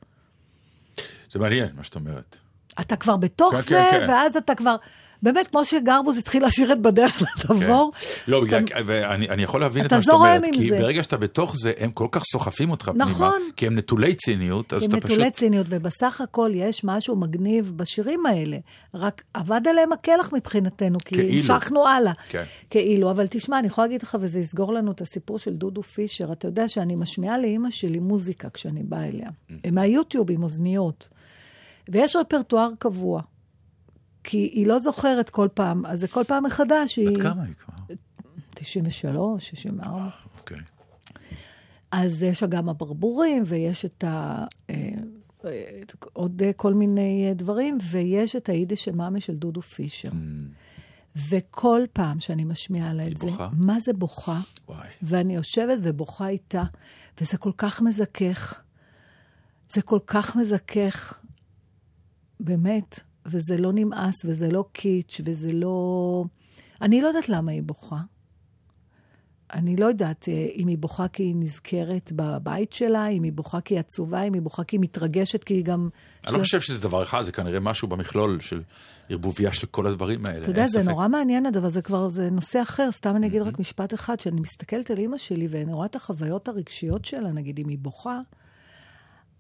זה 1.30 1.38
מעניין, 1.38 1.68
מה 1.76 1.84
שאת 1.84 1.94
אומרת. 1.94 2.36
אתה 2.80 2.96
כבר 2.96 3.16
בתוך 3.16 3.54
כן, 3.54 3.60
זה, 3.62 3.68
כן, 3.68 3.90
כן. 3.90 4.10
ואז 4.10 4.36
אתה 4.36 4.54
כבר... 4.54 4.76
באמת, 5.22 5.48
כמו 5.48 5.64
שגרבוז 5.64 6.18
התחיל 6.18 6.46
לשיר 6.46 6.72
את 6.72 6.80
בדרך 6.80 7.22
לתבור. 7.22 7.90
לא, 8.28 8.40
בגלל, 8.40 8.62
ואני 8.86 9.28
אני 9.28 9.42
יכול 9.42 9.60
להבין 9.60 9.82
את 9.82 9.86
אתה 9.86 9.96
מה 9.96 10.02
שאת 10.02 10.10
אומרת, 10.10 10.42
כי 10.52 10.68
זה. 10.68 10.78
ברגע 10.78 11.02
שאתה 11.02 11.16
בתוך 11.16 11.56
זה, 11.56 11.72
הם 11.78 11.90
כל 11.90 12.06
כך 12.10 12.22
סוחפים 12.32 12.70
אותך 12.70 12.90
פנימה, 12.94 13.04
נכון. 13.04 13.40
כי 13.56 13.66
הם 13.66 13.78
נטולי 13.78 14.14
ציניות, 14.14 14.72
אז 14.72 14.82
הם 14.82 14.90
אתה 14.90 14.96
נטולי 14.96 15.22
פשוט... 15.22 15.34
ציניות, 15.34 15.66
ובסך 15.70 16.20
הכל 16.20 16.50
יש 16.54 16.84
משהו 16.84 17.16
מגניב 17.16 17.72
בשירים 17.76 18.26
האלה. 18.26 18.58
רק 18.94 19.22
אבד 19.36 19.60
עליהם 19.68 19.92
הקלח 19.92 20.32
מבחינתנו, 20.32 20.98
כי 21.04 21.14
כאילו. 21.14 21.54
המשכנו 21.54 21.86
הלאה. 21.86 22.12
כן. 22.28 22.44
כאילו, 22.70 23.10
אבל 23.10 23.26
תשמע, 23.30 23.58
אני 23.58 23.66
יכולה 23.66 23.86
להגיד 23.86 24.02
לך, 24.02 24.16
וזה 24.20 24.38
יסגור 24.38 24.72
לנו 24.72 24.92
את 24.92 25.00
הסיפור 25.00 25.38
של 25.38 25.54
דודו 25.54 25.82
פישר. 25.82 26.32
אתה 26.32 26.48
יודע 26.48 26.68
שאני 26.68 26.96
משמיעה 26.96 27.38
לאימא 27.38 27.70
שלי 27.70 27.98
מוזיקה 27.98 28.50
כשאני 28.50 28.82
באה 28.82 29.08
אליה. 29.08 29.28
Mm. 29.28 29.54
מהיוטיוב 29.72 30.30
עם 30.30 30.42
אוזניות. 30.42 31.08
ויש 31.88 32.16
רפרטואר 32.16 32.68
קבוע. 32.78 33.22
כי 34.24 34.38
היא 34.38 34.66
לא 34.66 34.78
זוכרת 34.78 35.30
כל 35.30 35.48
פעם, 35.54 35.86
אז 35.86 36.00
זה 36.00 36.08
כל 36.08 36.24
פעם 36.24 36.44
מחדש. 36.44 36.96
היא... 36.96 37.22
כמה 37.22 37.42
היא 37.42 37.54
כבר? 37.54 37.94
93, 38.54 39.48
64. 39.48 40.08
אוקיי. 40.38 40.58
אז 41.90 42.22
יש 42.22 42.42
גם 42.42 42.68
הברבורים, 42.68 43.42
ויש 43.46 43.84
את 43.84 44.04
ה... 44.04 44.44
אה, 44.70 44.88
אה, 45.44 45.80
עוד 46.12 46.42
אה, 46.42 46.52
כל 46.52 46.74
מיני 46.74 47.26
אה, 47.28 47.34
דברים, 47.34 47.78
ויש 47.90 48.36
את 48.36 48.48
היידיש 48.48 48.84
של 48.84 48.94
מאמה 48.94 49.20
של 49.20 49.36
דודו 49.36 49.62
פישר. 49.62 50.10
וכל 51.28 51.80
פעם 51.92 52.20
שאני 52.20 52.44
משמיעה 52.44 52.92
לה 52.92 53.02
את 53.02 53.16
זה, 53.16 53.26
בוכה? 53.26 53.48
מה 53.52 53.80
זה 53.80 53.92
בוכה? 53.92 54.40
וואי. 54.68 54.88
ואני 55.02 55.34
יושבת 55.34 55.78
ובוכה 55.82 56.28
איתה, 56.28 56.62
וזה 57.20 57.38
כל 57.38 57.52
כך 57.56 57.82
מזכך. 57.82 58.60
זה 59.70 59.82
כל 59.82 59.98
כך 60.06 60.36
מזכך, 60.36 61.18
באמת, 62.40 63.00
וזה 63.26 63.56
לא 63.56 63.72
נמאס, 63.74 64.14
וזה 64.24 64.50
לא 64.50 64.64
קיץ', 64.72 65.20
וזה 65.24 65.52
לא... 65.52 66.24
אני 66.82 67.00
לא 67.00 67.08
יודעת 67.08 67.28
למה 67.28 67.52
היא 67.52 67.62
בוכה. 67.62 67.98
אני 69.52 69.76
לא 69.76 69.86
יודעת 69.86 70.28
אה, 70.28 70.46
אם 70.56 70.68
היא 70.68 70.78
בוכה 70.78 71.08
כי 71.08 71.22
היא 71.22 71.34
נזכרת 71.36 72.12
בבית 72.16 72.72
שלה, 72.72 73.08
אם 73.08 73.22
היא 73.22 73.32
בוכה 73.32 73.60
כי 73.60 73.74
היא 73.74 73.80
עצובה, 73.80 74.22
אם 74.22 74.34
היא 74.34 74.42
בוכה 74.42 74.64
כי 74.64 74.76
היא 74.76 74.80
מתרגשת, 74.80 75.44
כי 75.44 75.54
היא 75.54 75.64
גם... 75.64 75.88
אני 76.26 76.34
לא 76.34 76.38
חושב 76.38 76.60
שזה 76.60 76.78
דבר 76.78 77.02
אחד, 77.02 77.22
זה 77.22 77.32
כנראה 77.32 77.60
משהו 77.60 77.88
במכלול 77.88 78.40
של 78.40 78.62
ערבוביה 79.08 79.52
של 79.52 79.66
כל 79.66 79.86
הדברים 79.86 80.26
האלה. 80.26 80.38
אתה 80.38 80.50
יודע, 80.50 80.66
זה 80.66 80.78
ספק. 80.78 80.90
נורא 80.90 81.08
מעניין 81.08 81.46
הדבר, 81.46 81.68
זה 81.68 81.82
כבר, 81.82 82.08
זה 82.08 82.30
נושא 82.30 82.62
אחר. 82.62 82.90
סתם 82.90 83.16
אני 83.16 83.26
אגיד 83.26 83.42
רק 83.42 83.58
משפט 83.58 83.94
אחד, 83.94 84.20
שאני 84.20 84.40
מסתכלת 84.40 84.90
על 84.90 84.98
אימא 84.98 85.18
שלי 85.18 85.46
ואני 85.50 85.72
רואה 85.72 85.86
את 85.86 85.96
החוויות 85.96 86.48
הרגשיות 86.48 87.04
שלה, 87.04 87.32
נגיד 87.32 87.58
אם 87.58 87.68
היא 87.68 87.78
בוכה, 87.78 88.20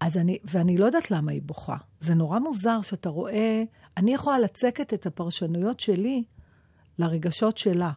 אז 0.02 0.16
אני, 0.16 0.38
ואני 0.44 0.76
לא 0.76 0.84
יודעת 0.86 1.10
למה 1.10 1.32
היא 1.32 1.42
בוכה. 1.42 1.76
זה 2.00 2.14
נורא 2.14 2.38
מוזר 2.38 2.82
שאתה 2.82 3.08
רואה, 3.08 3.62
אני 3.96 4.14
יכולה 4.14 4.38
לצקת 4.38 4.94
את 4.94 5.06
הפרשנויות 5.06 5.80
שלי 5.80 6.22
לרגשות 6.98 7.58
שלה. 7.58 7.90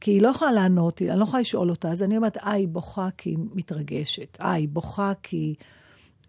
כי 0.00 0.10
היא 0.10 0.22
לא 0.22 0.28
יכולה 0.28 0.52
לענות, 0.52 1.02
אני 1.02 1.18
לא 1.18 1.24
יכולה 1.24 1.40
לשאול 1.40 1.70
אותה, 1.70 1.88
אז 1.88 2.02
אני 2.02 2.16
אומרת, 2.16 2.36
אה, 2.36 2.50
היא 2.52 2.68
בוכה 2.68 3.08
כי 3.18 3.30
היא 3.30 3.38
מתרגשת. 3.54 4.38
אה, 4.40 4.52
היא 4.52 4.68
בוכה 4.68 5.12
כי 5.22 5.54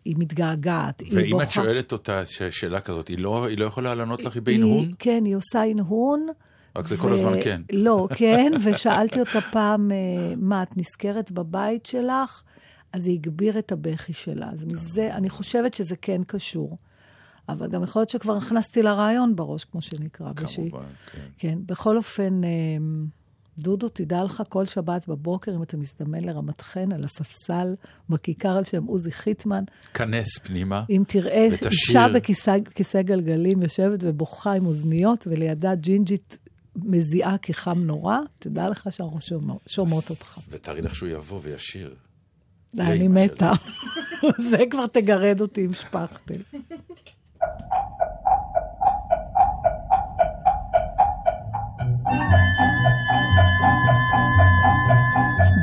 היא 0.06 0.16
מתגעגעת. 0.18 1.02
היא 1.02 1.10
ואם 1.14 1.32
בוכה... 1.32 1.44
את 1.44 1.52
שואלת 1.52 1.92
אותה 1.92 2.26
שאלה 2.50 2.80
כזאת, 2.80 3.08
היא 3.08 3.20
לא, 3.20 3.46
היא 3.46 3.58
לא 3.58 3.66
יכולה 3.66 3.96
לענות 3.96 4.24
לך 4.24 4.38
בהנהון? 4.38 4.80
היא, 4.80 4.96
כן, 5.00 5.26
היא 5.26 5.36
עושה 5.36 5.64
הנהון. 5.64 6.28
רק 6.76 6.88
זה 6.88 6.98
כל 6.98 7.14
הזמן 7.14 7.42
כן. 7.44 7.62
לא, 7.72 8.08
כן, 8.16 8.52
ושאלתי 8.64 9.20
אותה 9.20 9.42
פעם, 9.42 9.92
אה, 9.92 10.34
מה, 10.38 10.64
את 10.64 10.78
נזכרת 10.78 11.32
בבית 11.32 11.86
שלך? 11.86 12.44
אז 12.94 13.08
היא 13.08 13.14
הגביר 13.14 13.60
את 13.60 13.72
הבכי 13.72 14.14
שלה. 14.14 14.50
אז 14.50 14.64
מזה, 14.64 15.16
אני 15.16 15.30
חושבת 15.30 15.74
שזה 15.74 15.96
כן 15.96 16.22
קשור. 16.28 16.78
אבל 17.50 17.68
גם 17.70 17.84
יכול 17.84 18.00
להיות 18.00 18.10
שכבר 18.10 18.38
הכנסתי 18.38 18.82
לה 18.82 18.94
רעיון 18.94 19.36
בראש, 19.36 19.64
כמו 19.64 19.82
שנקרא. 19.82 20.34
כמובן, 20.34 20.86
כן. 21.12 21.20
כן, 21.38 21.58
בכל 21.66 21.98
אופן, 21.98 22.44
אה, 22.44 22.50
דודו, 23.58 23.89
תדע 23.89 24.24
לך, 24.24 24.44
כל 24.50 24.66
שבת 24.66 25.08
בבוקר, 25.08 25.56
אם 25.56 25.64
אתה 25.64 25.78
מזדמן 25.78 26.22
לרמת 26.24 26.62
חן, 26.62 26.91
על 26.91 27.04
הספסל, 27.04 27.76
בכיכר 28.10 28.50
על 28.58 28.64
שם 28.64 28.84
עוזי 28.84 29.12
חיטמן, 29.12 29.64
כנס 29.94 30.38
פנימה. 30.44 30.84
אם 30.89 31.04
תראה 31.08 31.48
ותשיר. 31.52 31.70
אישה 31.70 32.06
בכיסא 32.16 32.58
בכיסא 32.60 33.02
גלגלים 33.02 33.62
יושבת 33.62 34.00
ובוכה 34.02 34.54
עם 34.54 34.66
אוזניות, 34.66 35.28
ולידה 35.28 35.76
ג'ינג'ית 35.76 36.38
מזיעה 36.76 37.38
כי 37.38 37.54
חם 37.54 37.80
נורא, 37.80 38.18
תדע 38.39 38.70
לך 38.70 38.88
שאנחנו 38.91 39.22
שומע- 39.22 39.54
שומעות 39.68 40.10
אותך. 40.10 40.39
ותארי 40.50 40.82
לך 40.82 40.96
שהוא 40.96 41.10
יבוא 41.10 41.39
וישיר. 41.44 41.96
אני 42.80 43.08
מתה. 43.08 43.52
זה 44.50 44.58
כבר 44.70 44.88
תגרד 44.88 45.42
אותי 45.42 45.64
עם 45.64 45.74
שפכטל. 45.74 46.34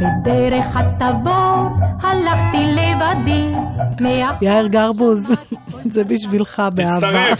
בדרך 0.01 0.77
התבור 0.77 1.77
הלכתי 2.03 2.75
לבדי. 2.75 3.53
יאיר 4.41 4.67
גרבוז, 4.67 5.27
זה 5.95 6.05
בשבילך 6.05 6.63
באהבה. 6.75 7.33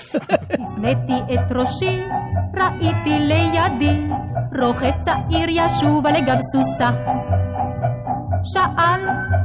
הפניתי 0.51 1.35
את 1.35 1.53
ראשי, 1.53 2.03
ראיתי 2.55 3.19
לידי, 3.19 4.07
רוכב 4.61 4.91
צעיר 5.05 5.49
ישוב 5.49 6.07
על 6.07 6.21
גב 6.21 6.39
סוסה. 6.53 6.91
שאל, 8.45 9.01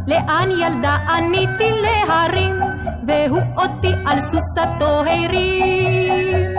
לאן 0.08 0.50
ילדה? 0.52 0.98
עניתי 1.10 1.72
להרים, 1.82 2.56
והוא 3.08 3.42
אותי 3.58 3.92
על 4.06 4.20
סוסתו 4.20 4.86
הרים. 4.86 6.54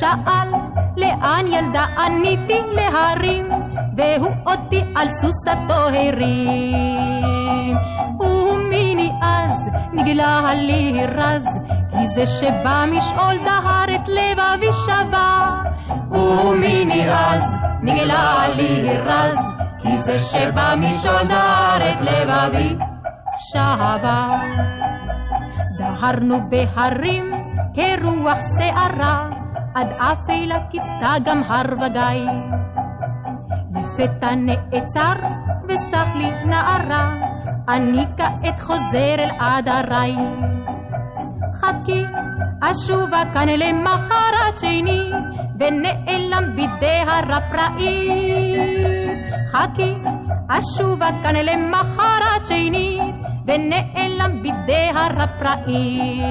שאל, 0.00 0.48
לאן 0.96 1.46
ילדה? 1.46 1.86
עניתי 1.98 2.58
להרים, 2.72 3.46
והוא 3.96 4.32
אותי 4.46 4.80
על 4.94 5.08
סוסתו 5.20 5.74
הרים. 5.74 7.76
ומיני 8.20 9.10
אז 9.22 9.50
נגלה 9.92 10.54
לי 10.54 11.06
רז, 11.06 11.44
כי 11.90 12.08
זה 12.16 12.26
שבא 12.26 12.84
משאול 12.88 13.38
דהר 13.44 13.94
את 13.94 14.08
לבבי 14.08 14.72
שבה. 14.86 15.62
ומיני 16.10 17.12
אז 17.12 17.42
נגלה 17.82 18.46
לי 18.56 18.98
רז, 18.98 19.36
כי 19.78 20.02
זה 20.02 20.18
שבא 20.18 20.74
משאול 20.78 21.26
דהר 21.28 21.90
את 21.90 22.00
לבבי 22.00 22.76
שבה. 23.52 24.30
דהרנו 25.78 26.38
בהרים 26.50 27.30
כרוח 27.74 28.38
שערה, 28.58 29.26
עד 29.74 29.86
אפלה 29.98 30.58
כיסתה 30.70 31.14
גם 31.24 31.42
הר 31.48 31.72
וגיא. 31.72 32.32
לפתע 33.74 34.34
נעצר 34.34 35.12
וסח 35.68 36.08
לי 36.14 36.30
נערה, 36.44 37.14
אני 37.68 38.04
כעת 38.16 38.60
חוזר 38.60 39.14
אל 39.18 39.30
עדריי. 39.40 40.16
חכי, 41.60 42.04
אשובה 42.60 43.22
כאן 43.34 43.48
למחרת 43.48 44.58
שני, 44.60 45.10
ונעלם 45.58 46.56
בידי 46.56 47.02
הפראי. 47.08 48.56
חכי, 49.52 49.94
אשובה 50.48 51.08
כאן 51.22 51.34
למחרת 51.36 52.46
שני, 52.48 53.00
ונעלם 53.46 54.42
בידי 54.42 54.90
הפראי. 54.94 56.22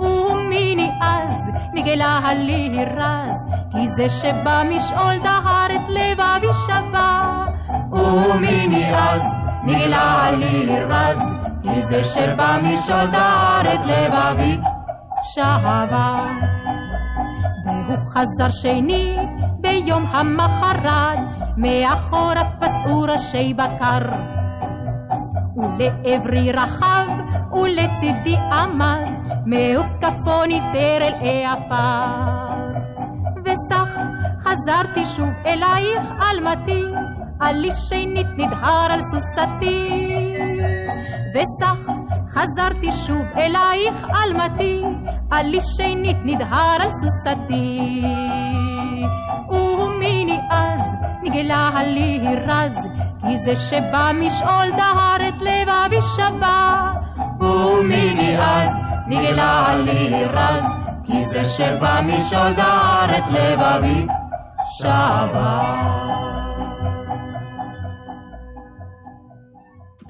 ומיני 0.00 0.90
אז 1.00 1.50
נגלה 1.74 2.34
לי 2.34 2.84
רז, 2.96 3.54
כי 3.72 3.88
זה 3.96 4.10
שבא 4.10 4.62
משאול 4.70 5.18
דהר 5.22 5.66
את 5.66 5.88
לבבי 5.88 6.46
שבה. 6.66 7.44
ומיני 7.92 8.94
אז 8.94 9.32
נגלה 9.64 10.30
לי 10.30 10.78
רז, 10.84 11.20
כי 11.62 11.82
זה 11.82 12.04
שבא 12.04 12.58
משאול 12.62 13.06
דהר 13.06 13.74
את 13.74 13.80
לבבי 13.86 14.58
שבה. 15.22 16.16
והוא 17.64 17.96
חזר 18.14 18.50
שני 18.50 19.16
ביום 19.60 20.06
המחרת, 20.06 21.18
מאחורה 21.56 22.42
פסעו 22.58 23.02
ראשי 23.02 23.54
בקר. 23.54 24.45
ולעברי 25.56 26.52
רחב, 26.52 27.06
ולצידי 27.52 28.36
עמד, 28.36 29.04
מהוקפוני 29.46 30.60
דרל 30.72 31.12
עפר. 31.20 32.56
וסך 33.44 33.98
חזרתי 34.40 35.04
שוב 35.16 35.28
אלייך 35.46 36.02
אלמתי, 36.30 36.82
עלי 37.40 37.70
שנית 37.88 38.26
נדהר 38.36 38.92
על 38.92 39.00
סוסתי. 39.02 40.06
וסך 41.34 41.90
חזרתי 42.30 42.92
שוב 42.92 43.24
אלייך 43.36 44.06
אלמתי, 44.24 44.82
עלי 45.30 45.60
שנית 45.76 46.16
נדהר 46.24 46.76
על 46.80 46.90
סוסתי. 46.90 48.02
נגלה 51.36 51.70
עלי 51.74 52.20
רז, 52.46 52.86
כי 53.20 53.38
זה 53.38 53.56
שבא 53.56 54.10
משאול 54.14 54.70
דהר 54.76 55.28
את 55.28 55.42
לבבי 55.42 56.02
שבה. 56.16 56.92
ומיני 57.40 58.38
אז 58.38 58.78
נגלה 59.06 59.66
עלי 59.66 60.24
רז, 60.24 60.64
כי 61.06 61.24
זה 61.24 61.44
שבא 61.44 62.00
משאול 62.02 62.52
דהר 62.52 63.18
את 63.18 63.24
לבבי 63.30 64.06
שבה. 64.78 66.15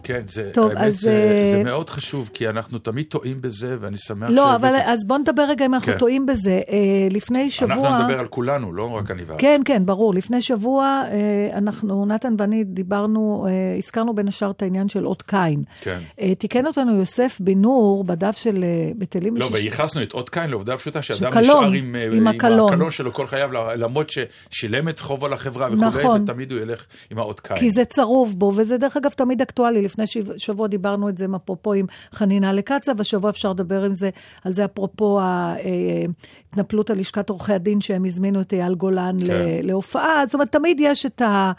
כן, 0.06 0.22
זה, 0.28 0.50
טוב, 0.54 0.70
האמת, 0.70 0.80
אז, 0.82 1.00
זה, 1.00 1.10
אה, 1.10 1.50
זה 1.50 1.62
מאוד 1.64 1.90
חשוב, 1.90 2.30
כי 2.34 2.48
אנחנו 2.48 2.78
תמיד 2.78 3.06
טועים 3.08 3.40
בזה, 3.40 3.76
ואני 3.80 3.96
שמח 3.98 4.28
לא, 4.30 4.42
שהבאת- 4.44 4.54
אבל 4.54 4.74
אז 4.86 5.04
בוא 5.06 5.18
נדבר 5.18 5.42
רגע 5.48 5.66
אם 5.66 5.74
אנחנו 5.74 5.92
כן. 5.92 5.98
טועים 5.98 6.26
בזה. 6.26 6.50
אה, 6.68 6.76
לפני 7.10 7.50
שבוע... 7.50 7.74
אנחנו 7.76 7.98
נדבר 8.04 8.18
על 8.20 8.26
כולנו, 8.26 8.72
לא 8.72 8.90
רק 8.90 9.10
אני 9.10 9.22
ואת. 9.26 9.36
כן, 9.40 9.60
כן, 9.64 9.86
ברור. 9.86 10.14
לפני 10.14 10.42
שבוע 10.42 11.02
אה, 11.10 11.58
אנחנו, 11.58 12.06
נתן 12.06 12.34
ואני 12.38 12.64
דיברנו, 12.64 13.46
אה, 13.48 13.52
הזכרנו 13.78 14.14
בין 14.14 14.28
השאר 14.28 14.50
את 14.50 14.62
העניין 14.62 14.88
של 14.88 15.06
אות 15.06 15.22
קין. 15.22 15.62
כן. 15.80 15.98
אה, 16.20 16.34
תיקן 16.34 16.66
אותנו 16.66 16.98
יוסף 16.98 17.36
בן 17.40 17.58
נור 17.60 18.04
בדף 18.04 18.36
של 18.36 18.64
אה, 18.64 18.90
בטלים 18.98 19.36
לא, 19.36 19.48
וייחסנו 19.52 20.02
את 20.02 20.12
אות 20.12 20.30
קין 20.30 20.50
לעובדה 20.50 20.76
פשוטה, 20.76 21.02
שאדם 21.02 21.32
שקלון, 21.32 21.42
נשאר 21.42 21.72
עם, 21.72 21.94
אה, 21.96 22.06
עם 22.12 22.26
הקלון. 22.26 22.72
הקלון 22.72 22.90
שלו 22.90 23.12
כל 23.12 23.26
חייו, 23.26 23.50
למרות 23.76 24.10
ששילם 24.10 24.88
את 24.88 25.00
חובו 25.00 25.28
לחברה 25.28 25.66
וכו', 25.72 25.84
נכון. 25.84 26.22
ותמיד 26.22 26.52
הוא 26.52 26.60
ילך 26.60 26.86
עם 27.10 27.18
האות 27.18 27.40
קין. 27.40 27.56
כי 27.56 27.70
זה 27.70 27.84
צרוב 27.84 28.34
בו, 28.38 28.52
וזה 28.56 28.76
דרך 28.78 28.96
אגב 28.96 29.10
תמיד 29.10 29.40
אקטואלי. 29.42 29.86
לפני 29.96 30.06
שב- 30.06 30.36
שבוע 30.36 30.66
דיברנו 30.66 31.08
את 31.08 31.18
זה, 31.18 31.26
אפרופו 31.36 31.72
עם 31.72 31.86
חנינה 32.12 32.52
לקצה, 32.52 32.92
והשבוע 32.96 33.30
אפשר 33.30 33.50
לדבר 33.50 33.84
עם 33.84 33.94
זה, 33.94 34.10
על 34.44 34.52
זה 34.52 34.64
אפרופו 34.64 35.20
ההתנפלות 35.20 36.90
על 36.90 36.98
לשכת 36.98 37.30
עורכי 37.30 37.52
הדין, 37.52 37.80
שהם 37.80 38.04
הזמינו 38.04 38.40
את 38.40 38.52
אייל 38.52 38.74
גולן 38.74 39.16
כן. 39.26 39.60
להופעה. 39.62 40.22
זאת 40.26 40.34
אומרת, 40.34 40.52
תמיד 40.52 40.80
יש 40.80 41.06
את 41.06 41.22
ה... 41.22 41.52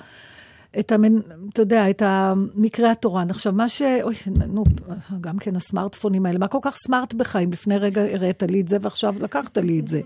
את 0.80 0.92
המנ... 0.92 1.20
אתה 1.54 1.62
יודע, 1.62 1.90
את 1.90 2.02
המקרה 2.06 2.92
התורן. 2.92 3.30
עכשיו, 3.30 3.54
מה 3.54 3.70
ש... 3.70 3.82
אוי, 4.04 4.16
נו, 4.48 4.64
גם 5.22 5.38
כן 5.38 5.56
הסמארטפונים 5.56 6.26
האלה, 6.26 6.40
מה 6.40 6.48
כל 6.48 6.58
כך 6.62 6.76
סמארט 6.76 7.14
בך 7.14 7.36
אם 7.36 7.52
לפני 7.52 7.78
רגע 7.78 8.02
הראית 8.02 8.44
לי 8.44 8.62
את 8.62 8.68
זה 8.68 8.78
ועכשיו 8.82 9.16
לקחת 9.22 9.58
לי 9.58 9.80
את 9.80 9.88
זה? 9.88 10.02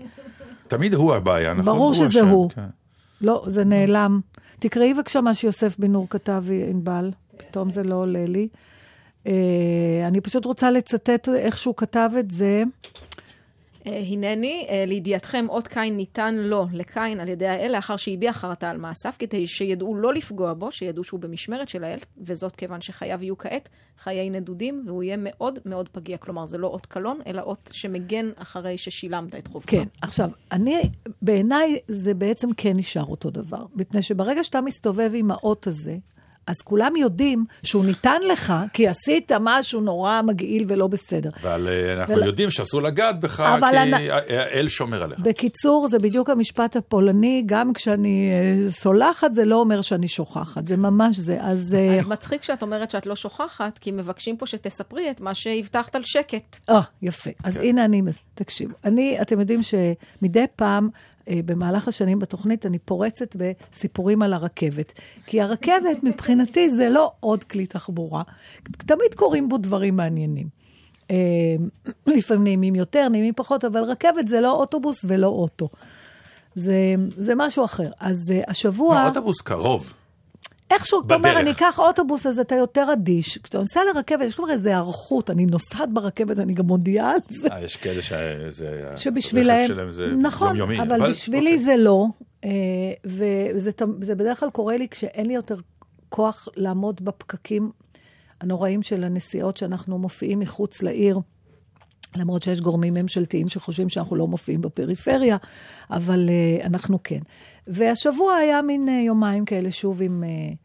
תמיד 0.68 0.94
הוא 0.94 1.14
הבעיה, 1.14 1.54
נכון? 1.54 1.64
ברור 1.64 1.94
שזה 1.94 2.20
הוא. 2.20 2.50
כן. 2.50 2.62
לא, 3.20 3.44
זה 3.46 3.64
נעלם. 3.64 4.20
תקראי 4.58 4.94
בבקשה 4.94 5.20
מה 5.20 5.34
שיוסף 5.34 5.78
בן 5.78 5.92
נור 5.92 6.06
כתב, 6.10 6.44
ענבל, 6.68 7.10
פתאום 7.42 7.70
זה 7.70 7.82
לא 7.82 7.94
עולה 7.94 8.24
לי. 8.26 8.48
אה, 9.26 10.04
אני 10.06 10.20
פשוט 10.20 10.44
רוצה 10.44 10.70
לצטט 10.70 11.28
איך 11.28 11.56
שהוא 11.56 11.74
כתב 11.76 12.10
את 12.18 12.30
זה. 12.30 12.62
אה, 13.86 14.02
הנני, 14.08 14.66
אה, 14.68 14.84
לידיעתכם, 14.86 15.46
אות 15.48 15.68
קין 15.68 15.96
ניתן 15.96 16.34
לו, 16.34 16.66
לקין, 16.72 17.20
על 17.20 17.28
ידי 17.28 17.46
האל, 17.46 17.72
לאחר 17.72 17.96
שהביע 17.96 18.32
חרטה 18.32 18.70
על 18.70 18.78
מעשיו, 18.78 19.12
כדי 19.18 19.46
שידעו 19.46 19.94
לא 19.94 20.14
לפגוע 20.14 20.54
בו, 20.54 20.72
שידעו 20.72 21.04
שהוא 21.04 21.20
במשמרת 21.20 21.68
של 21.68 21.84
האל, 21.84 21.98
וזאת 22.18 22.56
כיוון 22.56 22.80
שחייו 22.80 23.22
יהיו 23.22 23.38
כעת 23.38 23.68
חיי 23.98 24.30
נדודים, 24.30 24.84
והוא 24.86 25.02
יהיה 25.02 25.16
מאוד 25.18 25.58
מאוד 25.64 25.88
פגיע. 25.88 26.16
כלומר, 26.16 26.46
זה 26.46 26.58
לא 26.58 26.66
אות 26.66 26.86
קלון, 26.86 27.20
אלא 27.26 27.42
אות 27.42 27.70
שמגן 27.72 28.30
אחרי 28.36 28.78
ששילמת 28.78 29.34
את 29.34 29.48
חובך. 29.48 29.70
כן, 29.70 29.84
עכשיו, 30.02 30.30
אני, 30.52 30.82
בעיניי 31.22 31.78
זה 31.88 32.14
בעצם 32.14 32.48
כן 32.56 32.76
נשאר 32.76 33.04
אותו 33.04 33.30
דבר. 33.30 33.64
מפני 33.74 34.02
שברגע 34.02 34.44
שאתה 34.44 34.60
מסתובב 34.60 35.10
עם 35.14 35.30
האות 35.30 35.66
הזה, 35.66 35.96
אז 36.46 36.56
כולם 36.64 36.96
יודעים 36.96 37.44
שהוא 37.62 37.84
ניתן 37.84 38.20
לך, 38.32 38.52
כי 38.72 38.88
עשית 38.88 39.32
משהו 39.40 39.80
נורא 39.80 40.20
מגעיל 40.22 40.64
ולא 40.68 40.86
בסדר. 40.86 41.30
אבל 41.42 41.68
אה, 41.68 41.92
אנחנו 41.92 42.14
ול- 42.14 42.22
יודעים 42.26 42.50
שאסור 42.50 42.82
לגעת 42.82 43.20
בך, 43.20 43.40
אבל 43.40 43.68
כי 43.70 43.76
אני- 43.78 44.10
האל 44.10 44.68
שומר 44.68 45.02
עליך. 45.02 45.18
בקיצור, 45.18 45.88
זה 45.88 45.98
בדיוק 45.98 46.30
המשפט 46.30 46.76
הפולני, 46.76 47.42
גם 47.46 47.72
כשאני 47.72 48.30
אה, 48.32 48.70
סולחת, 48.70 49.34
זה 49.34 49.44
לא 49.44 49.56
אומר 49.56 49.80
שאני 49.80 50.08
שוכחת, 50.08 50.68
זה 50.68 50.76
ממש 50.76 51.16
זה. 51.16 51.38
אז... 51.40 51.74
אה, 51.78 51.98
אז 52.00 52.06
מצחיק 52.06 52.42
שאת 52.42 52.62
אומרת 52.62 52.90
שאת 52.90 53.06
לא 53.06 53.16
שוכחת, 53.16 53.78
כי 53.78 53.90
מבקשים 53.90 54.36
פה 54.36 54.46
שתספרי 54.46 55.10
את 55.10 55.20
מה 55.20 55.34
שהבטחת 55.34 55.96
על 55.96 56.02
שקט. 56.04 56.58
אה, 56.70 56.80
יפה. 57.02 57.30
אז 57.44 57.56
הנה 57.56 57.84
אני, 57.84 58.02
תקשיבו. 58.34 58.74
אני, 58.84 59.18
אתם 59.22 59.40
יודעים 59.40 59.60
שמדי 59.62 60.44
פעם, 60.56 60.88
במהלך 61.28 61.88
השנים 61.88 62.18
בתוכנית, 62.18 62.66
אני 62.66 62.78
פורצת 62.78 63.36
בסיפורים 63.36 64.22
על 64.22 64.32
הרכבת. 64.32 64.92
כי 65.26 65.40
הרכבת, 65.40 66.02
מבחינתי, 66.08 66.70
זה 66.70 66.88
לא 66.88 67.12
עוד 67.20 67.44
כלי 67.44 67.66
תחבורה. 67.66 68.22
תמיד 68.62 69.14
קורים 69.16 69.48
בו 69.48 69.58
דברים 69.58 69.96
מעניינים. 69.96 70.48
אה, 71.10 71.16
לפעמים 72.06 72.44
נעימים 72.44 72.74
יותר, 72.74 73.08
נעימים 73.08 73.34
פחות, 73.36 73.64
אבל 73.64 73.82
רכבת 73.84 74.28
זה 74.28 74.40
לא 74.40 74.52
אוטובוס 74.52 75.04
ולא 75.08 75.26
אוטו. 75.26 75.68
זה, 76.54 76.94
זה 77.16 77.32
משהו 77.36 77.64
אחר. 77.64 77.90
אז 78.00 78.32
אה, 78.34 78.40
השבוע... 78.48 79.02
לא, 79.02 79.08
אוטובוס 79.08 79.40
קרוב. 79.40 79.92
איכשהו, 80.74 81.02
אתה 81.06 81.14
אומר. 81.14 81.40
אני 81.40 81.50
אקח 81.50 81.78
אוטובוס, 81.78 82.26
אז 82.26 82.38
אתה 82.38 82.54
יותר 82.54 82.86
אדיש. 82.92 83.38
כשאתה 83.38 83.58
נוסע 83.58 83.80
לרכבת, 83.94 84.26
יש 84.26 84.34
כבר 84.34 84.50
איזו 84.50 84.68
היערכות, 84.68 85.30
אני 85.30 85.46
נוסעת 85.46 85.92
ברכבת, 85.92 86.38
אני 86.38 86.54
גם 86.54 86.66
מודיעה 86.66 87.10
על 87.10 87.18
זה. 87.28 87.48
אה, 87.52 87.60
יש 87.64 87.76
כאלה 87.76 88.02
שזה... 88.02 88.92
שבשבילהם, 88.96 89.70
נכון. 90.20 90.60
אבל 90.60 91.10
בשבילי 91.10 91.58
זה 91.58 91.76
לא, 91.76 92.06
אה, 92.44 92.50
וזה 93.04 94.14
בדרך 94.14 94.40
כלל 94.40 94.50
קורה 94.50 94.76
לי 94.76 94.88
כשאין 94.88 95.26
לי 95.26 95.34
יותר 95.34 95.56
כוח 96.08 96.48
לעמוד 96.56 97.04
בפקקים 97.04 97.70
הנוראים 98.40 98.82
של 98.82 99.04
הנסיעות 99.04 99.56
שאנחנו 99.56 99.98
מופיעים 99.98 100.40
מחוץ 100.40 100.82
לעיר. 100.82 101.18
למרות 102.16 102.42
שיש 102.42 102.60
גורמים 102.60 102.94
ממשלתיים 102.94 103.48
שחושבים 103.48 103.88
שאנחנו 103.88 104.16
לא 104.16 104.26
מופיעים 104.26 104.60
בפריפריה, 104.60 105.36
אבל 105.90 106.28
uh, 106.28 106.66
אנחנו 106.66 106.98
כן. 107.04 107.20
והשבוע 107.66 108.34
היה 108.34 108.62
מין 108.62 108.88
uh, 108.88 109.06
יומיים 109.06 109.44
כאלה 109.44 109.70
שוב 109.70 110.02
עם... 110.02 110.24
Uh, 110.24 110.56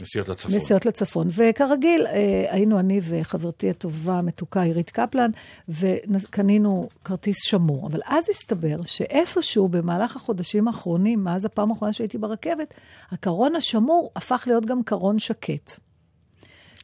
נסיעות 0.00 0.28
לצפון. 0.28 0.54
נסיעות 0.54 0.86
לצפון. 0.86 1.28
וכרגיל, 1.30 2.06
אה, 2.06 2.46
היינו 2.48 2.78
אני 2.78 3.00
וחברתי 3.02 3.70
הטובה, 3.70 4.18
המתוקה, 4.18 4.62
עירית 4.62 4.90
קפלן, 4.90 5.30
וקנינו 5.68 6.88
כרטיס 7.04 7.36
שמור. 7.44 7.86
אבל 7.86 8.00
אז 8.06 8.24
הסתבר 8.30 8.76
שאיפשהו 8.84 9.68
במהלך 9.68 10.16
החודשים 10.16 10.68
האחרונים, 10.68 11.24
מאז 11.24 11.44
הפעם 11.44 11.70
האחרונה 11.70 11.92
שהייתי 11.92 12.18
ברכבת, 12.18 12.74
הקרון 13.10 13.56
השמור 13.56 14.10
הפך 14.16 14.44
להיות 14.46 14.64
גם 14.64 14.82
קרון 14.82 15.18
שקט. 15.18 15.80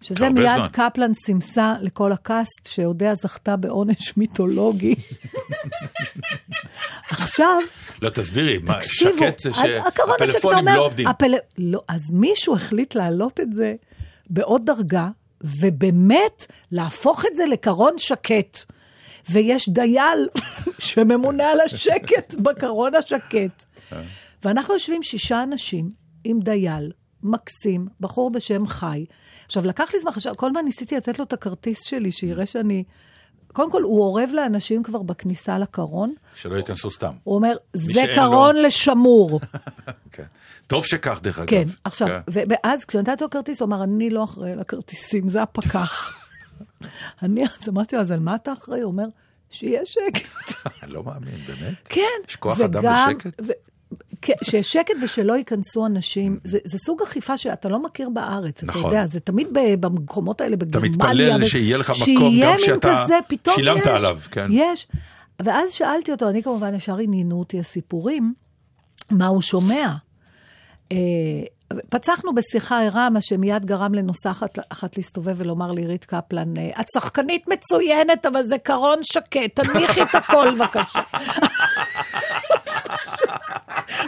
שזה 0.00 0.28
מיד 0.28 0.46
זמן. 0.56 0.66
קפלן 0.72 1.14
סימסה 1.14 1.74
לכל 1.80 2.12
הקאסט, 2.12 2.68
שאודיה 2.68 3.14
זכתה 3.14 3.56
בעונש 3.56 4.16
מיתולוגי. 4.16 4.94
עכשיו, 7.10 7.58
לא, 8.02 8.10
תסבירי, 8.10 8.58
תקשיבו, 8.66 9.18
שקט 9.18 9.38
זה 9.38 9.52
שהפלאפונים 9.52 10.68
לא 10.74 10.84
עובדים. 10.84 11.06
הפל... 11.06 11.34
לא, 11.58 11.80
אז 11.88 12.00
מישהו 12.12 12.54
החליט 12.54 12.94
להעלות 12.94 13.40
את 13.40 13.54
זה 13.54 13.74
בעוד 14.30 14.66
דרגה, 14.66 15.08
ובאמת 15.40 16.46
להפוך 16.72 17.24
את 17.26 17.36
זה 17.36 17.46
לקרון 17.46 17.98
שקט. 17.98 18.58
ויש 19.30 19.68
דייל 19.68 20.28
שממונה 20.78 21.44
על 21.44 21.60
השקט 21.60 22.34
בקרון 22.34 22.94
השקט. 22.94 23.64
ואנחנו 24.44 24.74
יושבים 24.74 25.02
שישה 25.02 25.42
אנשים 25.42 25.90
עם 26.24 26.40
דייל 26.40 26.92
מקסים, 27.22 27.88
בחור 28.00 28.30
בשם 28.30 28.66
חי. 28.66 29.04
עכשיו, 29.46 29.64
לקח 29.66 29.90
לי 29.94 30.00
זמן, 30.00 30.10
עכשיו, 30.14 30.36
כל 30.36 30.46
הזמן 30.46 30.64
ניסיתי 30.64 30.96
לתת 30.96 31.18
לו 31.18 31.24
את 31.24 31.32
הכרטיס 31.32 31.84
שלי, 31.84 32.12
שיראה 32.12 32.46
שאני... 32.46 32.84
קודם 33.52 33.70
כל, 33.70 33.82
הוא 33.82 34.00
אורב 34.02 34.30
לאנשים 34.32 34.82
כבר 34.82 35.02
בכניסה 35.02 35.58
לקרון. 35.58 36.14
שלא 36.34 36.56
ייכנסו 36.56 36.90
סתם. 36.90 37.12
הוא 37.24 37.34
אומר, 37.34 37.52
זה 37.72 38.02
קרון 38.14 38.56
לו- 38.56 38.62
לשמור. 38.62 39.40
כן. 40.12 40.24
טוב 40.66 40.84
שכך, 40.84 41.18
דרך 41.22 41.38
אגב. 41.38 41.48
כן, 41.48 41.64
עכשיו, 41.84 42.08
כן. 42.08 42.44
ואז 42.48 42.84
כשנתתי 42.84 43.24
לו 43.24 43.30
כרטיס, 43.30 43.60
הוא 43.60 43.66
אמר, 43.66 43.84
אני 43.84 44.10
לא 44.10 44.24
אחראי 44.24 44.56
לכרטיסים, 44.56 45.28
זה 45.28 45.42
הפקח. 45.42 46.16
אני 47.22 47.44
אז 47.44 47.68
אמרתי 47.68 47.96
לו, 47.96 48.02
אז 48.02 48.10
על 48.10 48.20
מה 48.20 48.34
אתה 48.34 48.52
אחראי? 48.52 48.80
הוא 48.80 48.90
אומר, 48.92 49.04
שיהיה 49.50 49.80
שקט. 49.84 50.28
אני 50.82 50.92
לא 50.94 51.02
מאמין, 51.04 51.34
באמת? 51.46 51.74
כן. 51.84 52.02
יש 52.28 52.36
כוח 52.36 52.60
אדם 52.60 52.82
בשקט? 52.82 53.40
כן, 54.22 54.32
שיש 54.42 54.72
שקט 54.72 54.94
ושלא 55.02 55.36
ייכנסו 55.36 55.86
אנשים, 55.86 56.38
זה, 56.44 56.58
זה 56.64 56.78
סוג 56.78 57.02
אכיפה 57.02 57.38
שאתה 57.38 57.68
לא 57.68 57.82
מכיר 57.82 58.08
בארץ, 58.08 58.62
אתה 58.62 58.72
נכון. 58.72 58.84
יודע, 58.84 59.06
זה 59.06 59.20
תמיד 59.20 59.48
במקומות 59.52 60.40
האלה, 60.40 60.54
אתה 60.56 60.64
בגרמניה. 60.66 60.90
מתפלל 60.90 61.40
ב- 61.40 61.48
שיהיה 61.48 61.76
לך 61.78 61.90
מקום 61.90 62.04
שיהיה 62.04 62.52
גם 62.52 62.58
כשאתה 62.62 63.02
כזה, 63.04 63.14
פתאום 63.28 63.56
שילמת 63.56 63.80
יש, 63.82 63.86
עליו, 63.86 64.18
כן. 64.30 64.46
יש. 64.50 64.86
ואז 65.42 65.72
שאלתי 65.72 66.12
אותו, 66.12 66.28
אני 66.28 66.42
כמובן 66.42 66.74
ישר 66.74 66.98
עניינו 66.98 67.38
אותי 67.38 67.60
הסיפורים, 67.60 68.34
מה 69.10 69.26
הוא 69.26 69.42
שומע. 69.42 69.94
פצחנו 71.88 72.34
בשיחה 72.34 72.82
ערה, 72.82 73.10
מה 73.10 73.20
שמיד 73.20 73.64
גרם 73.64 73.94
לנוסחת 73.94 74.58
אחת 74.68 74.96
להסתובב 74.96 75.34
ולומר 75.36 75.72
לעירית 75.72 76.04
קפלן, 76.04 76.56
אה, 76.56 76.70
את 76.80 76.86
שחקנית 76.94 77.48
מצוינת, 77.48 78.26
אבל 78.26 78.42
זה 78.46 78.58
קרון 78.58 78.98
שקט, 79.02 79.60
תנמיכי 79.60 80.02
את 80.02 80.14
הכל 80.14 80.50
בבקשה. 80.54 81.00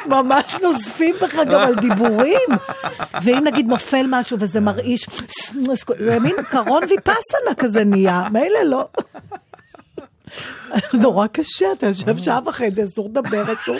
ממש 0.06 0.56
נוזפים 0.62 1.14
בך 1.22 1.34
גם 1.34 1.60
על 1.60 1.74
דיבורים. 1.74 2.48
ואם 3.22 3.44
נגיד 3.44 3.66
נופל 3.66 4.06
משהו 4.08 4.36
וזה 4.40 4.60
מרעיש, 4.60 5.06
זה 5.98 6.18
מין 6.20 6.36
קרון 6.50 6.82
ויפאסנה 6.82 7.54
כזה 7.58 7.84
נהיה, 7.84 8.22
מילא 8.32 8.62
לא. 8.64 8.88
נורא 11.02 11.26
קשה, 11.26 11.72
אתה 11.72 11.86
יושב 11.86 12.16
שעה 12.16 12.40
וחצי, 12.46 12.84
אסור 12.84 13.08
לדבר, 13.08 13.44
אסור... 13.52 13.76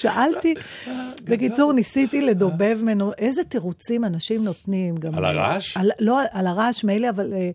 שאלתי, 0.00 0.54
בקיצור, 1.30 1.72
ניסיתי 1.72 2.20
לדובב 2.20 2.78
ממנו, 2.82 3.12
איזה 3.18 3.44
תירוצים 3.44 4.04
אנשים 4.04 4.44
נותנים. 4.44 4.96
גם, 4.96 5.14
על 5.14 5.24
הרעש? 5.24 5.76
על, 5.76 5.90
לא, 6.00 6.18
על 6.30 6.46
הרעש 6.46 6.84
מילא, 6.84 7.08
אבל 7.08 7.32
אה, 7.32 7.50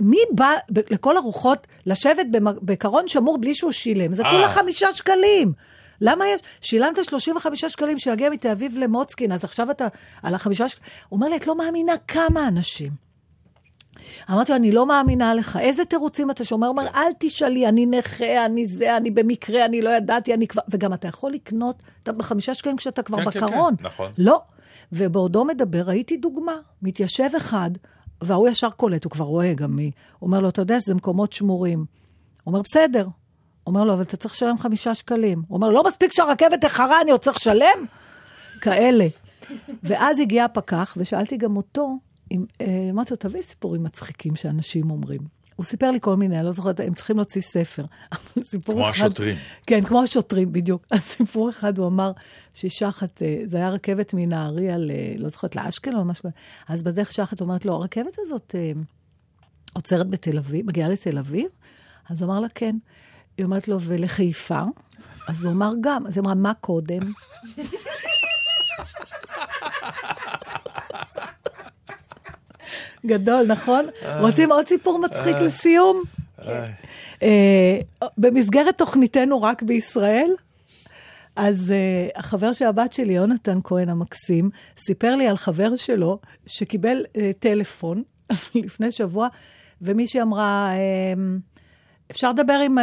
מי 0.00 0.18
בא 0.34 0.52
ב- 0.72 0.92
לכל 0.92 1.16
הרוחות 1.16 1.66
לשבת 1.86 2.26
בקרון 2.62 3.08
שמור 3.08 3.38
בלי 3.38 3.54
שהוא 3.54 3.72
שילם? 3.72 4.14
זה 4.14 4.22
אה. 4.22 4.30
כולה 4.30 4.48
חמישה 4.48 4.92
שקלים. 4.92 5.52
למה 6.00 6.24
יש? 6.28 6.40
שילמת 6.60 7.04
35 7.04 7.64
שקלים 7.64 7.98
שיגיע 7.98 8.30
מתל 8.30 8.48
אביב 8.48 8.78
למוצקין, 8.78 9.32
אז 9.32 9.44
עכשיו 9.44 9.70
אתה 9.70 9.86
על 10.22 10.34
החמישה 10.34 10.68
שקלים. 10.68 10.88
הוא 11.08 11.16
אומר 11.16 11.28
לי, 11.28 11.36
את 11.36 11.46
לא 11.46 11.56
מאמינה 11.56 11.92
כמה 12.08 12.48
אנשים. 12.48 13.05
אמרתי 14.30 14.52
לו, 14.52 14.58
אני 14.58 14.72
לא 14.72 14.86
מאמינה 14.86 15.34
לך, 15.34 15.56
איזה 15.56 15.84
תירוצים 15.84 16.30
אתה 16.30 16.44
שומר? 16.44 16.66
הוא 16.66 16.78
אומר, 16.78 16.88
אל 16.94 17.12
תשאלי, 17.18 17.68
אני 17.68 17.86
נכה, 17.86 18.46
אני 18.46 18.66
זה, 18.66 18.96
אני 18.96 19.10
במקרה, 19.10 19.64
אני 19.64 19.82
לא 19.82 19.90
ידעתי, 19.90 20.34
אני 20.34 20.46
כבר... 20.46 20.62
וגם 20.68 20.92
אתה 20.92 21.08
יכול 21.08 21.32
לקנות 21.32 21.82
אתה 22.02 22.12
בחמישה 22.12 22.54
שקלים 22.54 22.76
כשאתה 22.76 23.02
כבר 23.02 23.24
כן, 23.24 23.30
כן, 23.30 23.46
בקרון. 23.46 23.76
כן, 23.76 23.84
נכון. 23.84 24.12
לא. 24.18 24.40
ובעודו 24.92 25.44
מדבר, 25.44 25.82
ראיתי 25.82 26.16
דוגמה, 26.16 26.54
מתיישב 26.82 27.28
אחד, 27.36 27.70
וההוא 28.20 28.48
ישר 28.48 28.70
קולט, 28.70 29.04
הוא 29.04 29.10
כבר 29.10 29.24
רואה 29.24 29.54
גם 29.54 29.76
מי. 29.76 29.90
הוא 30.18 30.26
אומר 30.26 30.40
לו, 30.40 30.48
אתה 30.48 30.62
יודע 30.62 30.80
שזה 30.80 30.94
מקומות 30.94 31.32
שמורים. 31.32 31.78
הוא 31.78 31.86
אומר, 32.52 32.62
בסדר. 32.62 33.08
אומר 33.66 33.84
לו, 33.84 33.94
אבל 33.94 34.02
אתה 34.02 34.16
צריך 34.16 34.34
לשלם 34.34 34.58
חמישה 34.58 34.94
שקלים. 34.94 35.42
הוא 35.48 35.56
אומר, 35.56 35.70
לא 35.70 35.84
מספיק 35.84 36.12
שהרכבת 36.12 36.64
איחרה, 36.64 37.00
אני 37.00 37.10
עוד 37.10 37.20
צריך 37.20 37.36
לשלם? 37.36 37.84
כאלה. 38.60 39.06
ואז 39.82 40.18
הגיע 40.18 40.44
הפקח, 40.44 40.94
ושאלתי 40.96 41.36
גם 41.36 41.56
אותו, 41.56 41.96
אמרתי 42.90 43.10
לו, 43.10 43.16
תביא 43.16 43.42
סיפורים 43.42 43.82
מצחיקים 43.82 44.36
שאנשים 44.36 44.90
אומרים. 44.90 45.20
הוא 45.56 45.66
סיפר 45.66 45.90
לי 45.90 45.98
כל 46.00 46.16
מיני, 46.16 46.36
אני 46.38 46.46
לא 46.46 46.52
זוכרת, 46.52 46.80
הם 46.80 46.94
צריכים 46.94 47.16
להוציא 47.16 47.40
ספר. 47.42 47.84
כמו 48.64 48.80
אחד- 48.90 48.90
השוטרים. 48.90 49.36
כן, 49.66 49.84
כמו 49.84 50.02
השוטרים, 50.02 50.52
בדיוק. 50.52 50.86
אז 50.90 51.00
סיפור 51.00 51.50
אחד, 51.50 51.78
הוא 51.78 51.86
אמר 51.86 52.12
שאישה 52.54 52.88
אחת, 52.88 53.22
אה, 53.22 53.42
זה 53.44 53.56
היה 53.56 53.70
רכבת 53.70 54.14
מנהריה 54.14 54.78
ל... 54.78 54.90
לא 55.18 55.28
זוכרת, 55.28 55.56
לאשקלון 55.56 55.96
או 55.96 56.04
משהו 56.04 56.22
כזה. 56.22 56.32
אז 56.68 56.82
בדרך 56.82 57.18
אחת 57.18 57.40
אומרת 57.40 57.64
לו, 57.64 57.74
הרכבת 57.74 58.16
הזאת 58.18 58.54
אה, 58.58 58.72
עוצרת 59.74 60.10
בתל 60.10 60.38
אביב, 60.38 60.66
מגיעה 60.66 60.88
לתל 60.88 61.18
אביב? 61.18 61.46
אז 62.10 62.22
הוא 62.22 62.30
אמר 62.30 62.40
לה, 62.40 62.48
כן. 62.54 62.76
היא 63.38 63.44
אומרת 63.44 63.68
לו, 63.68 63.80
ולחיפה? 63.80 64.62
אז 65.28 65.44
הוא 65.44 65.52
אמר 65.52 65.72
גם. 65.80 66.06
אז 66.06 66.16
היא 66.16 66.22
אמרה, 66.22 66.34
מה 66.34 66.52
קודם? 66.60 67.00
גדול, 73.06 73.46
נכון? 73.46 73.84
רוצים 74.20 74.52
עוד 74.52 74.68
סיפור 74.68 74.98
מצחיק 74.98 75.36
לסיום? 75.36 76.02
אה, 77.22 77.78
במסגרת 78.18 78.78
תוכניתנו 78.78 79.42
רק 79.42 79.62
בישראל, 79.62 80.30
אז 81.36 81.72
uh, 81.72 82.18
החבר 82.18 82.52
של 82.52 82.64
הבת 82.64 82.92
שלי, 82.92 83.12
יונתן 83.12 83.58
כהן 83.64 83.88
המקסים, 83.88 84.50
סיפר 84.78 85.16
לי 85.16 85.26
על 85.26 85.36
חבר 85.36 85.76
שלו 85.76 86.18
שקיבל 86.46 87.04
uh, 87.04 87.18
טלפון 87.38 88.02
לפני 88.54 88.92
שבוע, 88.92 89.28
ומישהי 89.82 90.22
אמרה, 90.22 90.72
uh, 90.74 91.18
אפשר 92.10 92.30
לדבר 92.30 92.60
עם 92.64 92.78
uh, 92.78 92.82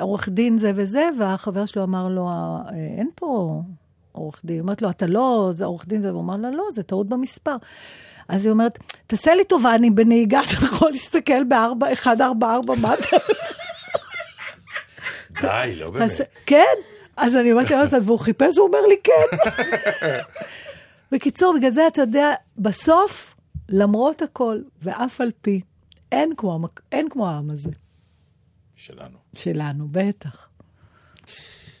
עורך 0.00 0.28
דין 0.28 0.58
זה 0.58 0.72
וזה, 0.74 1.08
והחבר 1.18 1.66
שלו 1.66 1.82
אמר 1.82 2.08
לו, 2.08 2.28
"אה, 2.28 2.62
אין 2.98 3.10
פה 3.14 3.62
עורך 4.12 4.40
דין. 4.44 4.56
היא 4.56 4.60
אומרת 4.60 4.82
לו, 4.82 4.90
אתה 4.90 5.06
לא, 5.06 5.50
זה 5.54 5.64
עורך 5.64 5.88
דין 5.88 6.00
זה, 6.00 6.10
והוא 6.12 6.22
אמר 6.22 6.36
לה, 6.36 6.50
לא, 6.50 6.64
זה 6.74 6.82
טעות 6.82 7.08
במספר. 7.08 7.56
אז 8.28 8.44
היא 8.44 8.52
אומרת, 8.52 8.78
תעשה 9.06 9.34
לי 9.34 9.44
טובה, 9.44 9.74
אני 9.74 9.90
בנהיגה, 9.90 10.40
אתה 10.40 10.64
יכול 10.64 10.90
להסתכל 10.90 11.44
בארבע, 11.44 11.86
144, 11.86 12.74
מה 12.74 12.94
אתה... 12.94 13.16
די, 15.40 15.74
לא 15.76 15.90
באמת. 15.90 16.10
כן, 16.46 16.74
אז 17.16 17.36
אני 17.36 17.52
אומרת 17.52 17.70
ליונתן, 17.70 18.00
והוא 18.04 18.18
חיפש, 18.18 18.58
הוא 18.58 18.66
אומר 18.66 18.86
לי 18.88 18.96
כן. 19.04 19.36
בקיצור, 21.12 21.54
בגלל 21.56 21.70
זה 21.70 21.86
אתה 21.86 22.00
יודע, 22.00 22.30
בסוף, 22.58 23.34
למרות 23.68 24.22
הכל, 24.22 24.58
ואף 24.82 25.20
על 25.20 25.30
פי, 25.40 25.60
אין 26.12 26.32
כמו. 26.36 26.58
אין 26.92 27.08
כמו 27.08 27.28
העם 27.28 27.50
הזה. 27.50 27.70
שלנו. 28.76 29.18
שלנו, 29.36 29.88
בטח. 29.90 30.47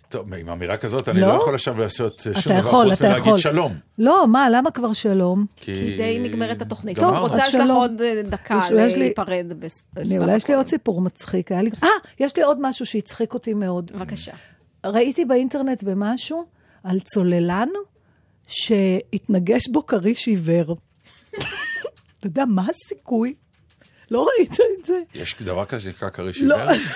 טוב, 0.08 0.34
עם 0.34 0.48
אמירה 0.48 0.76
כזאת 0.76 1.08
אני 1.08 1.20
לא? 1.20 1.28
לא 1.28 1.34
יכול 1.34 1.54
עכשיו 1.54 1.80
לעשות 1.80 2.26
אה, 2.26 2.40
שום 2.40 2.52
דבר 2.52 2.68
יכול, 2.68 2.90
חוץ 2.90 2.98
אתה 2.98 3.08
מלהגיד. 3.08 3.36
שלום. 3.36 3.74
לא, 3.98 4.28
מה, 4.28 4.50
למה 4.50 4.70
כבר 4.70 4.92
שלום? 4.92 5.46
כי 5.56 5.74
כי 5.74 5.96
די 5.96 6.18
נגמרת 6.22 6.62
התוכנית. 6.62 6.98
טוב, 6.98 7.14
רוצה 7.18 7.36
יש 7.36 7.54
לך 7.54 7.62
שלום. 7.62 7.70
עוד 7.76 8.00
אה, 8.02 8.22
דקה 8.28 8.58
יש- 8.64 8.70
יש 8.70 8.92
לי- 8.92 8.98
להיפרד. 8.98 9.46
בסך 9.58 9.80
אולי 10.18 10.36
יש 10.36 10.48
לי. 10.48 10.54
עוד 10.54 10.66
סיפור 10.66 11.00
מצחיק. 11.00 11.52
היה 11.52 11.62
לי... 11.62 11.70
אה, 11.82 11.88
יש 12.20 12.36
לי 12.36 12.42
עוד 12.42 12.58
משהו 12.60 12.86
שהצחיק 12.86 13.34
אותי 13.34 13.54
מאוד. 13.54 13.90
בבקשה. 13.94 14.32
ראיתי 14.86 15.24
באינטרנט 15.24 15.82
במשהו 15.82 16.44
על 16.84 17.00
צוללן 17.00 17.68
שהתנגש 18.46 19.68
בו 19.72 19.86
כריש 19.86 20.26
עיוור. 20.28 20.76
אתה 22.18 22.26
יודע, 22.26 22.44
מה 22.44 22.62
הסיכוי? 22.70 23.34
לא 24.10 24.26
ראית 24.38 24.52
את 24.80 24.84
זה? 24.86 25.00
יש 25.14 25.36
דבר 25.42 25.64
כזה 25.64 25.80
שנקרא 25.80 26.08
כריש 26.10 26.42
לא. 26.42 26.56
עיוור? 26.56 26.74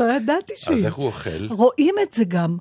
לא 0.00 0.12
ידעתי 0.12 0.52
שהיא. 0.56 0.76
אז 0.76 0.86
איך 0.86 0.94
הוא 0.94 1.06
אוכל? 1.06 1.46
רואים 1.50 1.94
את 2.02 2.14
זה 2.14 2.24
גם. 2.24 2.56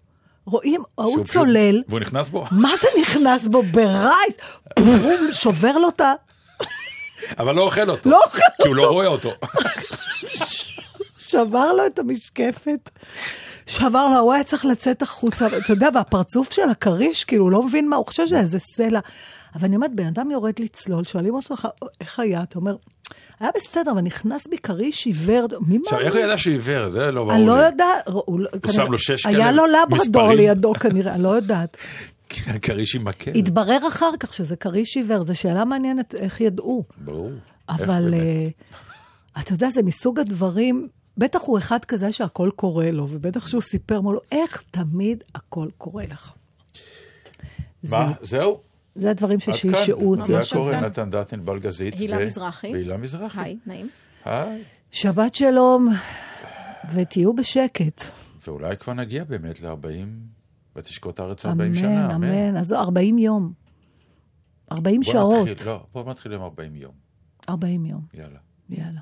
רואים, 0.45 0.81
ההוא 0.97 1.23
צולל, 1.23 1.83
והוא 1.87 1.99
נכנס 1.99 2.29
בו? 2.29 2.45
מה 2.51 2.69
זה 2.81 2.87
נכנס 3.01 3.47
בו? 3.47 3.63
ברייס! 3.63 4.35
בום, 4.79 5.27
שובר 5.31 5.77
לו 5.77 5.89
את 5.89 6.01
ה... 6.01 6.13
אבל 7.39 7.55
לא 7.55 7.61
אוכל 7.61 7.89
אותו. 7.89 8.09
לא 8.09 8.19
אוכל 8.25 8.39
כי 8.61 8.67
הוא 8.67 8.75
לא 8.75 8.89
רואה 8.89 9.07
אותו. 9.07 9.29
שבר 11.17 11.73
לו 11.73 11.85
את 11.85 11.99
המשקפת. 11.99 12.89
שבר 13.65 14.07
לו, 14.07 14.19
הוא 14.19 14.33
היה 14.33 14.43
צריך 14.43 14.65
לצאת 14.65 15.01
החוצה, 15.01 15.47
אתה 15.47 15.73
יודע, 15.73 15.89
והפרצוף 15.93 16.53
של 16.53 16.69
הכריש, 16.71 17.23
כאילו, 17.23 17.43
הוא 17.43 17.51
לא 17.51 17.63
מבין 17.63 17.89
מה, 17.89 17.95
הוא 17.95 18.05
חושב 18.05 18.27
שזה 18.27 18.39
איזה 18.39 18.59
סלע. 18.59 18.99
אבל 19.55 19.65
אני 19.65 19.75
אומרת, 19.75 19.95
בן 19.95 20.07
אדם 20.07 20.31
יורד 20.31 20.59
לצלול, 20.59 21.03
שואלים 21.03 21.33
אותו, 21.33 21.55
איך 22.01 22.19
היה? 22.19 22.43
אתה 22.43 22.59
אומר, 22.59 22.75
היה 23.39 23.49
בסדר, 23.55 23.91
אבל 23.91 24.01
נכנס 24.01 24.47
בי 24.47 24.57
כריש 24.57 25.05
עיוור, 25.05 25.47
מי 25.67 25.77
עכשיו, 25.85 25.99
איך 25.99 26.13
הוא? 26.13 26.21
ידע 26.21 26.37
שהוא 26.37 26.53
עיוור? 26.53 26.89
זה 26.89 27.11
לא 27.11 27.23
ברור 27.23 27.35
אני 27.35 27.45
לא. 27.45 27.51
יודעת, 27.51 28.07
הוא 28.07 28.39
שם 28.71 28.91
לו 28.91 28.99
שש 28.99 29.25
היה 29.25 29.37
כאלה 29.37 29.51
לו 29.51 29.65
לברדור 29.65 29.97
מספרים? 29.97 30.37
לידו 30.37 30.73
כנראה, 30.73 31.13
אני 31.13 31.23
לא 31.23 31.29
יודעת. 31.29 31.77
כריש 32.61 32.95
עם 32.95 33.05
מקל. 33.05 33.31
התברר 33.35 33.87
אחר 33.87 34.11
כך 34.19 34.33
שזה 34.33 34.55
כריש 34.55 34.97
עיוור, 34.97 35.23
זו 35.23 35.35
שאלה 35.35 35.65
מעניינת 35.65 36.15
איך 36.15 36.41
ידעו. 36.41 36.83
ברור. 36.97 37.31
אבל 37.69 38.13
uh, 38.13 39.41
אתה 39.41 39.53
יודע, 39.53 39.69
זה 39.69 39.83
מסוג 39.83 40.19
הדברים, 40.19 40.87
בטח 41.17 41.41
הוא 41.41 41.57
אחד 41.57 41.85
כזה 41.85 42.11
שהכל 42.11 42.49
קורה 42.55 42.91
לו, 42.91 43.07
ובטח 43.09 43.47
שהוא 43.47 43.61
סיפר 43.61 43.99
לו, 43.99 44.19
איך 44.31 44.63
תמיד 44.71 45.23
הכל 45.35 45.67
קורה 45.77 46.03
לך. 46.09 46.31
מה? 47.83 48.11
זהו? 48.21 48.68
זה 48.99 49.11
הדברים. 49.11 49.39
ששעשעו 49.39 50.15
אותי. 50.15 50.31
היה 50.31 50.39
השבוע. 50.39 50.63
קורה, 50.63 50.81
נתן 50.81 51.09
דטנר 51.09 51.41
בלגזית. 51.43 51.93
הילה 51.99 52.25
מזרחי. 52.25 52.71
והילה 52.73 52.97
מזרחי. 52.97 53.41
היי, 53.41 53.57
נעים. 53.65 53.89
היי. 54.25 54.63
שבת 54.91 55.35
שלום, 55.35 55.89
ותהיו 56.93 57.33
בשקט. 57.33 58.01
ואולי 58.47 58.77
כבר 58.77 58.93
נגיע 58.93 59.23
באמת 59.23 59.61
ל-40, 59.61 59.87
ותשקוט 60.75 61.19
הארץ 61.19 61.45
40 61.45 61.75
שנה. 61.75 62.15
אמן, 62.15 62.23
אמן. 62.23 62.57
אז 62.57 62.73
40 62.73 63.17
יום. 63.17 63.53
40 64.71 65.01
בוא 65.01 65.11
שעות. 65.13 65.47
נתחיל, 65.47 65.67
לא, 65.67 65.85
בוא 65.93 66.11
נתחיל 66.11 66.33
עם 66.33 66.41
40 66.41 66.75
יום. 66.75 66.93
40 67.49 67.85
יום. 67.85 68.01
יאללה. 68.13 68.39
יאללה. 68.69 68.99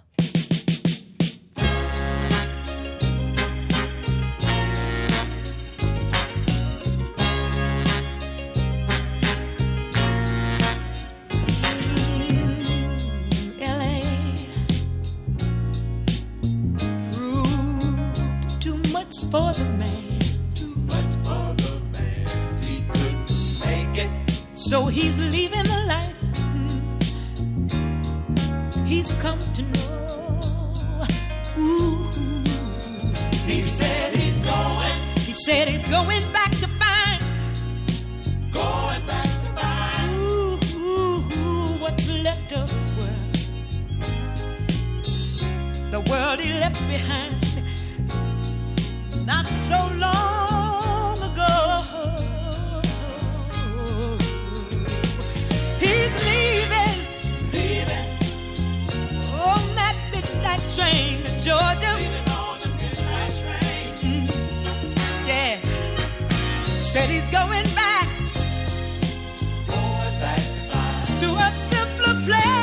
for 19.31 19.53
the 19.53 19.65
man. 19.77 20.19
Too 20.55 20.75
much 20.87 21.11
for 21.23 21.55
the 21.61 21.81
man. 21.93 22.59
He 22.61 22.81
couldn't 22.91 23.29
make 23.65 24.05
it. 24.05 24.09
So 24.53 24.85
he's 24.85 25.19
leaving 25.21 25.63
the 25.63 25.85
life 25.87 26.17
he's 28.87 29.13
come 29.15 29.39
to 29.53 29.61
know. 29.61 31.05
Ooh. 31.59 32.07
He 33.45 33.61
said 33.61 34.15
he's 34.15 34.37
going. 34.37 34.99
He 35.19 35.33
said 35.33 35.67
he's 35.67 35.85
going 35.85 36.23
back 36.31 36.51
to 36.51 36.67
find. 36.81 37.21
Going 38.51 39.05
back 39.05 39.29
to 39.43 39.49
find. 39.59 40.11
Ooh, 40.15 40.59
ooh, 40.75 41.21
ooh 41.37 41.77
what's 41.81 42.09
left 42.09 42.53
of 42.53 42.71
his 42.71 42.91
world. 42.97 43.33
The 45.91 46.01
world 46.09 46.39
he 46.39 46.53
left 46.59 46.81
behind 46.87 47.36
not 49.27 49.45
so 49.45 49.77
long 49.97 51.21
ago. 51.21 51.83
He's 55.83 56.15
leaving, 56.29 56.99
leaving. 57.51 58.07
On 59.35 59.63
that 59.75 59.97
midnight 60.13 60.63
train 60.73 61.23
to 61.25 61.31
Georgia. 61.43 61.91
Leaving 61.99 62.27
on 62.39 62.55
the 62.63 62.69
midnight 62.79 63.33
train. 63.41 63.89
Mm-hmm. 63.99 65.27
Yeah, 65.27 65.59
said 66.63 67.09
he's 67.09 67.29
going 67.29 67.67
back, 67.75 68.07
going 69.67 70.15
back. 70.21 70.39
To 71.19 71.35
a 71.35 71.51
simpler 71.51 72.15
place 72.25 72.56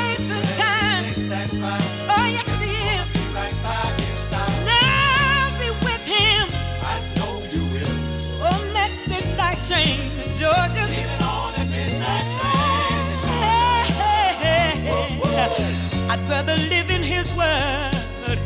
rather 16.29 16.57
live 16.73 16.89
in 16.89 17.03
his 17.03 17.27
world 17.35 18.39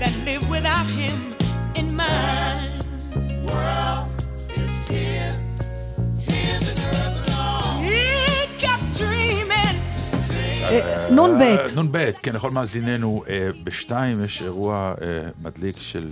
than 0.00 0.12
live 0.24 0.48
without 0.48 0.86
him 0.86 1.34
in 1.74 1.94
mine. 1.96 2.80
World 3.48 4.08
is 4.62 4.74
his. 4.92 5.40
His 6.30 6.62
and 6.70 6.78
hers 6.86 7.16
alone. 7.24 7.84
He 7.88 8.02
kept 8.64 8.86
dreaming. 8.98 9.76
אה, 10.70 11.10
נ"ב. 11.10 11.42
אה, 11.42 11.82
נ"ב, 11.82 12.10
כן, 12.22 12.32
לכל 12.34 12.50
מאזיננו. 12.50 13.24
אה, 13.28 13.48
בשתיים 13.64 14.24
יש 14.24 14.42
אירוע 14.42 14.94
אה, 15.02 15.28
מדליק 15.42 15.76
של 15.78 16.08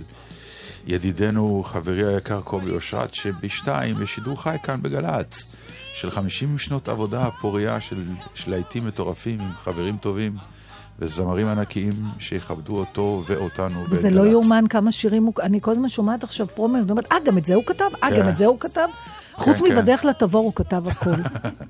ידידנו, 0.87 1.63
חברי 1.65 2.13
היקר 2.15 2.41
קובי 2.41 2.71
אושרת, 2.71 3.13
שבשתיים 3.13 4.03
יש 4.03 4.15
שידור 4.15 4.41
חי 4.41 4.55
כאן 4.63 4.81
בגל"צ, 4.81 5.55
של 5.93 6.11
50 6.11 6.57
שנות 6.57 6.89
עבודה 6.89 7.29
פורייה 7.41 7.81
של, 7.81 8.01
של 8.33 8.51
להיטים 8.51 8.87
מטורפים 8.87 9.39
עם 9.39 9.51
חברים 9.63 9.97
טובים. 9.97 10.37
וזמרים 10.99 11.47
ענקיים 11.47 11.93
שיכבדו 12.19 12.79
אותו 12.79 13.23
ואותנו 13.25 13.85
זה 13.91 14.09
לא 14.09 14.27
יאומן 14.27 14.65
כמה 14.69 14.91
שירים 14.91 15.23
הוא... 15.23 15.33
אני 15.41 15.61
כל 15.61 15.71
הזמן 15.71 15.89
שומעת 15.89 16.23
עכשיו 16.23 16.47
פרומו, 16.47 16.77
אני 16.77 16.91
אומרת, 16.91 17.11
אה, 17.11 17.17
גם 17.25 17.37
את 17.37 17.45
זה 17.45 17.55
הוא 17.55 17.63
כתב? 17.65 17.89
אה, 18.03 18.09
כן. 18.09 18.19
גם 18.19 18.29
את 18.29 18.37
זה 18.37 18.45
הוא 18.45 18.59
כתב? 18.59 18.87
חוץ 19.33 19.61
כן. 19.61 19.71
מבדרך 19.71 20.05
לתבור 20.05 20.43
הוא 20.43 20.53
כתב 20.55 20.87
הכל. 20.87 21.09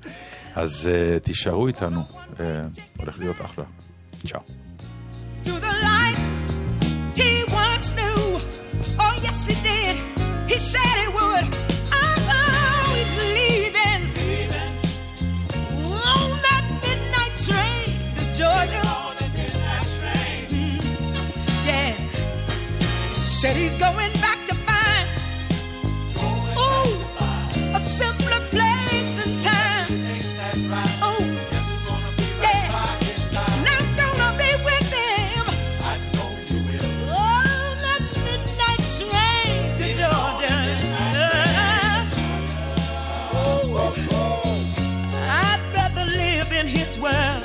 אז 0.54 0.90
uh, 0.90 1.20
תישארו 1.24 1.66
איתנו, 1.66 2.00
uh, 2.36 2.40
הולך 2.98 3.18
להיות 3.18 3.36
אחלה. 3.40 3.64
צ'או. 4.26 4.40
he. 7.16 7.44
Oh, 8.98 9.14
yes, 9.22 9.46
he 9.46 9.54
did. 9.68 9.96
He 10.50 10.58
said 10.58 10.94
he 11.02 11.08
Said 23.44 23.56
he's 23.56 23.76
going 23.76 24.10
back 24.22 24.38
to 24.46 24.54
find. 24.54 25.06
Ooh, 26.56 27.74
a 27.74 27.78
simpler 27.78 28.40
place 28.48 29.18
and 29.22 29.38
time. 29.38 29.86
Oh, 31.02 31.20
yeah. 32.40 32.70
Not 33.68 33.84
gonna 34.00 34.30
be 34.38 34.50
with 34.64 34.90
him. 34.90 35.44
On 37.10 37.44
that 37.84 38.02
midnight 38.24 38.82
train 38.96 39.76
to 39.76 39.86
Georgia. 40.00 40.56
I'd 45.28 45.60
rather 45.74 46.06
live 46.06 46.50
in 46.50 46.66
his 46.66 46.98
world 46.98 47.44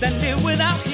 than 0.00 0.20
live 0.20 0.44
without 0.44 0.87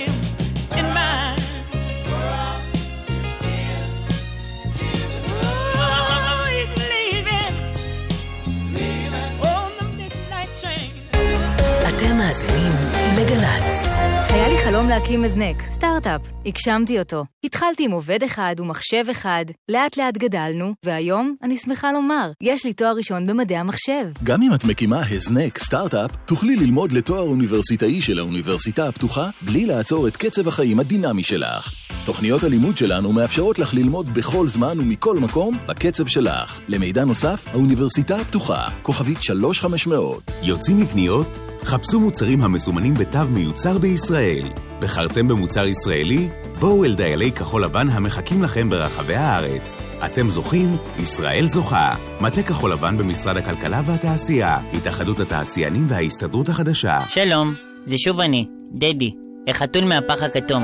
חלום 14.74 14.88
להקים 14.88 15.24
הזנק, 15.24 15.56
סטארט-אפ. 15.70 16.20
הגשמתי 16.46 16.98
אותו. 16.98 17.24
התחלתי 17.44 17.84
עם 17.84 17.90
עובד 17.90 18.22
אחד 18.22 18.54
ומחשב 18.58 19.04
אחד, 19.10 19.44
לאט 19.68 19.96
לאט 19.96 20.16
גדלנו, 20.18 20.72
והיום, 20.84 21.34
אני 21.42 21.56
שמחה 21.56 21.92
לומר, 21.92 22.30
יש 22.40 22.64
לי 22.64 22.72
תואר 22.72 22.92
ראשון 22.96 23.26
במדעי 23.26 23.56
המחשב. 23.56 24.06
גם 24.22 24.42
אם 24.42 24.54
את 24.54 24.64
מקימה 24.64 25.02
הזנק 25.10 25.58
סטארט-אפ, 25.58 26.10
תוכלי 26.24 26.56
ללמוד 26.56 26.92
לתואר 26.92 27.20
אוניברסיטאי 27.20 28.02
של 28.02 28.18
האוניברסיטה 28.18 28.88
הפתוחה, 28.88 29.30
בלי 29.42 29.66
לעצור 29.66 30.08
את 30.08 30.16
קצב 30.16 30.48
החיים 30.48 30.80
הדינמי 30.80 31.22
שלך. 31.22 31.70
תוכניות 32.04 32.42
הלימוד 32.42 32.76
שלנו 32.76 33.12
מאפשרות 33.12 33.58
לך 33.58 33.74
ללמוד 33.74 34.14
בכל 34.14 34.48
זמן 34.48 34.80
ומכל 34.80 35.16
מקום, 35.18 35.58
בקצב 35.68 36.06
שלך. 36.06 36.60
למידע 36.68 37.04
נוסף, 37.04 37.48
האוניברסיטה 37.48 38.16
הפתוחה, 38.16 38.68
כוכבית 38.82 39.22
3500. 39.22 40.32
יוצאים 40.42 40.80
לקניות? 40.80 41.38
חפשו 41.64 42.00
מוצרים 42.00 42.42
המסומנים 42.42 42.94
בתו 42.94 43.24
מיוצר 43.30 43.78
בישראל. 43.78 44.48
בחרתם 44.80 45.28
במוצר 45.28 45.66
ישראלי? 45.66 46.28
בואו 46.58 46.84
אל 46.84 46.94
דיילי 46.94 47.32
כחול 47.34 47.64
לבן 47.64 47.88
המחכים 47.88 48.42
לכם 48.42 48.70
ברחבי 48.70 49.14
הארץ. 49.14 49.80
אתם 50.04 50.30
זוכים, 50.30 50.76
ישראל 50.98 51.46
זוכה. 51.46 51.94
מטה 52.20 52.42
כחול 52.42 52.72
לבן 52.72 52.98
במשרד 52.98 53.36
הכלכלה 53.36 53.82
והתעשייה, 53.84 54.58
התאחדות 54.72 55.20
התעשיינים 55.20 55.86
וההסתדרות 55.88 56.48
החדשה. 56.48 56.98
שלום, 57.08 57.50
זה 57.84 57.98
שוב 57.98 58.20
אני, 58.20 58.46
דדי, 58.72 59.10
החתול 59.48 59.84
מהפח 59.84 60.22
הכתום. 60.22 60.62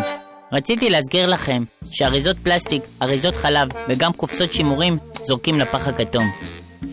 רציתי 0.53 0.91
להזכיר 0.91 1.27
לכם 1.27 1.65
שאריזות 1.91 2.37
פלסטיק, 2.43 2.83
אריזות 3.03 3.37
חלב 3.37 3.69
וגם 3.89 4.13
קופסות 4.13 4.53
שימורים 4.53 4.99
זורקים 5.23 5.59
לפח 5.59 5.89
הכתום. 5.89 6.25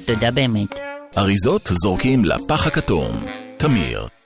תודה 0.05 0.31
באמת. 0.31 0.79
אריזות 1.17 1.69
זורקים 1.71 2.25
לפח 2.25 2.67
הכתום. 2.67 3.07
תמיר. 3.57 4.16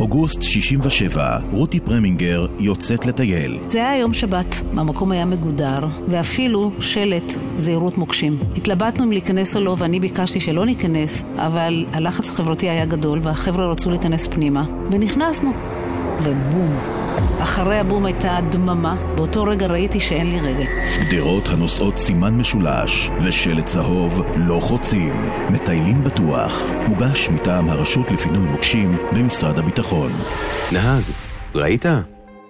אוגוסט 0.00 0.42
67, 0.42 1.38
רותי 1.52 1.80
פרמינגר 1.80 2.46
יוצאת 2.58 3.06
לטייל. 3.06 3.58
זה 3.66 3.78
היה 3.78 4.00
יום 4.00 4.14
שבת, 4.14 4.54
המקום 4.76 5.12
היה 5.12 5.24
מגודר, 5.24 5.86
ואפילו 6.08 6.72
שלט 6.80 7.32
זהירות 7.56 7.98
מוקשים. 7.98 8.38
התלבטנו 8.56 9.04
אם 9.04 9.12
להיכנס 9.12 9.56
או 9.56 9.60
לא, 9.60 9.76
ואני 9.78 10.00
ביקשתי 10.00 10.40
שלא 10.40 10.66
ניכנס, 10.66 11.24
אבל 11.36 11.86
הלחץ 11.92 12.30
החברתי 12.30 12.68
היה 12.68 12.84
גדול, 12.84 13.20
והחבר'ה 13.22 13.66
רצו 13.66 13.90
להיכנס 13.90 14.28
פנימה, 14.28 14.64
ונכנסנו. 14.90 15.52
ובום. 16.22 16.99
אחרי 17.42 17.78
הבום 17.78 18.04
הייתה 18.04 18.38
דממה, 18.50 18.96
באותו 19.14 19.42
רגע 19.42 19.66
ראיתי 19.66 20.00
שאין 20.00 20.30
לי 20.30 20.40
רגל. 20.40 20.66
גדרות 21.08 21.48
הנושאות 21.48 21.96
סימן 21.96 22.34
משולש 22.34 23.10
ושלט 23.20 23.64
צהוב 23.64 24.20
לא 24.36 24.60
חוצים. 24.60 25.30
מטיילים 25.50 26.04
בטוח. 26.04 26.70
מוגש 26.88 27.28
מטעם 27.28 27.68
הרשות 27.68 28.10
לפינוי 28.10 28.48
מוקשים 28.48 28.96
במשרד 29.12 29.58
הביטחון. 29.58 30.12
נהג, 30.72 31.02
ראית? 31.54 31.84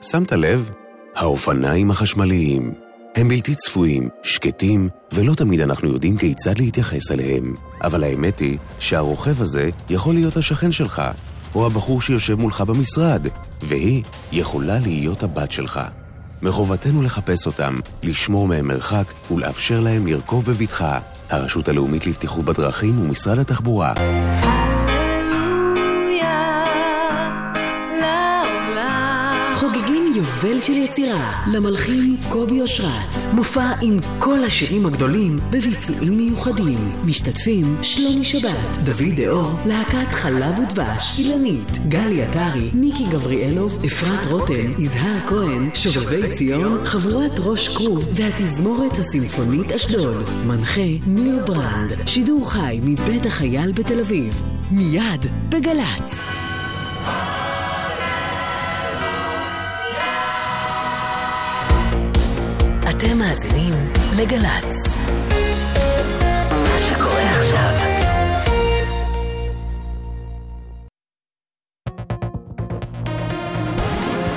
שמת 0.02 0.32
לב? 0.32 0.70
האופניים 1.16 1.90
החשמליים. 1.90 2.74
הם 3.16 3.28
בלתי 3.28 3.54
צפויים, 3.54 4.08
שקטים, 4.22 4.88
ולא 5.12 5.34
תמיד 5.34 5.60
אנחנו 5.60 5.88
יודעים 5.92 6.16
כיצד 6.16 6.58
להתייחס 6.58 7.10
אליהם. 7.10 7.54
אבל 7.82 8.04
האמת 8.04 8.38
היא 8.40 8.58
שהרוכב 8.78 9.42
הזה 9.42 9.70
יכול 9.90 10.14
להיות 10.14 10.36
השכן 10.36 10.72
שלך, 10.72 11.02
או 11.54 11.66
הבחור 11.66 12.00
שיושב 12.00 12.34
מולך 12.34 12.60
במשרד, 12.60 13.26
והיא 13.62 14.02
יכולה 14.32 14.78
להיות 14.78 15.22
הבת 15.22 15.52
שלך. 15.52 15.80
מחובתנו 16.42 17.02
לחפש 17.02 17.46
אותם, 17.46 17.78
לשמור 18.02 18.48
מהם 18.48 18.68
מרחק 18.68 19.04
ולאפשר 19.30 19.80
להם 19.80 20.06
לרכוב 20.06 20.44
בבטחה. 20.44 20.98
הרשות 21.30 21.68
הלאומית 21.68 22.06
לבטיחות 22.06 22.44
בדרכים 22.44 22.98
ומשרד 22.98 23.38
התחבורה. 23.38 23.94
יובל 30.20 30.60
של 30.60 30.72
יצירה 30.72 31.44
למלחין 31.52 32.16
קובי 32.28 32.60
אושרת. 32.60 33.34
מופע 33.34 33.72
עם 33.82 33.98
כל 34.18 34.44
השירים 34.44 34.86
הגדולים 34.86 35.38
בביצועים 35.50 36.16
מיוחדים. 36.16 36.78
משתתפים 37.04 37.76
שלומי 37.82 38.24
שבת, 38.24 38.76
דוד 38.84 39.14
דאור, 39.16 39.50
להקת 39.66 40.14
חלב 40.14 40.58
ודבש, 40.58 41.14
אילנית, 41.18 41.88
גלי 41.88 42.22
עטרי, 42.22 42.70
מיקי 42.74 43.04
גבריאלוב, 43.10 43.78
אפרת 43.86 44.26
רותם, 44.26 44.70
יזהר 44.78 45.26
כהן, 45.26 45.70
שובבי 45.74 46.34
ציון, 46.36 46.84
חבורת 46.86 47.38
ראש 47.38 47.68
כרוב 47.68 48.06
והתזמורת 48.12 48.92
הסימפונית 48.92 49.72
אשדוד. 49.72 50.30
מנחה 50.46 50.88
ניר 51.06 51.44
ברנד. 51.46 51.92
שידור 52.06 52.50
חי 52.50 52.80
מבית 52.82 53.26
החייל 53.26 53.72
בתל 53.72 54.00
אביב. 54.00 54.42
מיד 54.70 55.26
בגל"צ. 55.48 56.28
אתם 63.00 63.18
מאזינים 63.18 63.74
לגל"צ. 64.16 65.29